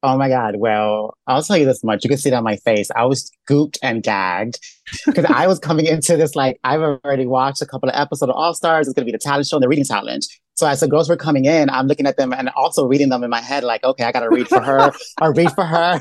Oh 0.03 0.19
my 0.19 0.29
God. 0.29 0.57
Well, 0.57 1.17
I'll 1.29 1.45
tell 1.45 1.57
you 1.57 1.65
this 1.65 1.85
much. 1.85 2.03
You 2.03 2.11
can 2.11 2.19
see 2.19 2.31
it 2.31 2.35
on 2.35 2.43
my 2.43 2.57
face. 2.57 2.91
I 2.97 3.05
was 3.05 3.31
scooped 3.45 3.79
and 3.85 4.03
gagged 4.03 4.59
because 5.07 5.27
I 5.27 5.47
was 5.47 5.61
coming 5.61 5.87
into 5.87 6.17
this 6.17 6.35
like, 6.35 6.59
I've 6.65 6.81
already 6.81 7.25
watched 7.25 7.63
a 7.63 7.67
couple 7.67 7.89
of 7.89 7.95
episodes 7.95 8.31
of 8.31 8.35
All 8.35 8.53
Stars. 8.53 8.89
It's 8.89 8.95
going 8.95 9.07
to 9.07 9.13
be 9.13 9.17
the 9.17 9.23
talent 9.23 9.47
show 9.47 9.59
and 9.59 9.63
the 9.63 9.69
reading 9.69 9.85
challenge. 9.85 10.27
So 10.55 10.67
as 10.67 10.81
the 10.81 10.89
girls 10.89 11.09
were 11.09 11.17
coming 11.17 11.47
in, 11.47 11.71
I'm 11.71 11.87
looking 11.87 12.07
at 12.07 12.17
them 12.17 12.33
and 12.33 12.51
also 12.51 12.87
reading 12.87 13.09
them 13.09 13.25
in 13.25 13.31
my 13.31 13.41
head, 13.41 13.65
like, 13.65 13.83
okay, 13.85 14.05
I 14.05 14.13
got 14.13 14.21
to 14.21 14.29
read 14.29 14.49
for 14.49 14.61
her 14.61 14.93
or 15.21 15.33
read 15.33 15.51
for 15.53 15.65
her 15.65 16.01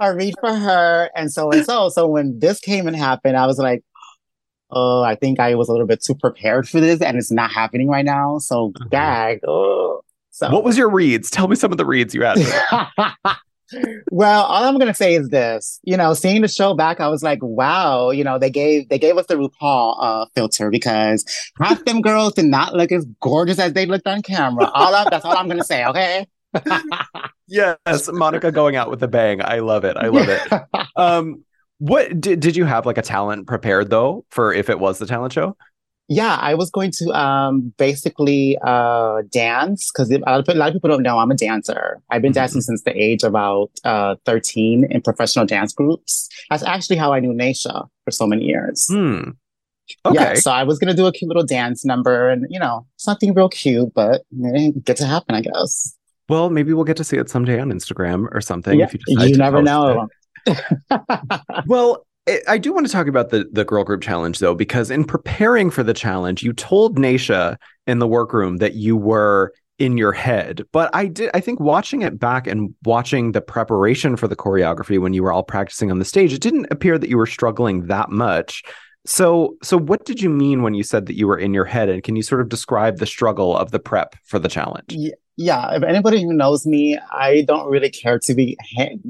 or 0.00 0.16
read 0.16 0.34
for 0.40 0.52
her. 0.52 1.10
And 1.14 1.32
so 1.32 1.50
and 1.50 1.64
so. 1.64 1.88
So 1.88 2.08
when 2.08 2.38
this 2.38 2.58
came 2.58 2.86
and 2.86 2.96
happened, 2.96 3.36
I 3.36 3.46
was 3.46 3.58
like, 3.58 3.84
oh, 4.70 5.02
I 5.02 5.14
think 5.14 5.38
I 5.38 5.54
was 5.54 5.68
a 5.68 5.72
little 5.72 5.86
bit 5.86 6.02
too 6.02 6.14
prepared 6.14 6.68
for 6.68 6.80
this 6.80 7.00
and 7.00 7.16
it's 7.16 7.30
not 7.30 7.52
happening 7.52 7.88
right 7.88 8.04
now. 8.04 8.38
So 8.38 8.70
mm-hmm. 8.70 8.88
gag. 8.88 9.40
Oh. 9.46 10.02
So 10.30 10.50
What 10.50 10.64
was 10.64 10.78
your 10.78 10.90
reads? 10.90 11.30
Tell 11.30 11.46
me 11.46 11.56
some 11.56 11.72
of 11.72 11.78
the 11.78 11.84
reads 11.84 12.14
you 12.14 12.22
had. 12.22 12.38
well, 14.10 14.42
all 14.42 14.64
I'm 14.64 14.78
gonna 14.78 14.94
say 14.94 15.14
is 15.14 15.28
this. 15.28 15.80
You 15.82 15.96
know, 15.96 16.14
seeing 16.14 16.42
the 16.42 16.48
show 16.48 16.74
back, 16.74 17.00
I 17.00 17.08
was 17.08 17.22
like, 17.22 17.38
wow. 17.42 18.10
You 18.10 18.24
know, 18.24 18.38
they 18.38 18.50
gave 18.50 18.88
they 18.88 18.98
gave 18.98 19.16
us 19.16 19.26
the 19.26 19.34
RuPaul 19.34 19.96
uh, 20.00 20.26
filter 20.34 20.70
because 20.70 21.24
half 21.60 21.84
them 21.84 22.00
girls 22.00 22.34
did 22.34 22.46
not 22.46 22.74
look 22.74 22.92
as 22.92 23.06
gorgeous 23.20 23.58
as 23.58 23.72
they 23.72 23.86
looked 23.86 24.06
on 24.06 24.22
camera. 24.22 24.70
All 24.72 24.94
of 24.94 25.10
that's 25.10 25.24
all 25.24 25.36
I'm 25.36 25.48
gonna 25.48 25.64
say. 25.64 25.84
Okay. 25.86 26.26
yes, 27.46 28.10
Monica 28.12 28.52
going 28.52 28.76
out 28.76 28.90
with 28.90 29.02
a 29.02 29.08
bang. 29.08 29.40
I 29.42 29.60
love 29.60 29.84
it. 29.84 29.96
I 29.96 30.08
love 30.08 30.28
it. 30.28 30.52
Um, 30.94 31.44
what 31.78 32.20
did, 32.20 32.40
did 32.40 32.54
you 32.54 32.66
have 32.66 32.84
like 32.84 32.98
a 32.98 33.02
talent 33.02 33.46
prepared 33.46 33.88
though 33.88 34.26
for 34.28 34.52
if 34.52 34.68
it 34.68 34.78
was 34.78 34.98
the 34.98 35.06
talent 35.06 35.32
show? 35.32 35.56
Yeah, 36.20 36.36
I 36.50 36.52
was 36.54 36.68
going 36.70 36.92
to 37.00 37.04
um 37.26 37.72
basically 37.78 38.58
uh 38.72 39.22
dance 39.30 39.90
because 39.90 40.10
a 40.10 40.18
lot 40.18 40.40
of 40.40 40.48
a 40.48 40.58
lot 40.58 40.68
of 40.68 40.74
people 40.74 40.90
don't 40.92 41.02
know 41.08 41.16
I'm 41.18 41.30
a 41.30 41.34
dancer. 41.48 41.82
I've 42.10 42.22
been 42.22 42.32
Mhm. 42.32 42.40
dancing 42.40 42.60
since 42.68 42.82
the 42.88 42.94
age 43.06 43.22
of 43.22 43.30
about 43.32 43.70
uh 43.92 44.16
13 44.26 44.84
in 44.90 45.00
professional 45.00 45.46
dance 45.46 45.72
groups. 45.72 46.28
That's 46.50 46.62
actually 46.74 46.96
how 47.02 47.10
I 47.16 47.20
knew 47.20 47.32
Naysha 47.32 47.76
for 48.04 48.10
so 48.10 48.26
many 48.26 48.44
years. 48.44 48.86
Hmm. 48.92 49.20
Okay. 50.06 50.14
Yeah, 50.18 50.34
so 50.34 50.50
I 50.50 50.64
was 50.64 50.78
gonna 50.78 50.94
do 51.02 51.06
a 51.06 51.12
cute 51.12 51.28
little 51.28 51.44
dance 51.58 51.84
number, 51.92 52.28
and 52.32 52.40
you 52.54 52.60
know, 52.64 52.86
something 52.96 53.32
real 53.34 53.48
cute, 53.48 53.90
but 53.94 54.16
it 54.32 54.52
didn't 54.56 54.84
get 54.84 54.96
to 54.98 55.06
happen, 55.06 55.34
I 55.34 55.42
guess. 55.42 55.72
Well, 56.28 56.50
maybe 56.50 56.72
we'll 56.74 56.84
get 56.92 56.96
to 56.98 57.04
see 57.04 57.16
it 57.22 57.28
someday 57.30 57.58
on 57.60 57.70
Instagram 57.72 58.26
or 58.32 58.40
something. 58.40 58.78
Yeah, 58.78 58.86
if 58.86 58.92
you, 58.94 59.00
decide 59.06 59.30
you 59.30 59.36
never 59.36 59.60
know. 59.62 60.08
Well, 61.66 62.06
I- 62.48 62.58
do 62.58 62.72
want 62.72 62.86
to 62.86 62.92
talk 62.92 63.08
about 63.08 63.30
the 63.30 63.48
the 63.52 63.64
girl 63.64 63.84
group 63.84 64.00
challenge 64.02 64.38
though, 64.38 64.54
because 64.54 64.90
in 64.90 65.04
preparing 65.04 65.70
for 65.70 65.82
the 65.82 65.94
challenge, 65.94 66.42
you 66.42 66.52
told 66.52 66.98
Naysha 66.98 67.56
in 67.86 67.98
the 67.98 68.06
workroom 68.06 68.58
that 68.58 68.74
you 68.74 68.96
were 68.96 69.52
in 69.78 69.96
your 69.96 70.12
head. 70.12 70.62
But 70.72 70.90
I 70.94 71.06
did 71.06 71.30
I 71.34 71.40
think 71.40 71.58
watching 71.58 72.02
it 72.02 72.18
back 72.18 72.46
and 72.46 72.74
watching 72.84 73.32
the 73.32 73.40
preparation 73.40 74.16
for 74.16 74.28
the 74.28 74.36
choreography 74.36 75.00
when 75.00 75.14
you 75.14 75.22
were 75.22 75.32
all 75.32 75.42
practicing 75.42 75.90
on 75.90 75.98
the 75.98 76.04
stage, 76.04 76.32
it 76.32 76.40
didn't 76.40 76.68
appear 76.70 76.98
that 76.98 77.10
you 77.10 77.16
were 77.16 77.26
struggling 77.26 77.86
that 77.86 78.10
much. 78.10 78.62
So 79.04 79.56
so 79.62 79.76
what 79.76 80.04
did 80.04 80.22
you 80.22 80.30
mean 80.30 80.62
when 80.62 80.74
you 80.74 80.84
said 80.84 81.06
that 81.06 81.16
you 81.16 81.26
were 81.26 81.38
in 81.38 81.52
your 81.52 81.64
head? 81.64 81.88
And 81.88 82.04
can 82.04 82.14
you 82.14 82.22
sort 82.22 82.40
of 82.40 82.48
describe 82.48 82.98
the 82.98 83.06
struggle 83.06 83.56
of 83.56 83.72
the 83.72 83.80
prep 83.80 84.14
for 84.24 84.38
the 84.38 84.48
challenge? 84.48 84.92
Ye- 84.92 85.14
yeah, 85.36 85.74
if 85.74 85.82
anybody 85.82 86.22
who 86.22 86.32
knows 86.32 86.66
me, 86.66 86.98
I 87.10 87.42
don't 87.48 87.68
really 87.68 87.88
care 87.90 88.18
to 88.18 88.34
be 88.34 88.56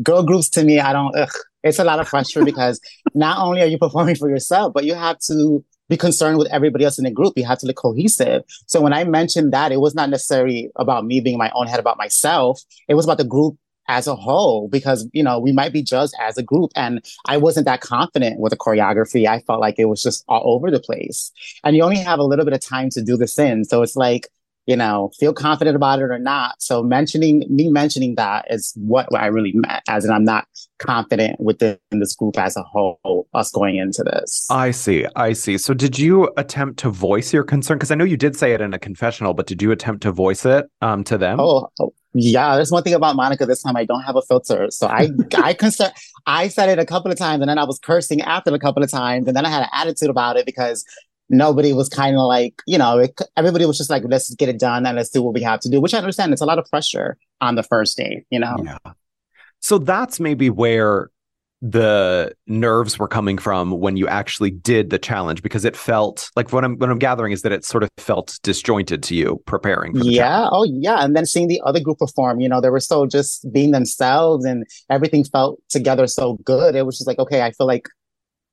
girl 0.03 0.23
groups. 0.23 0.49
To 0.51 0.65
me, 0.65 0.79
I 0.81 0.93
don't. 0.93 1.15
Ugh, 1.17 1.29
It's 1.63 1.79
a 1.79 1.85
lot 1.85 2.01
of 2.01 2.07
pressure 2.07 2.45
because 2.45 2.81
not 3.15 3.39
only 3.39 3.63
are 3.63 3.67
you 3.67 3.79
performing 3.79 4.17
for 4.17 4.29
yourself, 4.29 4.73
but 4.75 4.85
you 4.85 4.95
have 4.95 5.19
to 5.27 5.65
be 5.89 5.97
concerned 5.97 6.39
with 6.39 6.49
everybody 6.51 6.85
else 6.85 6.99
in 6.99 7.05
the 7.05 7.11
group. 7.11 7.35
You 7.37 7.45
have 7.45 7.59
to 7.59 7.67
look 7.67 7.77
cohesive. 7.77 8.43
So 8.67 8.81
when 8.81 8.93
I 8.93 9.05
mentioned 9.05 9.53
that, 9.53 9.73
it 9.73 9.81
was 9.81 9.95
not 9.95 10.11
necessarily 10.11 10.71
about 10.77 11.05
me 11.05 11.21
being 11.21 11.39
my 11.39 11.51
own 11.55 11.67
head 11.67 11.81
about 11.81 11.99
myself. 11.99 12.61
It 12.89 12.95
was 12.95 13.05
about 13.05 13.19
the 13.19 13.25
group 13.25 13.57
as 13.89 14.07
a 14.07 14.15
whole 14.15 14.69
because 14.69 15.09
you 15.13 15.23
know 15.23 15.39
we 15.39 15.53
might 15.53 15.73
be 15.73 15.83
judged 15.83 16.13
as 16.21 16.39
a 16.39 16.43
group 16.43 16.71
and 16.77 17.05
i 17.27 17.37
wasn't 17.37 17.67
that 17.67 17.81
confident 17.81 18.39
with 18.39 18.51
the 18.51 18.57
choreography 18.57 19.27
i 19.27 19.41
felt 19.41 19.61
like 19.61 19.75
it 19.77 19.87
was 19.87 20.01
just 20.01 20.25
all 20.29 20.55
over 20.55 20.71
the 20.71 20.79
place 20.79 21.33
and 21.65 21.75
you 21.75 21.83
only 21.83 21.99
have 21.99 22.21
a 22.21 22.25
little 22.25 22.45
bit 22.45 22.55
of 22.55 22.61
time 22.61 22.89
to 22.91 23.03
do 23.03 23.17
this 23.17 23.39
in 23.41 23.65
so 23.65 23.83
it's 23.83 23.97
like 23.97 24.29
you 24.67 24.77
know, 24.77 25.11
feel 25.19 25.33
confident 25.33 25.75
about 25.75 25.99
it 25.99 26.05
or 26.05 26.19
not. 26.19 26.63
So 26.63 26.83
mentioning 26.83 27.45
me 27.49 27.69
mentioning 27.69 28.15
that 28.15 28.47
is 28.49 28.73
what, 28.77 29.13
I 29.13 29.27
really 29.27 29.53
meant, 29.55 29.83
as 29.89 30.05
in 30.05 30.13
I'm 30.13 30.25
not 30.25 30.47
confident 30.79 31.41
within 31.41 31.79
this 31.91 32.15
group 32.15 32.39
as 32.39 32.57
a 32.57 32.63
whole, 32.63 33.27
us 33.35 33.51
going 33.51 33.77
into 33.77 34.05
this. 34.05 34.47
I 34.51 34.71
see. 34.71 35.07
I 35.17 35.33
see. 35.33 35.59
So 35.59 35.75
did 35.75 35.99
you 35.99 36.31
attempt 36.37 36.79
to 36.81 36.91
voice 36.91 37.33
your 37.33 37.43
concern? 37.43 37.79
Because 37.79 37.91
I 37.91 37.97
know 37.97 38.05
you 38.05 38.17
did 38.17 38.37
say 38.37 38.53
it 38.53 38.61
in 38.61 38.73
a 38.73 38.79
confessional, 38.79 39.35
but 39.35 39.47
did 39.47 39.61
you 39.63 39.73
attempt 39.73 40.03
to 40.03 40.13
voice 40.13 40.45
it 40.47 40.67
um, 40.81 41.03
to 41.05 41.19
them? 41.19 41.41
Oh, 41.41 41.69
oh, 41.81 41.93
yeah. 42.15 42.55
There's 42.55 42.71
one 42.71 42.83
thing 42.85 42.95
about 42.95 43.17
Monica 43.17 43.47
this 43.47 43.63
time. 43.63 43.77
I 43.77 43.85
don't 43.85 44.03
have 44.03 44.17
a 44.17 44.23
filter. 44.23 44.71
So 44.71 44.87
I, 44.87 45.09
I 45.43 45.55
concern, 45.59 45.91
I 46.27 46.49
said 46.49 46.69
it 46.69 46.79
a 46.79 46.87
couple 46.87 47.11
of 47.11 47.19
times 47.19 47.41
and 47.41 47.49
then 47.49 47.59
I 47.59 47.65
was 47.65 47.81
cursing 47.81 48.21
after 48.21 48.55
a 48.55 48.59
couple 48.61 48.83
of 48.83 48.91
times. 48.91 49.27
And 49.27 49.37
then 49.37 49.45
I 49.45 49.51
had 49.51 49.63
an 49.63 49.71
attitude 49.73 50.11
about 50.11 50.37
it 50.37 50.47
because 50.47 50.85
nobody 51.29 51.73
was 51.73 51.89
kind 51.89 52.17
of 52.17 52.23
like, 52.23 52.63
you 52.67 52.79
know, 52.79 52.99
it, 52.99 53.19
everybody 53.37 53.65
was 53.65 53.79
just 53.79 53.91
like, 53.91 54.03
let's 54.07 54.35
get 54.35 54.49
it 54.49 54.59
done 54.59 54.87
and 54.87 54.97
let's 54.97 55.11
do 55.11 55.23
what 55.23 55.35
we 55.35 55.43
have 55.43 55.61
to 55.61 55.69
do, 55.69 55.81
which 55.81 55.95
I 55.95 55.99
understand. 55.99 56.33
It's 56.33 56.43
a 56.43 56.47
lot 56.47 56.59
of 56.59 56.67
pressure 56.67 57.17
on 57.41 57.55
the 57.55 57.63
first 57.63 57.97
date, 57.97 58.25
you 58.31 58.39
know? 58.39 58.57
Yeah. 58.63 58.79
So 59.61 59.79
that's 59.79 60.21
maybe 60.21 60.51
where 60.51 61.11
the 61.65 62.35
nerves 62.49 62.99
were 62.99 63.07
coming 63.07 63.39
from 63.39 63.71
when 63.71 63.97
you 63.97 64.09
actually 64.09 64.51
did 64.51 64.91
the 64.91 64.99
challenge 64.99 65.45
because 65.45 65.65
it 65.65 65.77
felt 65.77 66.29
like 66.35 66.53
what 66.53 66.65
I'm 66.65 66.77
what 66.77 66.91
I'm 66.91 66.99
gathering 66.99 67.31
is 67.31 67.43
that 67.43 67.53
it 67.53 67.65
sort 67.65 67.85
of 67.85 67.89
felt 67.99 68.41
disjointed 68.43 69.01
to 69.05 69.15
you 69.15 69.41
preparing 69.47 69.95
yeah 69.95 70.23
challenge. 70.23 70.51
oh 70.53 70.65
yeah 70.65 71.05
and 71.05 71.15
then 71.15 71.25
seeing 71.25 71.47
the 71.47 71.61
other 71.65 71.79
group 71.79 71.99
perform 71.99 72.41
you 72.41 72.49
know 72.49 72.61
they 72.61 72.69
were 72.69 72.81
so 72.81 73.07
just 73.07 73.47
being 73.53 73.71
themselves 73.71 74.45
and 74.45 74.67
everything 74.91 75.23
felt 75.23 75.61
together 75.69 76.09
so 76.09 76.35
good 76.45 76.75
it 76.75 76.85
was 76.85 76.99
just 76.99 77.07
like 77.07 77.21
okay 77.21 77.43
I 77.43 77.53
feel 77.53 77.69
like 77.69 77.87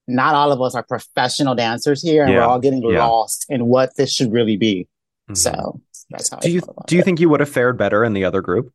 not 0.10 0.36
all 0.36 0.52
of 0.52 0.62
us 0.62 0.76
are 0.76 0.84
professional 0.84 1.56
dancers 1.56 2.02
here 2.02 2.24
and 2.24 2.32
Yeah. 2.34 2.40
we're 2.40 2.44
all 2.52 2.60
getting 2.60 2.82
Yeah. 2.84 3.06
lost 3.06 3.46
in 3.50 3.66
what 3.68 3.96
this 3.96 4.12
should 4.12 4.32
really 4.32 4.58
be. 4.58 4.88
Mhm. 5.30 5.38
So 5.38 5.82
that's 6.10 6.30
how 6.30 6.38
do 6.38 6.48
I 6.48 6.52
you 6.52 6.62
do 6.88 6.96
you 6.96 7.02
it. 7.02 7.06
think 7.06 7.20
you 7.20 7.30
would 7.30 7.40
have 7.40 7.50
fared 7.50 7.78
better 7.78 8.04
in 8.04 8.14
the 8.14 8.26
other 8.26 8.42
group? 8.42 8.72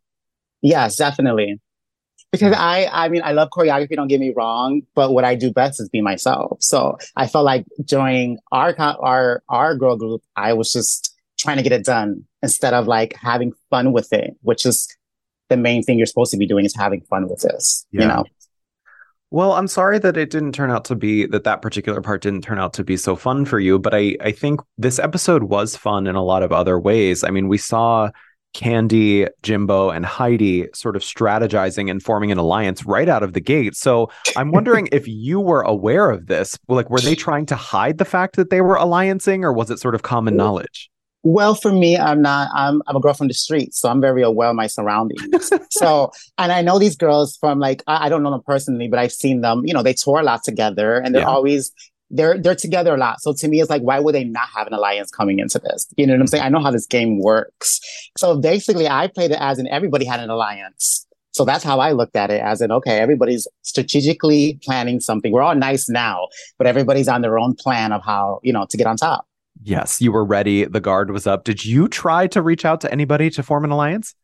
Yes, 0.62 0.96
definitely. 0.96 1.60
Because 2.32 2.54
I, 2.56 2.88
I 2.92 3.08
mean, 3.10 3.22
I 3.24 3.30
love 3.32 3.50
choreography. 3.50 3.94
Don't 3.94 4.08
get 4.08 4.18
me 4.18 4.32
wrong, 4.34 4.82
but 4.96 5.12
what 5.12 5.24
I 5.24 5.36
do 5.36 5.52
best 5.52 5.80
is 5.80 5.88
be 5.88 6.00
myself. 6.00 6.58
So 6.60 6.98
I 7.16 7.28
felt 7.28 7.44
like 7.44 7.64
during 7.84 8.38
our 8.50 8.74
our 8.78 9.42
our 9.48 9.76
girl 9.76 9.96
group, 9.96 10.22
I 10.34 10.52
was 10.52 10.72
just 10.72 11.14
trying 11.38 11.58
to 11.58 11.62
get 11.62 11.70
it 11.72 11.84
done 11.84 12.24
instead 12.42 12.74
of 12.74 12.88
like 12.88 13.14
having 13.20 13.52
fun 13.70 13.92
with 13.92 14.12
it, 14.12 14.34
which 14.42 14.66
is 14.66 14.88
the 15.48 15.56
main 15.56 15.82
thing 15.84 15.96
you're 15.98 16.06
supposed 16.06 16.32
to 16.32 16.36
be 16.38 16.46
doing 16.46 16.64
is 16.64 16.74
having 16.74 17.02
fun 17.02 17.28
with 17.28 17.40
this. 17.42 17.86
Yeah. 17.92 18.00
You 18.02 18.08
know, 18.08 18.24
Well, 19.34 19.54
I'm 19.54 19.66
sorry 19.66 19.98
that 19.98 20.16
it 20.16 20.30
didn't 20.30 20.52
turn 20.52 20.70
out 20.70 20.84
to 20.84 20.94
be 20.94 21.26
that 21.26 21.42
that 21.42 21.60
particular 21.60 22.00
part 22.00 22.22
didn't 22.22 22.42
turn 22.42 22.60
out 22.60 22.72
to 22.74 22.84
be 22.84 22.96
so 22.96 23.16
fun 23.16 23.44
for 23.44 23.58
you, 23.58 23.80
but 23.80 23.92
I 23.92 24.16
I 24.20 24.30
think 24.30 24.60
this 24.78 25.00
episode 25.00 25.42
was 25.42 25.76
fun 25.76 26.06
in 26.06 26.14
a 26.14 26.22
lot 26.22 26.44
of 26.44 26.52
other 26.52 26.78
ways. 26.78 27.24
I 27.24 27.30
mean, 27.30 27.48
we 27.48 27.58
saw 27.58 28.10
Kandy, 28.54 29.28
Jimbo, 29.42 29.90
and 29.90 30.06
Heidi 30.06 30.68
sort 30.72 30.94
of 30.94 31.02
strategizing 31.02 31.90
and 31.90 32.00
forming 32.00 32.30
an 32.30 32.38
alliance 32.38 32.86
right 32.86 33.08
out 33.08 33.24
of 33.24 33.32
the 33.32 33.40
gate. 33.40 33.74
So 33.74 34.08
I'm 34.36 34.52
wondering 34.52 34.88
if 34.92 35.08
you 35.08 35.40
were 35.40 35.62
aware 35.62 36.10
of 36.10 36.28
this. 36.28 36.56
Like, 36.68 36.88
were 36.88 37.00
they 37.00 37.16
trying 37.16 37.46
to 37.46 37.56
hide 37.56 37.98
the 37.98 38.04
fact 38.04 38.36
that 38.36 38.50
they 38.50 38.60
were 38.60 38.76
alliancing, 38.76 39.42
or 39.42 39.52
was 39.52 39.68
it 39.68 39.80
sort 39.80 39.96
of 39.96 40.02
common 40.02 40.36
knowledge? 40.36 40.92
Well, 41.26 41.54
for 41.54 41.72
me, 41.72 41.96
I'm 41.96 42.20
not. 42.20 42.50
I'm 42.54 42.82
I'm 42.86 42.96
a 42.96 43.00
girl 43.00 43.14
from 43.14 43.28
the 43.28 43.34
streets, 43.34 43.80
so 43.80 43.88
I'm 43.88 44.00
very 44.00 44.22
aware 44.22 44.50
of 44.50 44.56
my 44.56 44.66
surroundings. 44.66 45.50
so, 45.70 46.12
and 46.36 46.52
I 46.52 46.60
know 46.60 46.78
these 46.78 46.96
girls 46.96 47.36
from 47.38 47.58
like 47.58 47.82
I, 47.86 48.06
I 48.06 48.08
don't 48.10 48.22
know 48.22 48.30
them 48.30 48.42
personally, 48.46 48.88
but 48.88 48.98
I've 48.98 49.12
seen 49.12 49.40
them. 49.40 49.62
You 49.64 49.72
know, 49.72 49.82
they 49.82 49.94
tour 49.94 50.20
a 50.20 50.22
lot 50.22 50.44
together, 50.44 50.98
and 50.98 51.14
they're 51.14 51.22
Yeah. 51.22 51.28
always 51.28 51.72
they're 52.10 52.38
they're 52.38 52.54
together 52.54 52.94
a 52.94 52.98
lot. 52.98 53.22
So 53.22 53.32
to 53.32 53.48
me, 53.48 53.60
it's 53.62 53.70
like, 53.70 53.80
why 53.80 53.98
would 54.00 54.14
they 54.14 54.24
not 54.24 54.48
have 54.54 54.66
an 54.66 54.74
alliance 54.74 55.10
coming 55.10 55.38
into 55.38 55.58
this? 55.58 55.86
You 55.96 56.06
know 56.06 56.12
what 56.12 56.20
I'm 56.20 56.26
saying? 56.26 56.44
I 56.44 56.50
know 56.50 56.60
how 56.60 56.70
this 56.70 56.86
game 56.86 57.18
works. 57.18 57.80
So 58.18 58.38
basically, 58.38 58.86
I 58.86 59.06
played 59.08 59.30
it 59.30 59.38
as 59.40 59.58
in 59.58 59.66
everybody 59.68 60.04
had 60.04 60.20
an 60.20 60.28
alliance. 60.28 61.06
So 61.32 61.44
that's 61.46 61.64
how 61.64 61.80
I 61.80 61.92
looked 61.92 62.14
at 62.16 62.30
it, 62.30 62.42
as 62.42 62.60
in 62.60 62.70
okay, 62.70 62.98
everybody's 63.00 63.48
strategically 63.62 64.60
planning 64.62 65.00
something. 65.00 65.32
We're 65.32 65.42
all 65.42 65.54
nice 65.56 65.88
now, 65.88 66.28
but 66.58 66.66
everybody's 66.66 67.08
on 67.08 67.22
their 67.22 67.38
own 67.38 67.54
plan 67.54 67.92
of 67.92 68.02
how 68.04 68.40
you 68.42 68.52
know 68.52 68.66
to 68.68 68.76
get 68.76 68.86
on 68.86 68.96
top. 68.98 69.26
Yes, 69.64 70.00
you 70.02 70.12
were 70.12 70.24
ready. 70.24 70.66
The 70.66 70.80
guard 70.80 71.10
was 71.10 71.26
up. 71.26 71.44
Did 71.44 71.64
you 71.64 71.88
try 71.88 72.26
to 72.28 72.42
reach 72.42 72.66
out 72.66 72.82
to 72.82 72.92
anybody 72.92 73.30
to 73.30 73.42
form 73.42 73.64
an 73.64 73.70
alliance? 73.70 74.14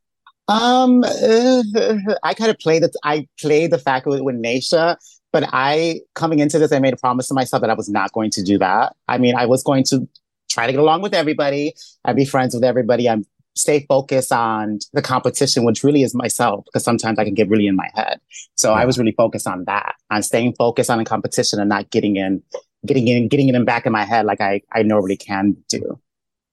Um, 0.49 1.03
uh, 1.03 1.63
I 2.23 2.35
kind 2.35 2.51
of 2.51 2.59
played 2.59 2.83
it. 2.83 2.95
I 3.05 3.27
played 3.41 3.71
the 3.71 3.79
fact 3.79 4.07
with, 4.07 4.21
with 4.21 4.37
Naysha, 4.37 4.97
but 5.33 5.49
I 5.51 6.01
coming 6.15 6.41
into 6.41 6.59
this, 6.59 6.73
I 6.73 6.79
made 6.79 6.93
a 6.93 6.99
promise 6.99 7.29
to 7.29 7.35
myself 7.35 7.63
that 7.63 7.71
I 7.71 7.75
was 7.75 7.89
not 7.89 8.13
going 8.13 8.31
to 8.33 8.43
do 8.43 8.59
that. 8.59 8.95
I 9.09 9.17
mean, 9.17 9.35
I 9.35 9.47
was 9.47 9.63
going 9.63 9.85
to 9.85 10.07
try 10.51 10.67
to 10.67 10.73
get 10.73 10.81
along 10.81 11.01
with 11.01 11.15
everybody. 11.15 11.73
I'd 12.05 12.17
be 12.17 12.27
friends 12.27 12.55
with 12.55 12.65
everybody. 12.65 13.09
I'm 13.09 13.25
stay 13.57 13.87
focused 13.89 14.33
on 14.33 14.79
the 14.93 15.03
competition, 15.03 15.65
which 15.65 15.83
really 15.83 16.03
is 16.03 16.15
myself, 16.15 16.65
because 16.67 16.85
sometimes 16.85 17.19
I 17.19 17.25
can 17.25 17.35
get 17.35 17.49
really 17.49 17.67
in 17.67 17.77
my 17.77 17.89
head. 17.95 18.21
So 18.55 18.75
I 18.75 18.85
was 18.85 18.99
really 18.99 19.13
focused 19.13 19.47
on 19.47 19.65
that, 19.65 19.95
on 20.11 20.23
staying 20.23 20.55
focused 20.55 20.91
on 20.91 20.99
the 20.99 21.05
competition 21.05 21.61
and 21.61 21.69
not 21.69 21.91
getting 21.91 22.17
in, 22.17 22.43
getting 22.87 23.09
in, 23.09 23.29
getting 23.29 23.49
it 23.49 23.55
in 23.55 23.65
back 23.65 23.87
in 23.87 23.93
my 23.93 24.05
head 24.05 24.27
like 24.27 24.41
I 24.41 24.63
I 24.73 24.83
normally 24.83 25.17
can 25.17 25.57
do. 25.69 26.01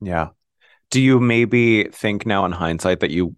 Yeah. 0.02 0.30
Do 0.90 1.02
you 1.02 1.20
maybe 1.20 1.86
think 1.86 2.26
now 2.26 2.46
in 2.46 2.52
hindsight 2.54 3.02
that 3.02 3.12
you 3.12 3.36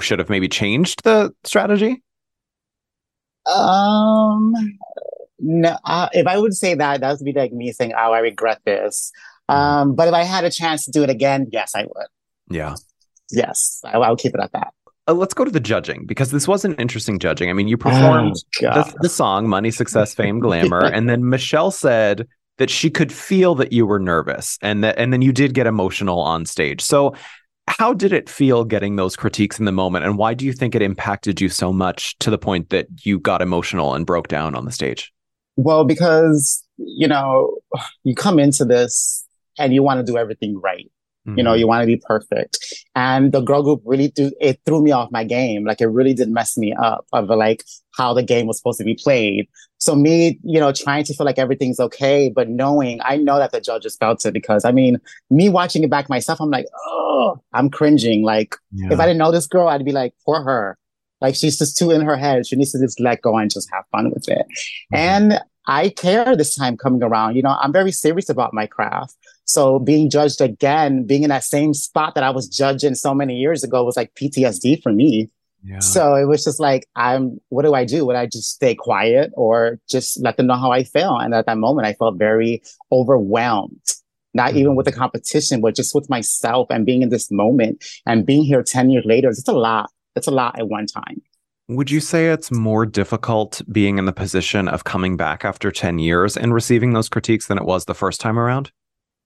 should 0.00 0.18
have 0.18 0.30
maybe 0.30 0.48
changed 0.48 1.04
the 1.04 1.32
strategy? 1.44 2.02
Um, 3.46 4.52
no, 5.38 5.78
uh, 5.84 6.08
if 6.12 6.26
I 6.26 6.38
would 6.38 6.54
say 6.54 6.74
that, 6.74 7.00
that 7.00 7.12
would 7.12 7.24
be 7.24 7.32
like 7.32 7.52
me 7.52 7.70
saying, 7.72 7.92
"Oh, 7.96 8.12
I 8.12 8.18
regret 8.18 8.60
this." 8.64 9.12
Um, 9.48 9.94
but 9.94 10.08
if 10.08 10.14
I 10.14 10.24
had 10.24 10.44
a 10.44 10.50
chance 10.50 10.84
to 10.86 10.90
do 10.90 11.04
it 11.04 11.10
again, 11.10 11.48
yes, 11.52 11.74
I 11.76 11.82
would. 11.82 12.06
Yeah. 12.50 12.74
Yes, 13.30 13.80
I, 13.84 13.92
I 13.92 14.10
would 14.10 14.18
keep 14.18 14.34
it 14.34 14.40
at 14.40 14.52
that. 14.52 14.72
Uh, 15.08 15.14
let's 15.14 15.34
go 15.34 15.44
to 15.44 15.50
the 15.50 15.60
judging 15.60 16.04
because 16.06 16.30
this 16.30 16.48
was 16.48 16.64
an 16.64 16.74
interesting 16.74 17.18
judging. 17.18 17.48
I 17.48 17.52
mean, 17.52 17.68
you 17.68 17.76
performed 17.76 18.36
Oh, 18.62 18.82
the, 18.82 18.94
the 19.02 19.08
song 19.08 19.48
Money, 19.48 19.70
Success, 19.70 20.14
Fame, 20.14 20.40
Glamour, 20.40 20.84
and 20.92 21.08
then 21.08 21.28
Michelle 21.28 21.70
said 21.70 22.26
that 22.58 22.70
she 22.70 22.90
could 22.90 23.12
feel 23.12 23.54
that 23.56 23.72
you 23.72 23.86
were 23.86 23.98
nervous 23.98 24.58
and 24.62 24.82
that 24.82 24.98
and 24.98 25.12
then 25.12 25.22
you 25.22 25.32
did 25.32 25.54
get 25.54 25.66
emotional 25.66 26.18
on 26.20 26.46
stage. 26.46 26.80
So 26.80 27.14
how 27.68 27.92
did 27.92 28.12
it 28.12 28.28
feel 28.28 28.64
getting 28.64 28.96
those 28.96 29.16
critiques 29.16 29.58
in 29.58 29.64
the 29.64 29.72
moment 29.72 30.04
and 30.04 30.16
why 30.16 30.34
do 30.34 30.44
you 30.46 30.52
think 30.52 30.74
it 30.74 30.82
impacted 30.82 31.40
you 31.40 31.48
so 31.48 31.72
much 31.72 32.16
to 32.18 32.30
the 32.30 32.38
point 32.38 32.70
that 32.70 32.86
you 33.02 33.18
got 33.18 33.42
emotional 33.42 33.94
and 33.94 34.06
broke 34.06 34.28
down 34.28 34.54
on 34.54 34.64
the 34.64 34.72
stage? 34.72 35.12
Well, 35.56 35.84
because 35.84 36.64
you 36.78 37.08
know, 37.08 37.56
you 38.04 38.14
come 38.14 38.38
into 38.38 38.64
this 38.64 39.26
and 39.58 39.74
you 39.74 39.82
want 39.82 40.04
to 40.04 40.10
do 40.10 40.18
everything 40.18 40.60
right. 40.62 40.90
You 41.34 41.42
know, 41.42 41.52
mm-hmm. 41.52 41.58
you 41.58 41.66
want 41.66 41.82
to 41.82 41.86
be 41.86 41.96
perfect. 41.96 42.58
And 42.94 43.32
the 43.32 43.40
girl 43.40 43.62
group 43.62 43.82
really 43.84 44.08
do 44.08 44.30
it 44.40 44.60
threw 44.64 44.82
me 44.82 44.92
off 44.92 45.10
my 45.10 45.24
game. 45.24 45.64
Like 45.64 45.80
it 45.80 45.86
really 45.86 46.14
did 46.14 46.28
mess 46.28 46.56
me 46.56 46.72
up 46.74 47.06
of 47.12 47.28
like 47.28 47.64
how 47.96 48.14
the 48.14 48.22
game 48.22 48.46
was 48.46 48.58
supposed 48.58 48.78
to 48.78 48.84
be 48.84 48.94
played. 48.94 49.48
So 49.78 49.94
me, 49.94 50.38
you 50.42 50.60
know, 50.60 50.72
trying 50.72 51.04
to 51.04 51.14
feel 51.14 51.26
like 51.26 51.38
everything's 51.38 51.80
okay, 51.80 52.30
but 52.34 52.48
knowing 52.48 53.00
I 53.02 53.16
know 53.16 53.38
that 53.38 53.52
the 53.52 53.60
judges 53.60 53.96
felt 53.96 54.24
it 54.24 54.32
because 54.32 54.64
I 54.64 54.72
mean, 54.72 54.98
me 55.30 55.48
watching 55.48 55.82
it 55.82 55.90
back 55.90 56.08
myself, 56.08 56.40
I'm 56.40 56.50
like, 56.50 56.66
oh, 56.88 57.40
I'm 57.52 57.70
cringing. 57.70 58.22
Like 58.22 58.56
Yeah. 58.72 58.92
if 58.92 59.00
I 59.00 59.06
didn't 59.06 59.18
know 59.18 59.32
this 59.32 59.46
girl, 59.46 59.68
I'd 59.68 59.84
be 59.84 59.92
like, 59.92 60.14
for 60.24 60.42
her. 60.42 60.78
Like 61.20 61.34
she's 61.34 61.58
just 61.58 61.76
too 61.76 61.90
in 61.90 62.02
her 62.02 62.16
head. 62.16 62.46
She 62.46 62.56
needs 62.56 62.72
to 62.72 62.78
just 62.78 63.00
let 63.00 63.22
go 63.22 63.36
and 63.36 63.50
just 63.50 63.68
have 63.72 63.84
fun 63.90 64.10
with 64.10 64.28
it. 64.28 64.46
Mm-hmm. 64.92 64.96
And 64.96 65.40
I 65.66 65.88
care 65.88 66.36
this 66.36 66.54
time 66.54 66.76
coming 66.76 67.02
around. 67.02 67.36
You 67.36 67.42
know, 67.42 67.56
I'm 67.60 67.72
very 67.72 67.92
serious 67.92 68.28
about 68.28 68.54
my 68.54 68.66
craft. 68.66 69.16
So 69.46 69.78
being 69.78 70.10
judged 70.10 70.40
again, 70.40 71.06
being 71.06 71.22
in 71.22 71.30
that 71.30 71.44
same 71.44 71.72
spot 71.72 72.14
that 72.14 72.24
I 72.24 72.30
was 72.30 72.48
judging 72.48 72.94
so 72.94 73.14
many 73.14 73.36
years 73.36 73.62
ago 73.62 73.84
was 73.84 73.96
like 73.96 74.12
PTSD 74.14 74.82
for 74.82 74.92
me. 74.92 75.30
yeah. 75.64 75.78
So 75.78 76.16
it 76.16 76.24
was 76.24 76.44
just 76.44 76.58
like, 76.58 76.86
I'm, 76.96 77.40
what 77.48 77.64
do 77.64 77.72
I 77.72 77.84
do? 77.84 78.04
Would 78.06 78.16
I 78.16 78.26
just 78.26 78.50
stay 78.50 78.74
quiet 78.74 79.30
or 79.34 79.78
just 79.88 80.20
let 80.20 80.36
them 80.36 80.48
know 80.48 80.56
how 80.56 80.72
I 80.72 80.82
feel? 80.82 81.16
And 81.16 81.32
at 81.32 81.46
that 81.46 81.58
moment, 81.58 81.86
I 81.86 81.94
felt 81.94 82.18
very 82.18 82.60
overwhelmed, 82.90 83.80
not 84.34 84.56
even 84.56 84.74
with 84.74 84.84
the 84.84 84.90
mm-hmm. 84.90 85.00
competition, 85.00 85.60
but 85.60 85.76
just 85.76 85.94
with 85.94 86.10
myself 86.10 86.66
and 86.68 86.84
being 86.84 87.02
in 87.02 87.10
this 87.10 87.30
moment 87.30 87.84
and 88.04 88.26
being 88.26 88.44
here 88.44 88.64
10 88.64 88.90
years 88.90 89.04
later. 89.06 89.28
It's 89.28 89.46
a 89.46 89.52
lot. 89.52 89.90
It's 90.16 90.26
a 90.26 90.32
lot 90.32 90.58
at 90.58 90.68
one 90.68 90.86
time. 90.86 91.22
Would 91.68 91.90
you 91.90 92.00
say 92.00 92.30
it's 92.30 92.52
more 92.52 92.86
difficult 92.86 93.60
being 93.70 93.98
in 93.98 94.06
the 94.06 94.12
position 94.12 94.68
of 94.68 94.84
coming 94.84 95.16
back 95.16 95.44
after 95.44 95.70
10 95.70 95.98
years 95.98 96.36
and 96.36 96.54
receiving 96.54 96.92
those 96.92 97.08
critiques 97.08 97.46
than 97.46 97.58
it 97.58 97.64
was 97.64 97.84
the 97.84 97.94
first 97.94 98.20
time 98.20 98.38
around? 98.38 98.72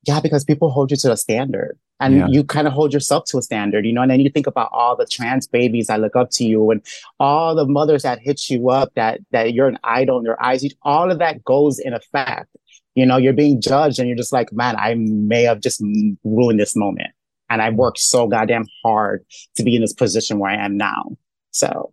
Yeah, 0.06 0.20
because 0.20 0.44
people 0.44 0.70
hold 0.70 0.90
you 0.90 0.96
to 0.98 1.12
a 1.12 1.16
standard. 1.16 1.78
And 2.02 2.16
Yeah. 2.16 2.26
you 2.28 2.44
kind 2.44 2.66
of 2.66 2.72
hold 2.72 2.94
yourself 2.94 3.24
to 3.26 3.38
a 3.38 3.42
standard, 3.42 3.84
you 3.84 3.92
know, 3.92 4.00
and 4.00 4.10
then 4.10 4.20
you 4.20 4.30
think 4.30 4.46
about 4.46 4.70
all 4.72 4.96
the 4.96 5.04
trans 5.04 5.46
babies 5.46 5.88
that 5.88 6.00
look 6.00 6.16
up 6.16 6.30
to 6.32 6.44
you 6.44 6.70
and 6.70 6.80
all 7.18 7.54
the 7.54 7.66
mothers 7.66 8.02
that 8.04 8.20
hit 8.20 8.48
you 8.48 8.70
up 8.70 8.94
that, 8.94 9.20
that 9.32 9.52
you're 9.52 9.68
an 9.68 9.78
idol 9.84 10.16
in 10.18 10.24
their 10.24 10.42
eyes. 10.42 10.64
All 10.82 11.10
of 11.10 11.18
that 11.18 11.44
goes 11.44 11.78
in 11.78 11.92
effect. 11.92 12.48
You 12.94 13.04
know, 13.04 13.18
you're 13.18 13.34
being 13.34 13.60
judged 13.60 13.98
and 13.98 14.08
you're 14.08 14.16
just 14.16 14.32
like, 14.32 14.50
man, 14.50 14.76
I 14.76 14.94
may 14.94 15.42
have 15.42 15.60
just 15.60 15.82
ruined 16.24 16.58
this 16.58 16.74
moment. 16.74 17.10
And 17.50 17.60
I 17.60 17.68
worked 17.68 17.98
so 17.98 18.26
goddamn 18.26 18.66
hard 18.82 19.24
to 19.56 19.62
be 19.62 19.74
in 19.74 19.82
this 19.82 19.92
position 19.92 20.38
where 20.38 20.50
I 20.50 20.64
am 20.64 20.78
now. 20.78 21.16
So, 21.50 21.92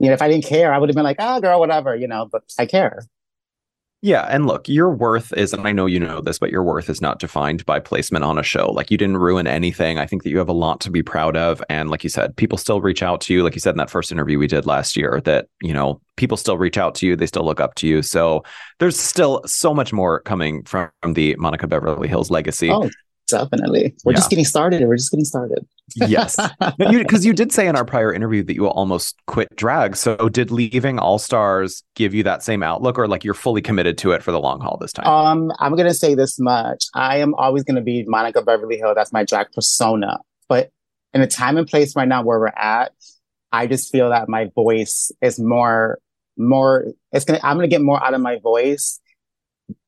you 0.00 0.08
know, 0.08 0.12
if 0.14 0.20
I 0.20 0.28
didn't 0.28 0.44
care, 0.44 0.74
I 0.74 0.78
would 0.78 0.88
have 0.90 0.96
been 0.96 1.04
like, 1.04 1.16
oh, 1.18 1.40
girl, 1.40 1.60
whatever, 1.60 1.96
you 1.96 2.08
know, 2.08 2.28
but 2.30 2.42
I 2.58 2.66
care. 2.66 3.06
Yeah, 4.04 4.26
and 4.28 4.46
look, 4.46 4.68
your 4.68 4.90
worth 4.90 5.32
is, 5.32 5.54
and 5.54 5.66
I 5.66 5.72
know 5.72 5.86
you 5.86 5.98
know 5.98 6.20
this, 6.20 6.38
but 6.38 6.50
your 6.50 6.62
worth 6.62 6.90
is 6.90 7.00
not 7.00 7.20
defined 7.20 7.64
by 7.64 7.80
placement 7.80 8.22
on 8.22 8.38
a 8.38 8.42
show. 8.42 8.70
Like 8.70 8.90
you 8.90 8.98
didn't 8.98 9.16
ruin 9.16 9.46
anything. 9.46 9.98
I 9.98 10.04
think 10.04 10.24
that 10.24 10.28
you 10.28 10.36
have 10.36 10.48
a 10.50 10.52
lot 10.52 10.82
to 10.82 10.90
be 10.90 11.02
proud 11.02 11.38
of. 11.38 11.62
And 11.70 11.88
like 11.88 12.04
you 12.04 12.10
said, 12.10 12.36
people 12.36 12.58
still 12.58 12.82
reach 12.82 13.02
out 13.02 13.22
to 13.22 13.32
you. 13.32 13.42
Like 13.42 13.54
you 13.54 13.62
said 13.62 13.70
in 13.70 13.78
that 13.78 13.88
first 13.88 14.12
interview 14.12 14.38
we 14.38 14.46
did 14.46 14.66
last 14.66 14.94
year, 14.94 15.22
that, 15.24 15.46
you 15.62 15.72
know, 15.72 16.02
people 16.18 16.36
still 16.36 16.58
reach 16.58 16.76
out 16.76 16.94
to 16.96 17.06
you. 17.06 17.16
They 17.16 17.26
still 17.26 17.46
look 17.46 17.60
up 17.60 17.76
to 17.76 17.88
you. 17.88 18.02
So 18.02 18.44
there's 18.78 19.00
still 19.00 19.40
so 19.46 19.72
much 19.72 19.90
more 19.90 20.20
coming 20.20 20.64
from 20.64 20.90
the 21.14 21.34
Monica 21.38 21.66
Beverly 21.66 22.06
Hillz 22.06 22.30
legacy. 22.30 22.68
Oh, 22.68 22.90
definitely. 23.28 23.94
We're 24.04 24.12
Yeah. 24.12 24.16
just 24.16 24.30
getting 24.30 24.44
started. 24.44 24.82
We're 24.86 24.96
just 24.96 25.10
getting 25.10 25.24
started. 25.24 25.66
Yes. 25.94 26.36
Because 26.78 27.24
you, 27.26 27.32
did 27.32 27.52
say 27.52 27.66
in 27.68 27.76
our 27.76 27.84
prior 27.84 28.12
interview 28.12 28.42
that 28.44 28.54
you 28.54 28.66
almost 28.66 29.16
quit 29.26 29.54
drag. 29.56 29.96
So 29.96 30.28
did 30.28 30.50
leaving 30.50 30.98
All 30.98 31.18
Stars 31.18 31.82
give 31.94 32.14
you 32.14 32.22
that 32.24 32.42
same 32.42 32.62
outlook 32.62 32.98
or 32.98 33.06
like 33.06 33.24
you're 33.24 33.34
fully 33.34 33.60
committed 33.62 33.98
to 33.98 34.12
it 34.12 34.22
for 34.22 34.32
the 34.32 34.40
long 34.40 34.60
haul 34.60 34.76
this 34.80 34.92
time? 34.92 35.06
Um, 35.06 35.52
I'm 35.58 35.76
gonna 35.76 35.94
say 35.94 36.14
this 36.14 36.38
much. 36.38 36.86
I 36.94 37.18
am 37.18 37.34
always 37.34 37.62
gonna 37.64 37.82
be 37.82 38.04
Monica 38.06 38.42
Beverly 38.42 38.76
Hill. 38.78 38.94
That's 38.94 39.12
my 39.12 39.24
drag 39.24 39.52
persona. 39.52 40.18
But 40.48 40.70
in 41.12 41.20
a 41.20 41.26
time 41.26 41.56
and 41.58 41.66
place 41.66 41.94
right 41.94 42.08
now 42.08 42.22
where 42.22 42.38
we're 42.40 42.48
at, 42.48 42.92
I 43.52 43.66
just 43.66 43.92
feel 43.92 44.10
that 44.10 44.28
my 44.28 44.50
voice 44.54 45.12
is 45.20 45.38
more, 45.38 45.98
more. 46.36 46.86
It's 47.12 47.24
gonna. 47.24 47.40
I'm 47.42 47.56
gonna 47.56 47.68
get 47.68 47.82
more 47.82 48.02
out 48.02 48.14
of 48.14 48.20
my 48.20 48.38
voice, 48.40 49.00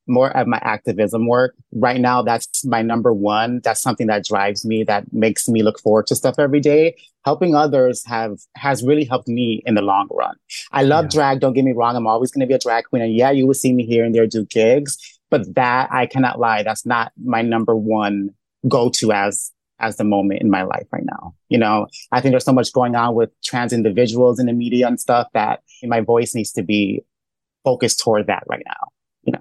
more 0.07 0.37
of 0.37 0.47
my 0.47 0.59
activism 0.63 1.27
work. 1.27 1.55
Right 1.73 2.01
now, 2.01 2.23
that's 2.23 2.65
my 2.65 2.83
number 2.83 3.13
one. 3.13 3.61
That's 3.65 3.83
something 3.83 4.07
that 4.07 4.25
drives 4.25 4.65
me. 4.65 4.85
That 4.85 5.13
makes 5.13 5.49
me 5.49 5.63
look 5.63 5.81
forward 5.81 6.07
to 6.09 6.15
stuff 6.17 6.39
every 6.39 6.61
day. 6.61 6.97
Helping 7.25 7.55
others 7.55 8.05
have 8.07 8.39
has 8.57 8.85
really 8.85 9.05
helped 9.05 9.29
me 9.29 9.63
in 9.67 9.75
the 9.75 9.83
long 9.83 10.09
run. 10.13 10.37
I 10.73 10.85
love 10.85 11.07
Yeah. 11.07 11.11
drag. 11.11 11.41
Don't 11.41 11.55
get 11.55 11.65
me 11.65 11.73
wrong. 11.73 11.97
I'm 11.97 12.07
always 12.07 12.31
going 12.31 12.41
to 12.41 12.47
be 12.47 12.55
a 12.55 12.59
drag 12.59 12.85
queen. 12.85 13.03
And 13.03 13.15
yeah, 13.15 13.31
you 13.31 13.47
will 13.47 13.55
see 13.55 13.73
me 13.73 13.85
here 13.85 14.05
and 14.05 14.15
there 14.15 14.27
do 14.27 14.45
gigs, 14.45 14.97
but 15.31 15.55
that 15.57 15.89
I 15.93 16.07
cannot 16.07 16.39
lie. 16.39 16.63
That's 16.63 16.87
not 16.87 17.13
my 17.23 17.43
number 17.43 17.75
one 17.75 18.31
go 18.69 18.91
to 18.91 19.13
as, 19.13 19.53
as 19.81 19.97
the 19.97 20.05
moment 20.05 20.41
in 20.41 20.51
my 20.51 20.63
life 20.63 20.87
right 20.93 21.05
now. 21.05 21.35
You 21.49 21.59
know, 21.59 21.89
I 22.13 22.21
think 22.21 22.33
there's 22.33 22.45
so 22.45 22.53
much 22.53 22.73
going 22.73 22.95
on 22.95 23.15
with 23.15 23.31
trans 23.45 23.73
individuals 23.73 24.39
in 24.39 24.47
the 24.47 24.53
media 24.53 24.87
and 24.87 25.01
stuff 25.01 25.27
that 25.35 25.63
my 25.83 26.01
voice 26.01 26.35
needs 26.35 26.53
to 26.53 26.63
be 26.63 27.03
focused 27.65 27.99
toward 28.01 28.29
that 28.29 28.45
right 28.49 28.63
now. 28.65 28.89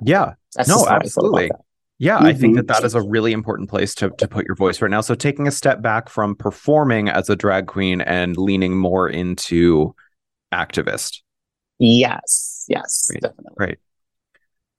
Yeah. 0.03 0.33
That's 0.55 0.69
No, 0.69 0.75
just 0.75 0.89
how 0.89 0.95
I 0.95 0.99
feel 0.99 0.99
about 0.99 1.05
absolutely. 1.05 1.51
Yeah, 1.97 2.17
I 2.19 2.33
think 2.33 2.57
that 2.57 2.67
that 2.67 2.83
is 2.83 2.93
a 2.93 3.01
really 3.01 3.31
important 3.31 3.69
place 3.69 3.95
to 3.95 4.09
to 4.17 4.27
put 4.27 4.45
your 4.45 4.55
voice 4.55 4.81
right 4.81 4.91
now. 4.91 4.99
So 4.99 5.15
taking 5.15 5.47
a 5.47 5.51
step 5.51 5.81
back 5.81 6.09
from 6.09 6.35
performing 6.35 7.07
as 7.07 7.29
a 7.29 7.37
drag 7.37 7.67
queen 7.67 8.01
and 8.01 8.35
leaning 8.35 8.77
more 8.77 9.07
into 9.07 9.95
activist. 10.53 11.21
Yes. 11.79 12.65
Yes. 12.67 13.07
Great. 13.09 13.21
Definitely. 13.21 13.53
Great. 13.55 13.77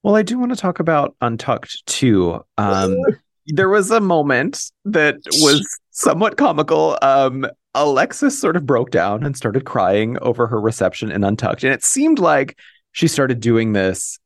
Well, 0.02 0.14
I 0.14 0.22
do 0.22 0.38
want 0.38 0.52
to 0.52 0.56
talk 0.56 0.78
about 0.78 1.16
Untucked 1.20 1.86
too. 1.86 2.44
Um, 2.58 2.96
there 3.46 3.68
was 3.68 3.90
a 3.90 4.00
moment 4.00 4.70
that 4.84 5.16
was 5.40 5.66
somewhat 5.90 6.36
comical. 6.36 6.98
Um, 7.00 7.46
Alexis 7.74 8.38
sort 8.38 8.56
of 8.56 8.66
broke 8.66 8.90
down 8.90 9.24
and 9.24 9.36
started 9.36 9.64
crying 9.64 10.18
over 10.20 10.46
her 10.46 10.60
reception 10.60 11.10
in 11.10 11.24
Untucked, 11.24 11.64
and 11.64 11.72
it 11.72 11.84
seemed 11.84 12.18
like 12.18 12.58
she 12.92 13.08
started 13.08 13.40
doing 13.40 13.72
this 13.72 14.18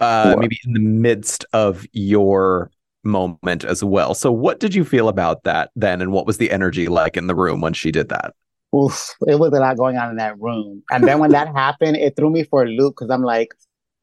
uh, 0.00 0.36
maybe 0.38 0.58
in 0.64 0.72
the 0.72 0.80
midst 0.80 1.44
of 1.52 1.86
your 1.92 2.70
moment 3.04 3.64
as 3.64 3.82
well. 3.82 4.14
So, 4.14 4.30
what 4.32 4.60
did 4.60 4.74
you 4.74 4.84
feel 4.84 5.08
about 5.08 5.44
that 5.44 5.70
then, 5.76 6.00
and 6.02 6.12
what 6.12 6.26
was 6.26 6.38
the 6.38 6.50
energy 6.50 6.88
like 6.88 7.16
in 7.16 7.26
the 7.26 7.34
room 7.34 7.60
when 7.60 7.72
she 7.72 7.90
did 7.90 8.08
that? 8.08 8.34
Oof, 8.74 9.14
it 9.26 9.38
was 9.38 9.52
a 9.52 9.60
lot 9.60 9.76
going 9.76 9.96
on 9.96 10.10
in 10.10 10.16
that 10.16 10.38
room. 10.38 10.82
And 10.90 11.06
then 11.06 11.18
when 11.18 11.30
that 11.32 11.48
happened, 11.54 11.96
it 11.96 12.14
threw 12.16 12.30
me 12.30 12.44
for 12.44 12.62
a 12.62 12.66
loop 12.66 12.94
because 12.94 13.10
I'm 13.10 13.22
like, 13.22 13.52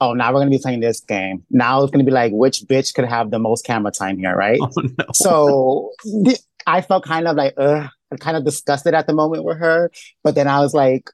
oh, 0.02 0.14
now 0.14 0.30
we're 0.30 0.40
going 0.40 0.52
to 0.52 0.58
be 0.58 0.62
playing 0.62 0.82
this 0.82 1.00
game. 1.00 1.44
Now 1.50 1.82
it's 1.82 1.92
going 1.92 2.06
to 2.06 2.10
be 2.10 2.14
like, 2.14 2.32
which 2.34 2.62
bitch 2.62 2.94
could 2.94 3.06
have 3.06 3.32
the 3.32 3.40
most 3.40 3.66
camera 3.66 3.92
time 3.92 4.18
here, 4.18 4.36
right? 4.36 4.60
Oh 4.62 4.72
no! 4.76 5.06
So 5.14 5.92
th- 6.26 6.40
I 6.66 6.82
felt 6.82 7.06
kind 7.06 7.28
of 7.28 7.38
like, 7.38 7.54
ugh, 7.58 7.90
kind 8.20 8.36
of 8.36 8.44
disgusted 8.44 8.94
at 8.94 9.08
the 9.08 9.14
moment 9.14 9.44
with 9.44 9.58
her. 9.58 9.92
But 10.24 10.36
then 10.36 10.48
I 10.48 10.60
was 10.60 10.74
like, 10.74 11.10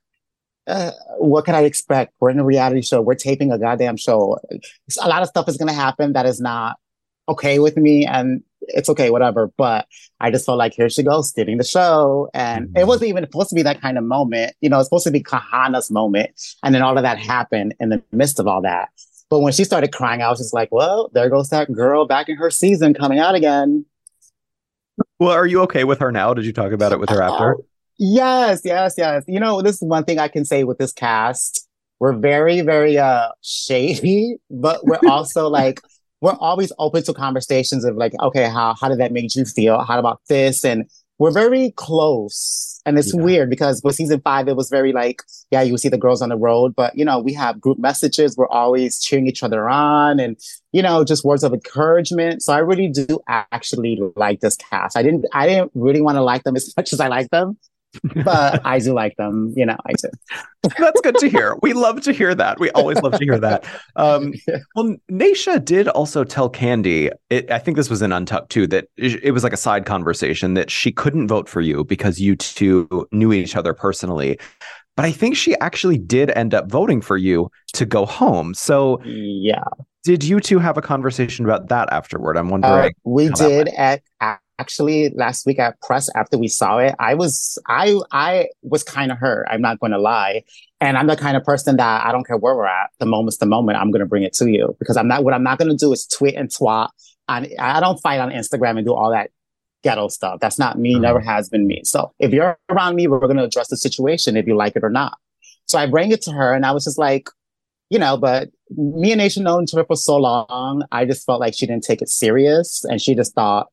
uh, 0.68 0.92
what 1.18 1.46
can 1.46 1.56
I 1.56 1.62
expect? 1.62 2.14
We're 2.20 2.30
in 2.30 2.40
a 2.40 2.46
reality 2.46 2.82
show. 2.82 3.02
We're 3.02 3.16
taping 3.16 3.52
a 3.52 3.60
goddamn 3.60 3.98
show. 3.98 4.40
A 5.02 5.08
lot 5.08 5.22
of 5.22 5.28
stuff 5.28 5.48
is 5.50 5.58
going 5.58 5.68
to 5.68 5.74
happen 5.74 6.14
that 6.14 6.26
is 6.26 6.40
not 6.40 6.78
okay 7.28 7.60
with 7.60 7.78
me. 7.78 8.06
And 8.06 8.44
it's 8.62 8.90
okay, 8.90 9.10
whatever. 9.10 9.52
But 9.58 9.88
I 10.20 10.32
just 10.32 10.46
felt 10.46 10.58
like 10.58 10.74
here 10.74 10.90
she 10.90 11.04
goes, 11.04 11.30
stealing 11.30 11.58
the 11.58 11.64
show. 11.64 12.30
And 12.34 12.70
Mhm. 12.70 12.80
it 12.80 12.88
wasn't 12.88 13.10
even 13.10 13.24
supposed 13.26 13.50
to 13.50 13.56
be 13.56 13.64
that 13.64 13.82
kind 13.82 13.98
of 13.98 14.04
moment. 14.06 14.54
You 14.62 14.70
know, 14.70 14.80
it's 14.80 14.88
supposed 14.88 15.06
to 15.06 15.12
be 15.12 15.22
Kahanna's 15.22 15.92
moment. 15.92 16.32
And 16.64 16.74
then 16.74 16.82
all 16.82 16.98
of 16.98 17.04
that 17.04 17.18
happened 17.18 17.76
in 17.80 17.90
the 17.90 18.02
midst 18.12 18.40
of 18.40 18.48
all 18.48 18.62
that. 18.62 18.90
But 19.30 19.40
when 19.40 19.52
she 19.52 19.64
started 19.64 19.92
crying, 19.92 20.22
I 20.22 20.30
was 20.30 20.40
just 20.40 20.54
like, 20.54 20.70
well, 20.72 21.10
there 21.14 21.30
goes 21.30 21.50
that 21.50 21.72
girl 21.74 22.06
back 22.06 22.30
in 22.30 22.38
her 22.38 22.52
season 22.52 22.94
coming 22.94 23.20
out 23.20 23.36
again. 23.36 23.86
Well, 25.20 25.32
are 25.32 25.48
you 25.48 25.62
okay 25.62 25.84
with 25.84 26.00
her 26.00 26.12
now? 26.12 26.34
Did 26.34 26.46
you 26.46 26.54
talk 26.54 26.72
about 26.72 26.92
it 26.92 27.00
with 27.00 27.10
her 27.10 27.22
after? 27.22 27.58
Yes, 27.98 28.62
yes, 28.66 28.96
yes. 28.98 29.24
You 29.28 29.40
know, 29.40 29.62
this 29.62 29.76
is 29.76 29.82
one 29.88 30.04
thing 30.04 30.20
I 30.20 30.28
can 30.28 30.46
say 30.46 30.64
with 30.64 30.78
this 30.78 30.92
cast. 30.92 31.68
We're 32.00 32.14
very, 32.18 32.62
very 32.62 32.98
uh 32.98 33.30
shady, 33.42 34.38
but 34.50 34.86
we're 34.86 35.00
also 35.06 35.48
like 35.50 35.82
we're 36.22 36.36
always 36.40 36.72
open 36.80 37.04
to 37.04 37.14
conversations 37.14 37.86
of 37.86 37.96
like, 37.96 38.14
okay, 38.22 38.50
how 38.50 38.76
how 38.80 38.90
did 38.90 39.00
that 39.00 39.12
make 39.12 39.36
you 39.36 39.46
feel? 39.46 39.80
How 39.84 40.00
about 40.00 40.22
this? 40.28 40.66
And 40.66 40.86
we're 41.20 41.32
very 41.32 41.72
close. 41.78 42.82
And 42.86 42.98
it's 42.98 43.14
Yeah. 43.14 43.22
weird 43.22 43.50
because 43.50 43.82
with 43.84 43.96
season 43.96 44.20
five, 44.22 44.48
it 44.50 44.58
was 44.58 44.68
very 44.70 44.92
like, 44.92 45.22
yeah, 45.52 45.62
you 45.62 45.78
see 45.78 45.88
the 45.88 45.98
girls 45.98 46.22
on 46.22 46.30
the 46.30 46.36
road, 46.36 46.74
but 46.76 46.98
you 46.98 47.06
know, 47.06 47.20
we 47.20 47.34
have 47.34 47.62
group 47.62 47.78
messages. 47.80 48.36
We're 48.36 48.50
always 48.50 49.00
cheering 49.02 49.28
each 49.28 49.44
other 49.44 49.70
on 49.70 50.20
and, 50.20 50.36
you 50.74 50.82
know, 50.82 51.06
just 51.06 51.24
words 51.24 51.44
of 51.44 51.54
encouragement. 51.54 52.42
So 52.42 52.52
I 52.52 52.58
really 52.58 52.90
do 52.90 53.20
actually 53.28 54.00
like 54.18 54.42
this 54.42 54.58
cast. 54.58 54.98
I 54.98 55.04
didn't, 55.04 55.26
I 55.34 55.48
didn't 55.48 55.72
really 55.76 56.02
want 56.02 56.18
to 56.18 56.22
like 56.24 56.44
them 56.44 56.58
as 56.58 56.74
much 56.76 56.92
as 56.92 57.00
I 57.00 57.08
like 57.08 57.30
them, 57.30 57.58
but 58.24 58.62
I 58.66 58.80
do 58.80 58.94
like 58.94 59.16
them. 59.18 59.54
You 59.56 59.66
know, 59.66 59.78
I 59.86 59.94
do. 59.94 60.10
That's 60.80 61.02
good 61.02 61.18
to 61.20 61.30
hear. 61.30 61.58
We 61.62 61.74
love 61.74 62.02
to 62.02 62.14
hear 62.14 62.34
that. 62.36 62.60
We 62.60 62.72
always 62.72 63.02
love 63.02 63.14
to 63.14 63.26
hear 63.26 63.38
that. 63.40 63.66
Um, 63.96 64.34
well, 64.76 64.96
Naysha 65.12 65.64
did 65.64 65.88
also 65.90 66.24
tell 66.24 66.50
Kandy, 66.50 67.12
it, 67.30 67.52
I 67.52 67.60
think 67.60 67.78
this 67.78 67.90
was 67.90 68.02
in 68.02 68.12
Untucked 68.12 68.50
too, 68.50 68.68
that 68.68 68.88
it 68.98 69.34
was 69.34 69.44
like 69.44 69.54
a 69.54 69.58
side 69.58 69.86
conversation 69.86 70.54
that 70.54 70.72
she 70.72 70.92
couldn't 70.92 71.28
vote 71.28 71.50
for 71.50 71.62
you 71.62 71.84
because 71.84 72.20
you 72.20 72.36
two 72.36 73.08
knew 73.12 73.34
each 73.34 73.56
other 73.56 73.74
personally. 73.74 74.40
But 74.96 75.06
I 75.06 75.12
think 75.12 75.36
she 75.36 75.56
actually 75.60 75.98
did 75.98 76.30
end 76.32 76.54
up 76.54 76.70
voting 76.70 77.02
for 77.02 77.18
you 77.18 77.50
to 77.74 77.86
go 77.86 78.06
home. 78.06 78.54
So 78.54 79.02
Yeah. 79.04 79.64
did 80.04 80.24
you 80.24 80.40
two 80.40 80.60
have 80.60 80.78
a 80.78 80.82
conversation 80.82 81.46
about 81.46 81.70
that 81.70 81.92
afterward? 81.92 82.38
I'm 82.38 82.48
Uh, 82.48 82.52
wondering. 82.52 82.94
we 83.04 83.30
did 83.30 83.70
at 83.70 84.02
actually 84.60 85.10
last 85.16 85.46
week 85.46 85.60
at 85.60 85.80
press 85.82 86.10
after 86.16 86.38
we 86.38 86.48
saw 86.48 86.78
it. 86.80 86.96
I 87.00 87.14
was 87.16 87.58
I 87.68 88.00
I 88.12 88.48
was 88.62 88.84
kind 88.84 89.12
of 89.12 89.18
hurt. 89.18 89.48
I'm 89.50 89.62
not 89.62 89.80
going 89.80 89.92
to 89.92 90.00
lie, 90.00 90.44
and 90.80 90.98
I'm 90.98 91.08
the 91.08 91.16
kind 91.16 91.36
of 91.38 91.44
person 91.44 91.78
that 91.78 92.06
I 92.06 92.12
don't 92.12 92.26
care 92.26 92.38
where 92.38 92.56
we're 92.56 92.66
at. 92.66 92.90
The 93.00 93.06
moment's 93.06 93.38
the 93.38 93.46
moment. 93.46 93.78
I'm 93.78 93.92
going 93.92 94.02
to 94.02 94.06
bring 94.06 94.24
it 94.24 94.34
to 94.36 94.50
you 94.50 94.76
because 94.80 94.98
I'm 94.98 95.08
not. 95.08 95.24
What 95.24 95.34
I'm 95.34 95.44
not 95.44 95.58
going 95.58 95.72
to 95.72 95.78
do 95.78 95.92
is 95.92 96.06
tweet 96.08 96.36
and 96.36 96.50
twat. 96.50 96.90
And 97.30 97.48
I 97.60 97.80
don't 97.80 98.00
fight 98.02 98.20
on 98.20 98.32
Instagram 98.32 98.78
and 98.78 98.86
do 98.86 98.94
all 98.94 99.12
that 99.12 99.32
ghetto 99.84 100.08
stuff. 100.10 100.40
That's 100.40 100.60
not 100.60 100.78
me. 100.78 100.96
Mhm. 100.96 101.02
Never 101.02 101.20
has 101.20 101.50
been 101.50 101.68
me. 101.68 101.82
So 101.84 102.14
if 102.20 102.32
you're 102.32 102.58
around 102.70 102.96
me, 102.96 103.08
we're 103.08 103.20
going 103.20 103.38
to 103.38 103.44
address 103.44 103.70
the 103.70 103.78
situation 103.78 104.38
if 104.38 104.46
you 104.48 104.56
like 104.56 104.76
it 104.76 104.84
or 104.84 104.90
not. 104.90 105.18
So 105.66 105.78
I 105.80 105.88
bring 105.88 106.12
it 106.12 106.22
to 106.24 106.32
her, 106.32 106.54
and 106.54 106.66
I 106.66 106.72
was 106.72 106.84
just 106.86 106.98
like. 106.98 107.30
You 107.90 108.00
know, 108.00 108.18
but 108.18 108.50
me 108.72 109.12
and 109.12 109.22
Naysha 109.22 109.44
known 109.44 109.64
each 109.64 109.74
other 109.76 109.86
for 109.86 109.96
so 109.96 110.16
long. 110.18 110.84
I 110.92 111.06
just 111.06 111.28
felt 111.28 111.40
like 111.40 111.54
she 111.54 111.68
didn't 111.68 111.84
take 111.84 112.02
it 112.02 112.10
serious 112.10 112.84
and 112.86 113.00
she 113.00 113.14
just 113.14 113.36
thought, 113.36 113.68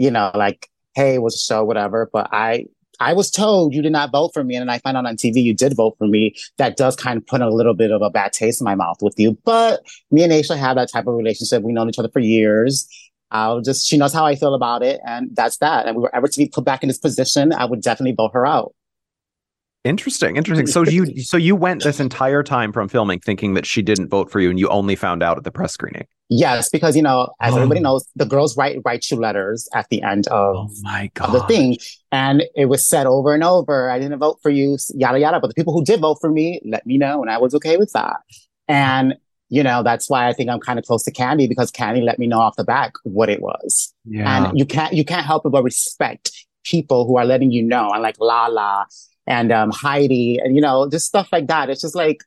you 0.00 0.10
know, 0.10 0.30
like, 0.34 0.70
hey, 0.94 1.16
it 1.16 1.22
was 1.22 1.34
a 1.34 1.38
show, 1.38 1.62
whatever. 1.62 2.08
But 2.10 2.30
I, 2.32 2.64
I 3.00 3.12
was 3.12 3.30
told 3.30 3.74
you 3.74 3.82
did 3.82 3.92
not 3.92 4.10
vote 4.10 4.30
for 4.32 4.42
me. 4.42 4.56
And 4.56 4.62
then 4.62 4.74
I 4.74 4.78
find 4.78 4.96
out 4.96 5.04
on 5.04 5.16
TV 5.16 5.42
you 5.42 5.52
did 5.52 5.76
vote 5.76 5.96
for 5.98 6.06
me. 6.06 6.34
That 6.56 6.78
does 6.78 6.96
kind 6.96 7.18
of 7.18 7.26
put 7.26 7.42
a 7.42 7.50
little 7.50 7.74
bit 7.74 7.90
of 7.90 8.00
a 8.00 8.08
bad 8.08 8.32
taste 8.32 8.62
in 8.62 8.64
my 8.64 8.74
mouth 8.74 8.96
with 9.02 9.18
you. 9.18 9.36
But 9.44 9.82
me 10.10 10.22
and 10.22 10.32
Aisha 10.32 10.56
have 10.56 10.76
that 10.76 10.90
type 10.90 11.06
of 11.06 11.14
relationship. 11.14 11.62
We've 11.62 11.74
known 11.74 11.90
each 11.90 11.98
other 11.98 12.08
for 12.08 12.20
years. 12.20 12.88
I'll 13.30 13.60
just, 13.60 13.86
she 13.86 13.98
knows 13.98 14.14
how 14.14 14.24
I 14.24 14.36
feel 14.36 14.54
about 14.54 14.82
it. 14.82 15.02
And 15.06 15.36
that's 15.36 15.58
that. 15.58 15.86
And 15.86 15.96
we 15.96 16.02
were 16.02 16.14
ever 16.16 16.28
to 16.28 16.38
be 16.38 16.48
put 16.48 16.64
back 16.64 16.82
in 16.82 16.88
this 16.88 16.98
position, 16.98 17.52
I 17.52 17.66
would 17.66 17.82
definitely 17.82 18.14
vote 18.14 18.30
her 18.32 18.46
out. 18.46 18.74
Interesting, 19.82 20.36
interesting. 20.36 20.66
So 20.66 20.82
you 20.82 21.22
so 21.22 21.38
you 21.38 21.56
went 21.56 21.84
this 21.84 22.00
entire 22.00 22.42
time 22.42 22.70
from 22.70 22.88
filming 22.88 23.18
thinking 23.20 23.54
that 23.54 23.64
she 23.64 23.80
didn't 23.80 24.08
vote 24.08 24.30
for 24.30 24.38
you, 24.38 24.50
and 24.50 24.58
you 24.58 24.68
only 24.68 24.94
found 24.94 25.22
out 25.22 25.38
at 25.38 25.44
the 25.44 25.50
press 25.50 25.72
screening. 25.72 26.06
Yes, 26.28 26.68
because 26.68 26.96
you 26.96 27.02
know, 27.02 27.30
as 27.40 27.54
Oh. 27.54 27.56
everybody 27.56 27.80
knows, 27.80 28.04
the 28.14 28.26
girls 28.26 28.58
write 28.58 28.78
write 28.84 29.10
you 29.10 29.16
letters 29.16 29.66
at 29.74 29.86
the 29.88 30.02
end 30.02 30.26
of, 30.28 30.54
Oh 30.56 30.70
my 30.82 31.10
god! 31.14 31.32
the 31.32 31.42
thing, 31.46 31.78
and 32.12 32.42
it 32.54 32.66
was 32.66 32.86
said 32.86 33.06
over 33.06 33.32
and 33.32 33.42
over. 33.42 33.90
I 33.90 33.98
didn't 33.98 34.18
vote 34.18 34.38
for 34.42 34.50
you, 34.50 34.76
yada 34.94 35.18
yada. 35.18 35.40
But 35.40 35.48
the 35.48 35.54
people 35.54 35.72
who 35.72 35.82
did 35.82 36.00
vote 36.00 36.18
for 36.20 36.30
me 36.30 36.60
let 36.64 36.84
me 36.84 36.98
know, 36.98 37.22
and 37.22 37.30
I 37.30 37.38
was 37.38 37.54
okay 37.54 37.78
with 37.78 37.92
that. 37.94 38.16
And 38.68 39.14
you 39.48 39.62
know, 39.62 39.82
that's 39.82 40.10
why 40.10 40.28
I 40.28 40.34
think 40.34 40.50
I'm 40.50 40.60
kind 40.60 40.78
of 40.78 40.84
close 40.84 41.02
to 41.04 41.10
Kandy 41.12 41.48
because 41.48 41.72
Kandy 41.72 42.02
let 42.04 42.18
me 42.18 42.26
know 42.26 42.38
off 42.38 42.54
the 42.56 42.64
back 42.64 42.92
what 43.04 43.30
it 43.30 43.40
was. 43.40 43.92
Yeah, 44.04 44.46
And 44.50 44.58
you 44.58 44.66
can't 44.66 44.92
you 44.92 45.06
can't 45.06 45.24
help 45.24 45.44
but 45.50 45.62
respect 45.64 46.30
people 46.64 47.06
who 47.06 47.16
are 47.16 47.24
letting 47.24 47.50
you 47.50 47.62
know. 47.62 47.90
And 47.92 48.02
like 48.02 48.16
Lala 48.20 48.86
and 49.30 49.52
um, 49.52 49.70
Heidi 49.70 50.38
and 50.42 50.54
you 50.56 50.60
know 50.60 50.88
just 50.90 51.06
stuff 51.06 51.28
like 51.32 51.46
that. 51.46 51.70
It's 51.70 51.80
just 51.80 51.94
like 51.94 52.22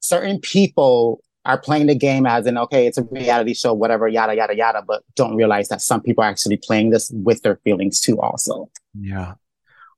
certain 0.00 0.38
people 0.40 1.20
are 1.46 1.58
playing 1.58 1.86
the 1.86 1.94
game 1.94 2.26
as 2.26 2.46
in 2.46 2.56
okay, 2.56 2.86
it's 2.86 2.98
a 2.98 3.02
reality 3.10 3.54
show, 3.54 3.72
whatever, 3.74 4.06
yada 4.08 4.34
yada 4.36 4.54
yada, 4.56 4.82
but 4.86 5.02
don't 5.16 5.36
realize 5.36 5.68
that 5.68 5.82
some 5.82 6.00
people 6.00 6.22
are 6.22 6.28
actually 6.30 6.56
playing 6.56 6.90
this 6.90 7.10
with 7.12 7.42
their 7.42 7.56
feelings 7.64 8.00
too. 8.00 8.20
Also, 8.20 8.70
yeah. 8.98 9.34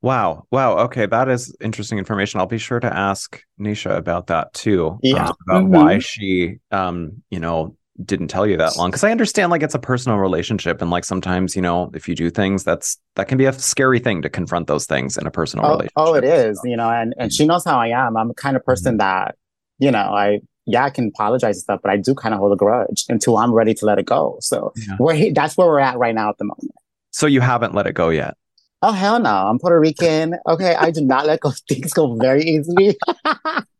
Wow, 0.03 0.47
wow. 0.53 0.79
Okay, 0.87 1.07
that 1.07 1.29
is 1.29 1.55
interesting 1.61 1.99
information. 1.99 2.39
I'll 2.39 2.47
be 2.47 2.59
sure 2.59 2.79
to 2.81 2.97
ask 2.97 3.43
Naysha 3.61 3.97
about 3.97 4.27
that 4.29 4.53
too. 4.53 4.99
Yeah. 5.03 5.29
um, 5.29 5.35
about 5.49 5.65
Mhm. 5.65 5.69
why 5.75 5.99
she, 5.99 6.59
um, 6.71 7.23
you 7.31 7.41
know, 7.41 7.77
didn't 8.05 8.29
tell 8.29 8.47
you 8.47 8.57
that 8.57 8.77
long. 8.77 8.91
Because 8.91 9.05
I 9.05 9.11
understand, 9.11 9.51
like, 9.51 9.63
it's 9.63 9.75
a 9.75 9.79
personal 9.79 10.19
relationship, 10.19 10.81
and 10.83 10.91
like 10.91 11.05
sometimes, 11.05 11.57
you 11.57 11.63
know, 11.63 11.91
if 11.95 12.09
you 12.09 12.15
do 12.15 12.31
things, 12.31 12.65
that's 12.65 12.99
that 13.15 13.29
can 13.29 13.39
be 13.39 13.45
a 13.45 13.53
scary 13.53 13.99
thing 13.99 14.23
to 14.23 14.29
confront 14.29 14.67
those 14.67 14.87
things 14.87 15.17
in 15.17 15.27
a 15.27 15.31
personal 15.31 15.67
oh, 15.67 15.71
relationship. 15.71 15.93
oh, 15.97 16.15
it 16.15 16.25
is, 16.25 16.61
you 16.65 16.77
know, 16.77 16.91
and 16.91 17.15
and 17.19 17.33
she 17.33 17.43
mm-hmm. 17.43 17.49
knows 17.49 17.65
how 17.65 17.79
I 17.79 17.89
am. 17.89 18.17
I'm 18.17 18.29
the 18.29 18.35
kind 18.35 18.57
of 18.57 18.65
person 18.65 18.93
mm-hmm. 18.93 18.99
that 18.99 19.37
you 19.79 19.91
know 19.91 19.99
I. 20.15 20.41
Yeah, 20.69 20.85
I 20.85 20.91
can 20.91 21.13
apologize 21.15 21.55
and 21.55 21.63
stuff, 21.63 21.81
but 21.81 21.93
I 21.93 21.97
do 21.97 22.13
kind 22.13 22.35
of 22.35 22.41
hold 22.41 22.53
a 22.53 22.57
grudge 22.57 23.05
until 23.09 23.39
I'm 23.39 23.55
ready 23.55 23.73
to 23.73 23.87
let 23.87 24.01
it 24.01 24.07
go. 24.07 24.37
So 24.41 24.73
Yeah. 24.75 24.97
we're 24.99 25.33
that's 25.33 25.57
where 25.57 25.69
we're 25.69 25.79
at 25.79 25.97
right 25.97 26.13
now 26.13 26.29
at 26.29 26.39
the 26.39 26.45
moment. 26.45 26.73
So 27.13 27.29
you 27.29 27.41
haven't 27.41 27.73
let 27.73 27.87
it 27.87 27.93
go 27.93 28.09
yet. 28.09 28.37
Oh 28.83 28.93
hell 28.93 29.19
no! 29.19 29.31
I'm 29.31 29.59
Puerto 29.59 29.79
Rican. 29.79 30.35
Okay, 30.47 30.75
I 30.75 30.91
do 30.91 31.01
not 31.03 31.25
let 31.25 31.41
go 31.41 31.53
things 31.69 31.93
go 31.93 32.17
very 32.17 32.43
easily, 32.43 32.97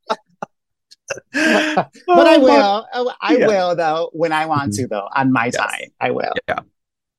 but 1.33 2.27
I 2.27 2.39
will. 2.39 2.87
Oh, 2.95 3.13
I 3.21 3.37
Yeah. 3.37 3.47
will 3.47 3.77
though 3.77 4.11
when 4.13 4.33
I 4.33 4.47
want 4.47 4.73
Mhm. 4.73 4.77
to 4.77 4.87
though 4.89 5.09
on 5.15 5.33
my 5.33 5.47
Yes. 5.47 5.57
time. 5.57 5.89
I 6.01 6.11
will. 6.11 6.33
Yeah. 6.49 6.61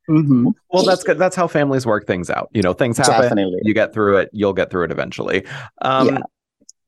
hmm 0.08 0.50
Well, 0.72 0.84
that's 0.84 1.04
good. 1.04 1.18
That's 1.18 1.36
how 1.36 1.48
families 1.48 1.86
work 1.86 2.08
things 2.08 2.30
out. 2.30 2.50
You 2.54 2.62
know, 2.62 2.74
things 2.74 2.98
happen. 2.98 3.22
Definitely. 3.24 3.60
You 3.64 3.74
get 3.74 3.94
through 3.94 4.18
it. 4.18 4.30
You'll 4.34 4.54
get 4.54 4.70
through 4.70 4.86
it 4.86 4.92
eventually. 4.92 5.46
Um, 5.82 6.08
Yeah. 6.08 6.20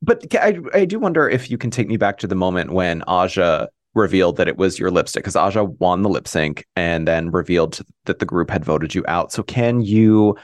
But 0.02 0.34
I, 0.36 0.58
I 0.74 0.86
do 0.86 0.98
wonder 0.98 1.28
if 1.28 1.52
you 1.52 1.58
can 1.58 1.72
take 1.72 1.90
me 1.90 1.98
back 1.98 2.20
to 2.20 2.28
the 2.28 2.36
moment 2.36 2.72
when 2.72 3.02
Aja 3.06 3.68
revealed 3.96 4.38
that 4.38 4.48
it 4.48 4.56
was 4.56 4.80
your 4.80 4.92
lipstick, 4.92 5.24
because 5.24 5.36
Aja 5.36 5.66
won 5.66 6.04
the 6.04 6.10
lip 6.10 6.26
sync 6.26 6.66
and 6.78 7.06
then 7.06 7.32
revealed 7.32 7.82
that 8.06 8.20
the 8.20 8.26
group 8.26 8.50
had 8.50 8.64
voted 8.64 8.96
you 8.96 9.04
out. 9.10 9.34
So 9.34 9.44
can 9.44 9.82
you 9.82 10.38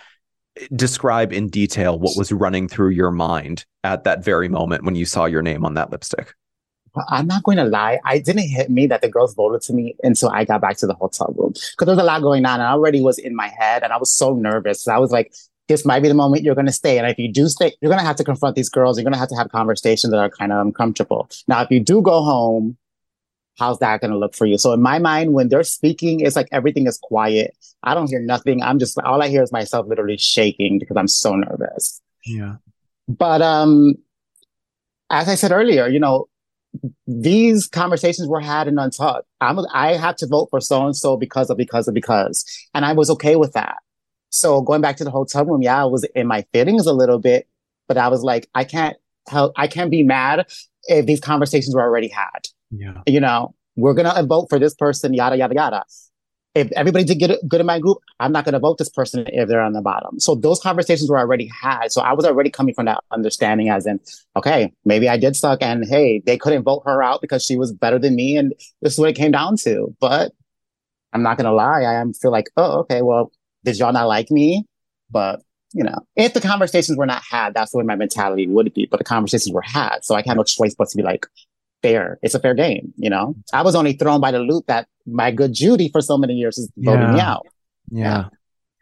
describe 0.76 1.32
in 1.32 1.48
detail 1.48 1.98
what 1.98 2.18
was 2.18 2.34
running 2.34 2.68
through 2.68 2.90
your 2.90 3.12
mind 3.12 3.66
at 3.86 4.04
that 4.04 4.26
very 4.26 4.50
moment 4.50 4.84
when 4.84 4.96
you 4.96 5.06
saw 5.06 5.24
your 5.24 5.42
name 5.42 5.64
on 5.64 5.76
that 5.76 5.90
lipstick? 5.90 6.34
I'm 7.10 7.28
not 7.28 7.44
going 7.44 7.58
to 7.58 7.66
lie. 7.66 8.00
I 8.06 8.20
didn't 8.20 8.48
hit 8.48 8.70
me 8.70 8.88
that 8.88 9.02
the 9.02 9.10
girls 9.10 9.34
voted 9.34 9.62
to 9.64 9.74
me 9.74 9.96
until 10.04 10.30
I 10.30 10.46
got 10.46 10.62
back 10.62 10.78
to 10.78 10.88
the 10.88 10.94
hotel 10.94 11.34
room 11.38 11.54
because 11.54 11.86
there 11.86 11.96
was 11.96 12.00
a 12.00 12.04
lot 12.04 12.22
going 12.22 12.46
on 12.46 12.60
and 12.60 12.64
I 12.64 12.72
already 12.72 13.02
was 13.02 13.18
in 13.18 13.36
my 13.36 13.48
head 13.48 13.84
and 13.84 13.92
I 13.92 13.98
was 13.98 14.12
so 14.12 14.34
nervous. 14.34 14.88
I 14.88 14.98
was 14.98 15.12
like, 15.12 15.34
this 15.68 15.86
might 15.86 16.02
be 16.02 16.08
the 16.08 16.14
moment 16.14 16.44
you're 16.44 16.56
going 16.56 16.68
to 16.68 16.72
stay. 16.72 16.98
And 16.98 17.08
if 17.08 17.18
you 17.18 17.32
do 17.32 17.48
stay, 17.48 17.74
you're 17.82 17.90
going 17.90 18.00
to 18.00 18.06
have 18.06 18.18
to 18.18 18.24
confront 18.24 18.56
these 18.56 18.70
girls. 18.70 18.98
You're 18.98 19.04
going 19.04 19.14
to 19.14 19.20
have 19.20 19.30
to 19.30 19.36
have 19.36 19.50
conversations 19.50 20.12
that 20.12 20.20
are 20.20 20.30
kind 20.30 20.52
of 20.52 20.66
uncomfortable. 20.66 21.30
Now, 21.48 21.62
if 21.62 21.72
you 21.72 21.80
do 21.80 22.02
go 22.02 22.24
home, 22.24 22.78
how's 23.58 23.80
that 23.80 24.02
going 24.02 24.12
to 24.12 24.18
look 24.18 24.36
for 24.36 24.46
you? 24.46 24.58
So 24.58 24.74
in 24.74 24.82
my 24.82 25.00
mind, 25.00 25.34
when 25.34 25.50
they're 25.50 25.64
speaking, 25.64 26.20
it's 26.20 26.36
like 26.36 26.50
everything 26.52 26.88
is 26.88 27.00
quiet. 27.02 27.56
I 27.84 27.94
don't 27.94 28.10
hear 28.10 28.20
nothing. 28.20 28.62
I'm 28.62 28.80
just, 28.80 29.00
all 29.00 29.22
I 29.22 29.28
hear 29.28 29.42
is 29.42 29.52
myself 29.52 29.88
literally 29.88 30.18
shaking 30.18 30.78
because 30.78 30.98
I'm 30.98 31.08
so 31.08 31.36
nervous. 31.36 32.02
Yeah. 32.26 32.56
But 33.08 33.42
um, 33.42 33.96
as 35.10 35.30
I 35.30 35.36
said 35.36 35.52
earlier, 35.52 35.88
you 35.88 36.00
know, 36.00 36.28
these 37.08 37.68
conversations 37.68 38.28
were 38.28 38.40
had 38.40 38.68
and 38.68 38.80
untucked. 38.80 39.28
I'm 39.42 39.60
I 39.74 39.94
had 39.94 40.18
to 40.20 40.28
vote 40.28 40.48
for 40.50 40.62
so 40.62 40.86
and 40.86 40.96
so 40.96 41.18
because 41.18 41.50
of 41.50 41.58
because 41.58 41.88
of 41.88 41.94
because, 41.94 42.46
and 42.74 42.86
I 42.86 42.94
was 42.94 43.10
okay 43.12 43.36
with 43.36 43.54
that. 43.54 43.78
So 44.30 44.62
going 44.62 44.82
back 44.82 44.98
to 44.98 45.04
the 45.04 45.12
hotel 45.12 45.46
room, 45.46 45.62
yeah, 45.62 45.82
I 45.82 45.86
was 45.86 46.04
in 46.16 46.28
my 46.28 46.46
feelings 46.52 46.86
a 46.88 46.94
little 46.94 47.20
bit, 47.20 47.48
but 47.88 47.98
I 47.98 48.08
was 48.10 48.22
like, 48.22 48.50
I 48.54 48.64
can't 48.64 48.98
help, 49.30 49.54
I 49.56 49.68
can't 49.68 49.92
be 49.92 50.04
mad 50.04 50.46
if 50.84 51.06
these 51.06 51.20
conversations 51.20 51.76
were 51.76 51.82
already 51.82 52.10
had. 52.10 52.48
Yeah. 52.72 53.02
You 53.08 53.20
know, 53.20 53.56
we're 53.76 53.94
gonna 53.94 54.24
vote 54.24 54.48
for 54.50 54.60
this 54.60 54.74
person, 54.74 55.14
yada 55.14 55.38
yada 55.38 55.56
yada. 55.56 55.84
If 56.56 56.72
everybody 56.72 57.04
did 57.04 57.20
good, 57.20 57.38
good 57.50 57.60
in 57.60 57.66
my 57.66 57.80
group, 57.80 57.98
I'm 58.22 58.32
not 58.32 58.46
gonna 58.46 58.60
vote 58.60 58.78
this 58.78 58.90
person 58.90 59.26
if 59.28 59.50
they're 59.50 59.62
on 59.62 59.74
the 59.74 59.82
bottom. 59.82 60.20
So 60.22 60.36
those 60.36 60.60
conversations 60.60 61.10
were 61.10 61.20
already 61.20 61.48
had. 61.62 61.92
So 61.92 62.02
I 62.02 62.14
was 62.14 62.26
already 62.26 62.50
coming 62.50 62.74
from 62.74 62.86
that 62.86 63.04
understanding, 63.12 63.70
as 63.70 63.86
in, 63.86 64.00
okay, 64.38 64.72
maybe 64.86 65.10
I 65.10 65.18
did 65.18 65.36
suck, 65.36 65.62
and 65.62 65.86
hey, 65.86 66.24
they 66.26 66.38
couldn't 66.38 66.64
vote 66.64 66.84
her 66.86 67.04
out 67.04 67.20
because 67.20 67.44
she 67.44 67.58
was 67.58 67.74
better 67.74 68.00
than 68.00 68.16
me, 68.16 68.38
and 68.38 68.54
this 68.82 68.94
is 68.94 69.00
what 69.00 69.10
it 69.10 69.18
came 69.18 69.32
down 69.32 69.58
to. 69.58 69.94
But 70.00 70.32
I'm 71.12 71.24
not 71.24 71.38
gonna 71.38 71.52
lie, 71.54 71.82
I 71.82 71.96
am 71.96 72.14
feel 72.14 72.32
like, 72.32 72.50
oh, 72.56 72.80
okay, 72.80 73.02
well, 73.02 73.32
did 73.66 73.78
y'all 73.78 73.92
not 73.94 74.08
like 74.08 74.32
me? 74.32 74.66
But 75.12 75.42
you 75.74 75.84
know, 75.84 76.00
if 76.16 76.34
the 76.34 76.40
conversations 76.40 76.98
were 76.98 77.06
not 77.06 77.22
had, 77.30 77.54
that's 77.54 77.74
the 77.74 77.80
way 77.80 77.84
my 77.84 77.98
mentality 77.98 78.48
would 78.48 78.74
be. 78.74 78.86
But 78.86 78.98
the 78.98 79.04
conversations 79.04 79.54
were 79.54 79.62
had, 79.62 80.00
so 80.06 80.16
I 80.16 80.24
had 80.26 80.38
no 80.38 80.44
choice 80.44 80.74
but 80.74 80.88
to 80.88 80.96
be 80.96 81.04
like, 81.04 81.26
fair. 81.88 82.20
It's 82.22 82.36
a 82.36 82.40
fair 82.40 82.54
game. 82.54 82.94
You 82.98 83.10
know, 83.10 83.36
I 83.54 83.62
was 83.62 83.76
only 83.76 83.94
thrown 83.94 84.22
by 84.22 84.32
the 84.32 84.40
loop 84.40 84.66
that 84.68 84.88
my 85.06 85.32
good 85.32 85.54
Judy 85.54 85.90
for 85.90 86.02
so 86.02 86.18
many 86.18 86.34
years 86.34 86.58
is 86.58 86.70
voting 86.78 87.10
me 87.10 87.18
Yeah. 87.18 87.32
out. 87.32 87.48
Yeah. 87.92 88.26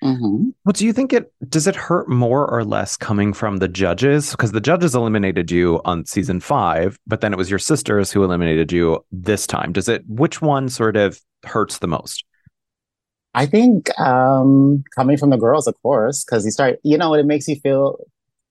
hmm 0.02 0.50
Well, 0.66 0.74
do 0.74 0.86
you 0.86 0.94
think 0.94 1.14
it 1.14 1.32
does 1.50 1.68
it 1.68 1.76
hurt 1.76 2.10
more 2.10 2.50
or 2.50 2.64
less 2.64 2.98
coming 2.98 3.34
from 3.34 3.58
the 3.58 3.68
judges? 3.68 4.32
Because 4.32 4.52
the 4.52 4.62
judges 4.62 4.96
eliminated 4.96 5.52
you 5.52 5.82
on 5.86 6.06
season 6.06 6.40
five, 6.40 6.98
but 7.08 7.22
then 7.22 7.34
it 7.34 7.38
was 7.38 7.50
your 7.50 7.60
sisters 7.60 8.12
who 8.12 8.24
eliminated 8.24 8.72
you 8.72 9.04
this 9.12 9.48
time. 9.48 9.74
Does 9.74 9.90
it 9.90 10.04
which 10.08 10.42
one 10.42 10.70
sort 10.70 10.96
of 10.98 11.20
hurts 11.46 11.80
the 11.80 11.88
most? 11.88 12.24
I 13.34 13.46
think 13.46 13.90
um 14.00 14.84
coming 14.96 15.18
from 15.18 15.30
the 15.32 15.38
girls, 15.38 15.68
of 15.68 15.76
course, 15.82 16.24
because 16.24 16.46
you 16.46 16.52
start, 16.52 16.80
you 16.84 16.98
know, 16.98 17.14
it 17.14 17.26
makes 17.26 17.48
you 17.48 17.56
feel, 17.56 17.98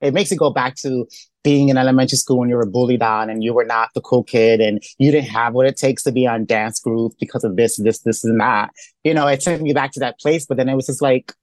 it 0.03 0.13
makes 0.13 0.29
you 0.29 0.37
go 0.37 0.49
back 0.49 0.75
to 0.75 1.07
being 1.43 1.69
in 1.69 1.77
elementary 1.77 2.17
school 2.17 2.39
when 2.39 2.49
you 2.49 2.55
were 2.55 2.65
bullied 2.65 3.01
on 3.01 3.29
and 3.29 3.43
you 3.43 3.53
were 3.53 3.63
not 3.63 3.89
the 3.95 4.01
cool 4.01 4.23
kid 4.23 4.59
and 4.59 4.83
you 4.97 5.11
didn't 5.11 5.29
have 5.29 5.53
what 5.53 5.65
it 5.65 5.77
takes 5.77 6.03
to 6.03 6.11
be 6.11 6.27
on 6.27 6.45
dance 6.45 6.79
group 6.79 7.13
because 7.19 7.43
of 7.43 7.55
this, 7.55 7.77
this, 7.77 7.99
this, 7.99 8.23
and 8.23 8.39
that. 8.39 8.71
You 9.03 9.13
know, 9.13 9.27
it 9.27 9.39
took 9.39 9.61
me 9.61 9.73
back 9.73 9.91
to 9.93 10.01
that 10.01 10.19
place, 10.19 10.45
but 10.45 10.57
then 10.57 10.67
it 10.67 10.75
was 10.75 10.87
just 10.87 11.01
like, 11.01 11.33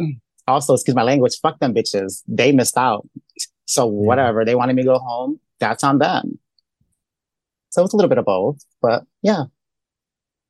mm, 0.00 0.20
also, 0.46 0.74
excuse 0.74 0.94
my 0.94 1.02
language, 1.02 1.38
fuck 1.40 1.58
them 1.58 1.74
bitches. 1.74 2.22
They 2.28 2.52
missed 2.52 2.76
out. 2.76 3.08
So 3.64 3.86
whatever, 3.86 4.44
they 4.44 4.54
wanted 4.54 4.76
me 4.76 4.82
to 4.82 4.88
go 4.88 4.98
home. 4.98 5.40
That's 5.58 5.82
on 5.82 5.98
them. 5.98 6.38
So 7.70 7.84
it's 7.84 7.94
a 7.94 7.96
little 7.96 8.10
bit 8.10 8.18
of 8.18 8.26
both, 8.26 8.64
but 8.82 9.04
yeah. 9.22 9.44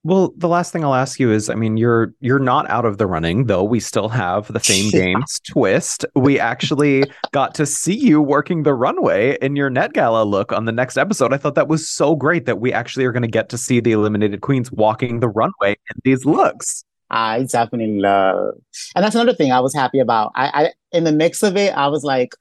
Well, 0.06 0.32
the 0.36 0.46
last 0.46 0.72
thing 0.72 0.84
I'll 0.84 0.94
ask 0.94 1.18
you 1.18 1.32
is, 1.32 1.50
I 1.50 1.56
mean, 1.56 1.76
you're 1.76 2.14
you're 2.20 2.38
not 2.38 2.70
out 2.70 2.84
of 2.84 2.98
the 2.98 3.08
running, 3.08 3.46
though. 3.46 3.64
We 3.64 3.80
still 3.80 4.08
have 4.08 4.46
the 4.52 4.60
Fame. 4.60 4.90
Games 4.92 5.40
twist. 5.40 6.04
We 6.14 6.38
actually 6.38 7.10
got 7.32 7.56
to 7.56 7.66
see 7.66 7.96
you 7.96 8.22
working 8.22 8.62
the 8.62 8.72
runway 8.72 9.36
in 9.42 9.56
your 9.56 9.68
Met 9.68 9.94
Gala 9.94 10.22
look 10.22 10.52
on 10.52 10.64
the 10.64 10.70
next 10.70 10.96
episode. 10.96 11.32
I 11.32 11.38
thought 11.38 11.56
that 11.56 11.66
was 11.66 11.88
so 11.88 12.14
great 12.14 12.46
that 12.46 12.60
we 12.60 12.72
actually 12.72 13.04
are 13.04 13.10
going 13.10 13.22
to 13.22 13.28
get 13.28 13.48
to 13.48 13.58
see 13.58 13.80
the 13.80 13.90
eliminated 13.90 14.42
queens 14.42 14.70
walking 14.70 15.18
the 15.18 15.28
runway 15.28 15.70
in 15.70 16.00
these 16.04 16.24
looks. 16.24 16.84
I 17.10 17.42
definitely 17.42 17.98
love, 17.98 18.54
and 18.94 19.04
that's 19.04 19.16
another 19.16 19.34
thing 19.34 19.50
I 19.50 19.58
was 19.58 19.74
happy 19.74 19.98
about. 19.98 20.30
I, 20.36 20.46
I 20.54 20.72
in 20.96 21.02
the 21.02 21.10
mix 21.10 21.42
of 21.42 21.56
it, 21.56 21.76
I 21.76 21.88
was 21.88 22.04
like, 22.04 22.32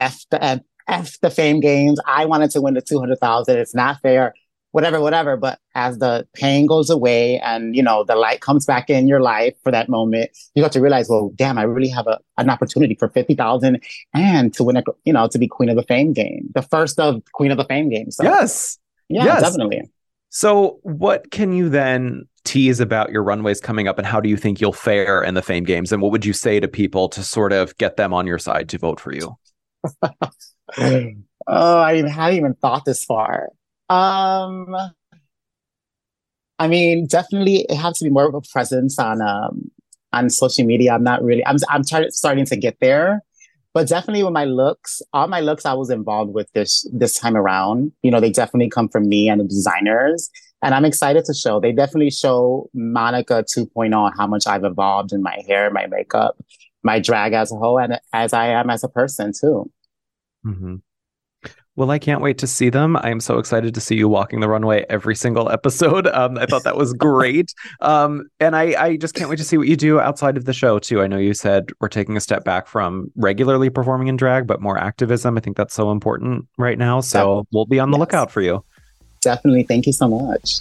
"F 0.00 0.24
the 0.30 0.42
F, 0.42 0.60
F 0.88 1.20
the 1.20 1.28
fame 1.28 1.60
games." 1.60 2.00
I 2.06 2.24
wanted 2.24 2.50
to 2.52 2.62
win 2.62 2.72
the 2.72 2.80
two 2.80 2.98
hundred 2.98 3.18
thousand. 3.18 3.58
It's 3.58 3.74
not 3.74 4.00
fair, 4.00 4.32
whatever, 4.72 5.00
whatever. 5.00 5.36
But 5.36 5.58
as 5.74 5.98
the 5.98 6.26
pain 6.34 6.66
goes 6.66 6.90
away, 6.90 7.38
and 7.40 7.74
you 7.74 7.82
know 7.82 8.04
the 8.04 8.16
light 8.16 8.40
comes 8.40 8.66
back 8.66 8.90
in 8.90 9.08
your 9.08 9.20
life 9.20 9.54
for 9.62 9.70
that 9.72 9.88
moment, 9.88 10.30
you 10.54 10.62
got 10.62 10.72
to 10.72 10.80
realize, 10.80 11.08
well, 11.08 11.32
damn, 11.36 11.58
I 11.58 11.62
really 11.62 11.88
have 11.88 12.06
a 12.06 12.18
an 12.38 12.50
opportunity 12.50 12.94
for 12.94 13.08
fifty 13.08 13.34
thousand 13.34 13.82
and 14.14 14.52
to 14.54 14.64
win 14.64 14.76
a, 14.76 14.82
you 15.04 15.12
know, 15.12 15.28
to 15.28 15.38
be 15.38 15.48
queen 15.48 15.68
of 15.68 15.76
the 15.76 15.82
fame 15.82 16.12
game, 16.12 16.50
the 16.54 16.62
first 16.62 16.98
of 16.98 17.22
queen 17.32 17.50
of 17.50 17.56
the 17.56 17.64
fame 17.64 17.88
game. 17.88 18.10
So 18.10 18.24
Yes. 18.24 18.78
yeah, 19.08 19.24
yes. 19.24 19.42
definitely. 19.42 19.90
So, 20.30 20.78
what 20.82 21.32
can 21.32 21.52
you 21.52 21.68
then 21.68 22.28
tease 22.44 22.78
about 22.78 23.10
your 23.10 23.22
runways 23.22 23.60
coming 23.60 23.88
up, 23.88 23.98
and 23.98 24.06
how 24.06 24.20
do 24.20 24.28
you 24.28 24.36
think 24.36 24.60
you'll 24.60 24.72
fare 24.72 25.22
in 25.22 25.34
the 25.34 25.42
Fame 25.42 25.64
Games? 25.64 25.92
And 25.92 26.00
what 26.00 26.12
would 26.12 26.24
you 26.24 26.32
say 26.32 26.60
to 26.60 26.68
people 26.68 27.08
to 27.10 27.22
sort 27.22 27.52
of 27.52 27.76
get 27.78 27.96
them 27.96 28.14
on 28.14 28.26
your 28.28 28.38
side 28.38 28.68
to 28.70 28.78
vote 28.78 29.00
for 29.00 29.12
you? 29.12 29.36
oh, 31.48 31.78
I 31.80 31.96
even 31.96 32.10
hadn't 32.10 32.36
even 32.36 32.54
thought 32.54 32.84
this 32.84 33.04
far. 33.04 33.48
Um, 33.90 34.74
I 36.58 36.68
mean, 36.68 37.06
definitely 37.06 37.66
it 37.68 37.76
has 37.76 37.98
to 37.98 38.04
be 38.04 38.10
more 38.10 38.28
of 38.28 38.34
a 38.34 38.40
presence 38.52 38.98
on 38.98 39.20
um 39.20 39.70
on 40.12 40.30
social 40.30 40.64
media. 40.64 40.92
I'm 40.92 41.02
not 41.02 41.22
really. 41.22 41.44
I'm 41.44 41.56
I'm 41.68 41.84
trying 41.84 42.10
starting 42.10 42.46
to 42.46 42.56
get 42.56 42.76
there, 42.80 43.22
but 43.74 43.88
definitely 43.88 44.22
with 44.22 44.32
my 44.32 44.44
looks, 44.44 45.02
all 45.12 45.26
my 45.26 45.40
looks 45.40 45.66
I 45.66 45.74
was 45.74 45.90
involved 45.90 46.32
with 46.32 46.50
this 46.52 46.88
this 46.92 47.18
time 47.18 47.36
around. 47.36 47.92
You 48.02 48.10
know, 48.10 48.20
they 48.20 48.30
definitely 48.30 48.70
come 48.70 48.88
from 48.88 49.08
me 49.08 49.28
and 49.28 49.40
the 49.40 49.44
designers. 49.44 50.30
And 50.62 50.74
I'm 50.74 50.84
excited 50.84 51.24
to 51.24 51.34
show. 51.34 51.58
They 51.58 51.72
definitely 51.72 52.10
show 52.10 52.68
Monica 52.74 53.44
2.0 53.56 54.12
how 54.18 54.26
much 54.26 54.46
I've 54.46 54.64
evolved 54.64 55.10
in 55.12 55.22
my 55.22 55.38
hair, 55.48 55.70
my 55.70 55.86
makeup, 55.86 56.36
my 56.82 57.00
drag 57.00 57.32
as 57.32 57.50
a 57.50 57.56
whole, 57.56 57.80
and 57.80 57.98
as 58.12 58.34
I 58.34 58.48
am 58.48 58.68
as 58.68 58.84
a 58.84 58.88
person 58.88 59.32
too. 59.32 59.70
Mm-hmm. 60.44 60.76
Well, 61.80 61.90
I 61.90 61.98
can't 61.98 62.20
wait 62.20 62.36
to 62.36 62.46
see 62.46 62.68
them. 62.68 62.98
I 62.98 63.08
am 63.08 63.20
so 63.20 63.38
excited 63.38 63.72
to 63.72 63.80
see 63.80 63.94
you 63.96 64.06
walking 64.06 64.40
the 64.40 64.50
runway 64.50 64.84
every 64.90 65.16
single 65.16 65.50
episode. 65.50 66.06
Um, 66.20 66.36
I 66.36 66.44
thought 66.44 66.64
that 66.64 66.76
was 66.76 66.92
great. 66.92 67.54
Um, 67.80 68.28
and 68.38 68.54
I, 68.54 68.74
I 68.78 68.96
just 68.98 69.14
can't 69.14 69.30
wait 69.30 69.38
to 69.38 69.44
see 69.44 69.56
what 69.56 69.66
you 69.66 69.76
do 69.76 69.98
outside 69.98 70.36
of 70.36 70.44
the 70.44 70.52
show, 70.52 70.78
too. 70.78 71.00
I 71.00 71.06
know 71.06 71.16
you 71.16 71.32
said 71.32 71.70
we're 71.80 71.88
taking 71.88 72.18
a 72.18 72.20
step 72.20 72.44
back 72.44 72.66
from 72.66 73.10
regularly 73.16 73.70
performing 73.70 74.08
in 74.08 74.16
drag, 74.18 74.46
but 74.46 74.60
more 74.60 74.76
activism. 74.76 75.38
I 75.38 75.40
think 75.40 75.56
that's 75.56 75.72
so 75.72 75.90
important 75.90 76.46
right 76.58 76.76
now. 76.76 77.00
So 77.00 77.18
Definitely. 77.18 77.46
we'll 77.52 77.64
be 77.66 77.80
on 77.80 77.90
the 77.92 77.96
Yes. 77.96 78.00
lookout 78.00 78.30
for 78.30 78.42
you. 78.42 78.62
Definitely. 79.22 79.62
Thank 79.62 79.86
you 79.86 79.94
so 79.94 80.06
much. 80.08 80.60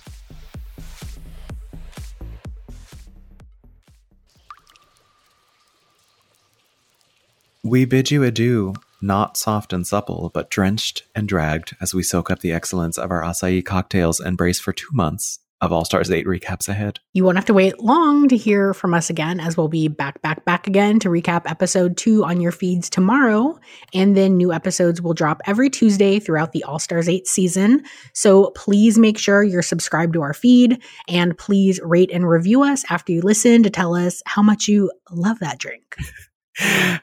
We 7.64 7.86
bid 7.86 8.10
you 8.12 8.24
adieu, 8.24 8.74
not 9.02 9.38
soft 9.38 9.74
and 9.74 9.86
supple, 9.86 10.32
but 10.34 10.50
drenched 10.50 11.04
and 11.16 11.28
dragged 11.28 11.76
as 11.82 11.93
we 11.93 12.04
soak 12.04 12.30
up 12.30 12.39
the 12.39 12.52
excellence 12.52 12.97
of 12.97 13.12
our 13.12 13.22
acai 13.22 13.64
cocktails 13.64 14.20
and 14.20 14.38
brace 14.38 14.60
for 14.60 14.74
two 14.74 14.89
months 14.91 15.39
of 15.62 15.74
All 15.74 15.84
Stars 15.84 16.10
8 16.10 16.26
recaps 16.26 16.70
ahead. 16.70 17.00
You 17.14 17.24
won't 17.24 17.38
have 17.38 17.45
to 17.45 17.54
wait 17.54 17.80
long 17.80 18.30
to 18.30 18.38
hear 18.38 18.74
from 18.74 18.93
us 18.93 19.10
again, 19.10 19.39
as 19.39 19.58
we'll 19.58 19.68
be 19.68 19.88
back, 19.88 20.22
back, 20.22 20.45
back 20.45 20.68
again 20.68 21.00
to 21.00 21.10
recap 21.10 21.41
episode 21.45 21.97
two 21.97 22.24
on 22.24 22.39
your 22.39 22.52
feeds 22.52 22.89
tomorrow. 22.89 23.60
And 23.93 24.16
then 24.16 24.38
new 24.38 24.54
episodes 24.54 25.02
will 25.02 25.14
drop 25.14 25.41
every 25.45 25.70
Tuesday 25.70 26.20
throughout 26.20 26.54
the 26.54 26.64
All 26.64 26.80
Stars 26.80 27.10
8 27.10 27.28
season. 27.28 27.84
So 28.14 28.52
please 28.52 28.97
make 28.97 29.18
sure 29.18 29.43
you're 29.43 29.62
subscribed 29.62 30.14
to 30.14 30.22
our 30.22 30.34
feed 30.34 30.82
and 31.08 31.38
please 31.38 31.80
rate 31.84 32.12
and 32.14 32.28
review 32.28 32.64
us 32.64 32.86
after 32.89 33.12
you 33.12 33.22
listen 33.22 33.64
to 33.64 33.70
tell 33.70 33.95
us 33.95 34.22
how 34.26 34.41
much 34.41 34.68
you 34.68 34.91
love 35.12 35.39
that 35.39 35.58
drink. 35.58 35.97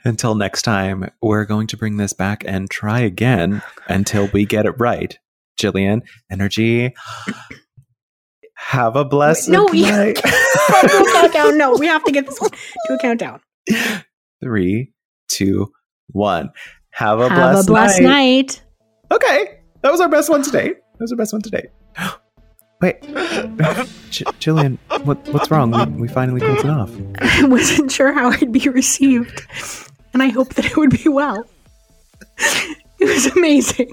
Until 0.05 0.35
next 0.35 0.63
time, 0.63 1.11
we're 1.23 1.45
going 1.45 1.67
to 1.69 1.77
bring 1.77 1.97
this 1.97 2.13
back 2.13 2.45
and 2.47 2.71
try 2.71 3.01
again 3.01 3.63
until 3.89 4.29
we 4.33 4.45
get 4.45 4.67
it 4.67 4.75
right. 4.79 5.19
Jillian, 5.59 6.03
energy. 6.31 6.95
Have 8.55 8.97
a 8.97 9.05
blessed 9.05 9.49
no, 9.49 9.67
we 9.67 9.83
night. 9.83 10.19
a 10.19 11.29
countdown. 11.33 11.59
No, 11.59 11.77
we 11.77 11.87
have 11.87 12.03
to 12.05 12.11
get 12.11 12.27
this 12.27 12.41
one 12.41 12.51
to 12.51 12.95
a 12.95 12.99
countdown. 12.99 13.41
Three, 14.43 14.93
two, 15.29 15.71
one. 16.09 16.51
Have 16.91 17.21
a 17.21 17.29
have 17.29 17.37
blessed, 17.37 17.69
a 17.69 17.71
blessed 17.71 18.03
night. 18.03 18.11
night. 18.11 18.63
Okay, 19.13 19.61
that 19.83 19.93
was 19.93 20.01
our 20.01 20.09
best 20.09 20.31
one 20.31 20.43
today. 20.43 20.69
That 20.69 21.01
was 21.01 21.13
our 21.13 21.19
best 21.19 21.33
one 21.33 21.43
today. 21.43 21.69
Wait, 22.83 23.01
J- 24.11 24.25
Jillian, 24.39 24.79
what, 25.05 25.27
what's 25.29 25.51
wrong? 25.51 25.71
We, 25.71 26.03
we 26.03 26.09
finally 26.09 26.41
pulled 26.41 26.59
it 26.59 26.67
off. 26.67 26.91
I 27.19 27.47
wasn't 27.47 27.91
sure 27.91 28.13
how 28.13 28.31
I'd 28.31 28.53
be 28.53 28.69
received, 28.69 29.47
and 30.13 30.23
I 30.23 30.29
hoped 30.29 30.57
that 30.57 30.67
it 30.67 30.77
would 30.77 30.91
be 30.91 31.09
well. 31.09 31.45
It 32.99 33.05
was 33.05 33.27
amazing. 33.37 33.93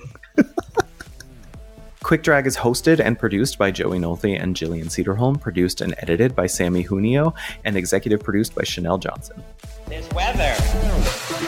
Quick 2.04 2.24
Drag 2.24 2.48
is 2.48 2.56
hosted 2.56 3.00
and 3.00 3.20
produced 3.20 3.58
by 3.58 3.70
Joey 3.70 4.00
Nolfi 4.00 4.42
and 4.42 4.56
Jillian 4.56 4.86
Sederholm, 4.86 5.40
produced 5.40 5.82
and 5.82 5.94
edited 5.98 6.34
by 6.36 6.48
Sammy 6.48 6.84
Junio, 6.84 7.34
and 7.66 7.76
executive 7.76 8.22
produced 8.22 8.56
by 8.56 8.64
Chanel 8.64 8.98
Johnson. 8.98 9.44
This 9.88 10.10
weather. 10.14 10.54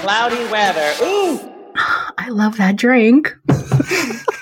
Cloudy 0.01 0.45
weather. 0.51 0.93
Ooh! 1.01 1.39
I 2.17 2.27
love 2.29 2.57
that 2.57 2.75
drink. 2.75 3.35